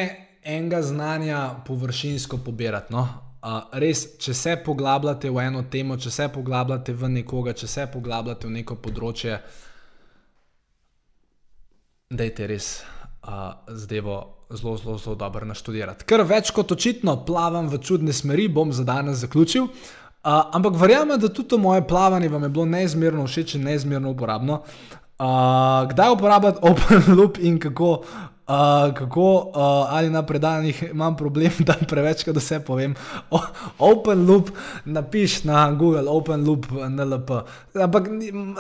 enega 0.46 0.82
znanja 0.86 1.40
površinsko 1.68 2.42
pobirati. 2.46 2.94
No? 2.96 3.06
Uh, 3.40 3.62
res, 3.80 4.04
če 4.20 4.34
se 4.36 4.58
poglabljate 4.66 5.30
v 5.32 5.46
eno 5.46 5.64
temo, 5.72 5.96
če 6.02 6.12
se 6.12 6.28
poglabljate 6.34 6.94
v 6.98 7.14
nekoga, 7.20 7.54
če 7.54 7.70
se 7.70 7.86
poglabljate 7.94 8.50
v 8.50 8.58
neko 8.58 8.80
področje, 8.82 9.38
uh, 9.38 9.69
Dajte 12.10 12.48
res. 12.48 12.82
uh, 13.22 13.54
zadevo 13.68 14.46
zelo, 14.50 14.78
zelo, 14.78 14.98
zelo 14.98 15.16
dobro 15.16 15.46
naštudirati. 15.46 16.08
Ker 16.10 16.24
več 16.26 16.50
kot 16.50 16.72
očitno 16.74 17.14
plavam 17.26 17.68
v 17.70 17.78
čudne 17.86 18.14
smeri, 18.18 18.48
bom 18.50 18.72
za 18.74 18.82
danes 18.82 19.22
zaključil. 19.22 19.68
Uh, 19.70 20.50
ampak 20.58 20.74
verjamem, 20.74 21.20
da 21.22 21.30
tudi 21.30 21.52
to 21.54 21.60
moje 21.62 21.84
plavanje 21.86 22.32
vam 22.34 22.48
je 22.48 22.50
bilo 22.50 22.66
neizmerno 22.66 23.28
všeč 23.28 23.60
in 23.60 23.70
neizmerno 23.70 24.10
uporabno. 24.16 24.64
Uh, 25.20 25.86
kdaj 25.92 26.16
uporabljati 26.16 26.66
Open 26.66 27.14
Loop 27.20 27.38
in 27.38 27.60
kako, 27.62 27.92
uh, 28.50 28.94
kako 28.96 29.36
uh, 29.36 29.54
ali 29.94 30.10
na 30.10 30.26
predanjih 30.26 30.84
imam 30.92 31.18
problem, 31.18 31.52
da 31.68 31.76
prevečkrat 31.88 32.36
vse 32.36 32.60
povem. 32.60 32.96
O, 33.32 33.42
open 33.80 34.26
Loop, 34.26 34.50
napiš 34.86 35.44
na 35.44 35.72
Google, 35.72 36.10
Open 36.10 36.48
Loop, 36.48 36.66
NLP. 36.90 37.30
Ampak, 37.84 38.08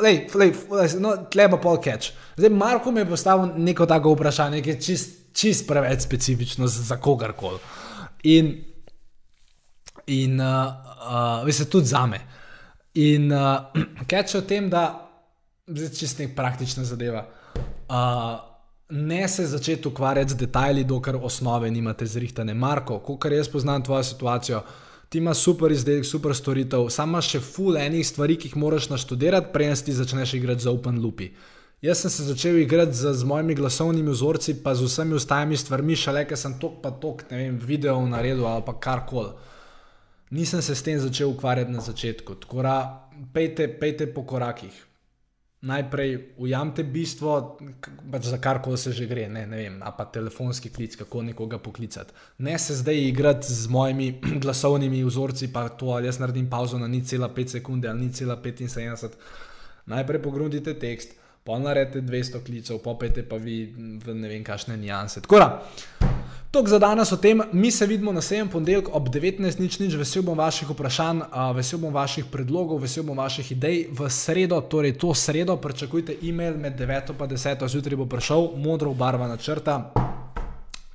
lej, 0.03 0.27
lej, 0.35 0.53
no, 0.99 1.15
tleba 1.31 1.57
pol 1.57 1.81
catch. 1.83 2.13
Zdaj, 2.37 2.49
Marko 2.49 2.91
mi 2.91 3.01
je 3.01 3.09
postavil 3.09 3.53
neko 3.57 3.85
tako 3.85 4.13
vprašanje, 4.13 4.61
ki 4.61 4.69
je 4.69 4.81
čist, 4.81 5.15
čist 5.33 5.67
preveč 5.67 6.05
specifično 6.05 6.67
za, 6.67 6.97
kogarkoli. 6.97 7.59
In, 8.23 8.53
in 10.07 10.41
uh, 10.41 10.73
uh, 11.01 11.45
veste, 11.45 11.65
tudi 11.65 11.87
za 11.87 12.05
me. 12.05 12.21
In 12.93 13.31
uh, 13.31 13.73
catch 14.09 14.37
o 14.37 14.41
tem, 14.41 14.69
da 14.69 15.09
zdaj 15.67 15.89
čist 15.97 16.21
nek 16.21 16.35
praktična 16.35 16.83
zadeva. 16.85 17.25
Uh, 17.89 18.48
ne 18.89 19.27
se 19.27 19.45
začeti 19.47 19.87
ukvarjati 19.87 20.31
z 20.31 20.35
detajli, 20.35 20.83
dokler 20.83 21.17
osnove 21.21 21.71
nimate 21.71 22.05
zrihtane. 22.05 22.53
Marko, 22.53 22.99
kot 22.99 23.31
jaz 23.31 23.49
poznam 23.49 23.83
tvojo 23.83 24.03
situacijo, 24.03 24.63
ti 25.09 25.17
imaš 25.17 25.37
super 25.37 25.71
izdelek, 25.71 26.05
super 26.05 26.35
storitev, 26.35 26.89
samo 26.89 27.21
še 27.21 27.39
full 27.39 27.77
enih 27.77 28.07
stvari, 28.07 28.37
ki 28.37 28.49
jih 28.49 28.57
moraš 28.57 28.89
naštudirati, 28.89 29.53
preden 29.53 29.77
si 29.77 29.93
začneš 29.93 30.33
igrati 30.33 30.65
za 30.65 30.71
open 30.71 30.99
loopi. 31.01 31.31
Jaz 31.81 32.01
sem 32.01 32.11
se 32.11 32.23
začel 32.27 32.57
igrati 32.59 32.93
z, 32.93 33.13
z 33.13 33.23
mojimi 33.23 33.55
glasovnimi 33.55 34.11
vzorci, 34.11 34.57
pa 34.63 34.75
z 34.75 34.89
vsemi 34.89 35.15
ostalimi 35.15 35.57
stvarmi, 35.57 35.95
šele 35.95 36.25
ker 36.27 36.37
sem 36.37 36.57
tok 36.59 36.81
pa 36.83 36.91
tok, 36.91 37.23
ne 37.31 37.37
vem, 37.37 37.61
video 37.61 38.01
naredil 38.05 38.45
ali 38.47 38.65
pa 38.65 38.73
karkoli. 38.73 39.31
Nisem 40.35 40.61
se 40.61 40.75
s 40.75 40.83
tem 40.85 40.99
začel 40.99 41.31
ukvarjati 41.31 41.71
na 41.71 41.81
začetku. 41.81 42.35
Tako 42.43 42.61
da, 42.65 42.75
pejte, 43.33 43.69
pejte 43.79 44.09
po 44.13 44.25
korakih 44.27 44.88
najprej 45.61 46.35
ujamete 46.37 46.83
bistvo, 46.83 47.57
pač 48.11 48.29
za 48.31 48.37
kar 48.39 48.61
koli 48.63 48.77
se 48.77 48.93
že 48.95 49.07
gre, 49.07 49.27
ne, 49.29 49.43
ne 49.47 49.57
vem, 49.57 49.81
a 49.83 49.91
pa 49.91 50.05
telefonski 50.05 50.69
klic, 50.69 50.95
kako 50.95 51.21
nekoga 51.21 51.59
poklicati. 51.59 52.13
Ne 52.37 52.59
se 52.59 52.75
zdaj 52.75 53.07
igrati 53.07 53.53
z 53.53 53.67
mojimi 53.67 54.11
glasovnimi 54.43 55.03
vzorci, 55.03 55.51
pa 55.53 55.67
to 55.69 55.91
ali 55.97 56.07
jaz 56.07 56.19
naredim 56.19 56.49
pauzo 56.49 56.79
na 56.79 56.87
ni 56.87 57.03
cela 57.05 57.29
5 57.29 57.59
sekunde 57.59 57.89
ali 57.89 58.05
ni 58.05 58.13
cela 58.13 58.37
75. 58.37 59.09
Najprej 59.85 60.21
pogrudite 60.21 60.73
tekst, 60.79 61.15
pa 61.43 61.59
naredite 61.59 62.01
200 62.01 62.43
klicev, 62.45 62.79
popete 62.79 63.23
pa 63.23 63.35
vi 63.35 63.65
v 63.75 64.15
ne 64.15 64.27
vem 64.29 64.43
kakšne 64.43 64.77
nijanse. 64.77 65.21
Tako 65.21 65.39
da. 65.39 65.49
Tok 66.51 66.67
za 66.67 66.79
danes 66.79 67.11
o 67.11 67.17
tem, 67.17 67.41
mi 67.53 67.71
se 67.71 67.85
vidimo 67.85 68.11
na 68.11 68.21
sejem 68.21 68.49
ponedeljek 68.49 68.87
ob 68.91 69.09
19.00, 69.09 69.97
vesel 69.97 70.23
bom 70.25 70.37
vaših 70.37 70.69
vprašanj, 70.69 71.19
vesel 71.53 71.79
bom 71.79 71.93
vaših 71.93 72.25
predlogov, 72.31 72.79
vesel 72.81 73.03
bom 73.05 73.17
vaših 73.17 73.51
idej. 73.51 73.83
V 73.93 74.09
sredo, 74.09 74.57
torej 74.61 74.95
to 74.97 75.13
sredo, 75.13 75.57
pričakujte 75.61 76.15
e-mail 76.23 76.57
med 76.57 76.73
9 76.79 77.13
in 77.13 77.37
10. 77.37 77.67
zjutraj 77.67 77.97
bo 77.97 78.09
prišel, 78.09 78.49
modro 78.57 78.89
obarvana 78.89 79.37
črta, 79.37 79.93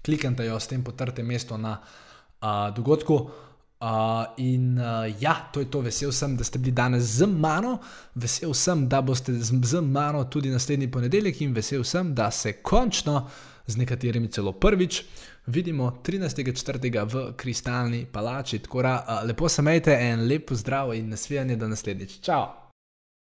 kliknite 0.03 0.45
jo, 0.45 0.59
s 0.61 0.67
tem 0.67 0.83
potrte 0.83 1.23
mesto 1.23 1.57
na 1.57 1.79
uh, 1.79 2.75
dogodku. 2.75 3.15
Uh, 3.15 3.89
in 4.37 4.79
uh, 4.79 5.07
ja, 5.23 5.37
to 5.53 5.61
je 5.61 5.71
to, 5.71 5.81
vesel 5.81 6.13
sem, 6.13 6.37
da 6.37 6.45
ste 6.45 6.59
bili 6.59 6.73
danes 6.73 7.03
z 7.05 7.27
mano, 7.31 7.79
vesel 8.15 8.55
sem, 8.55 8.89
da 8.89 9.01
boste 9.03 9.33
z, 9.33 9.55
z 9.63 9.81
mano 9.81 10.25
tudi 10.25 10.51
naslednji 10.51 10.91
ponedeljek 10.91 11.41
in 11.41 11.55
vesel 11.55 11.85
sem, 11.85 12.15
da 12.15 12.31
se 12.31 12.53
končno 12.53 13.29
z 13.67 13.77
nekaterimi 13.77 14.29
celo 14.29 14.53
prvič 14.53 15.05
vidimo 15.47 16.01
13.4. 16.05 17.13
v 17.13 17.33
Kristalni 17.37 18.07
palači. 18.13 18.59
Tako 18.59 18.83
da 18.83 19.23
lepo 19.25 19.49
se 19.49 19.63
majte 19.63 19.99
en 20.01 20.27
lep 20.29 20.49
pozdrav 20.49 20.95
in 20.95 21.09
nasvidenje 21.09 21.57
do 21.57 21.69
naslednjič. 21.69 22.21
Ciao! 22.21 22.64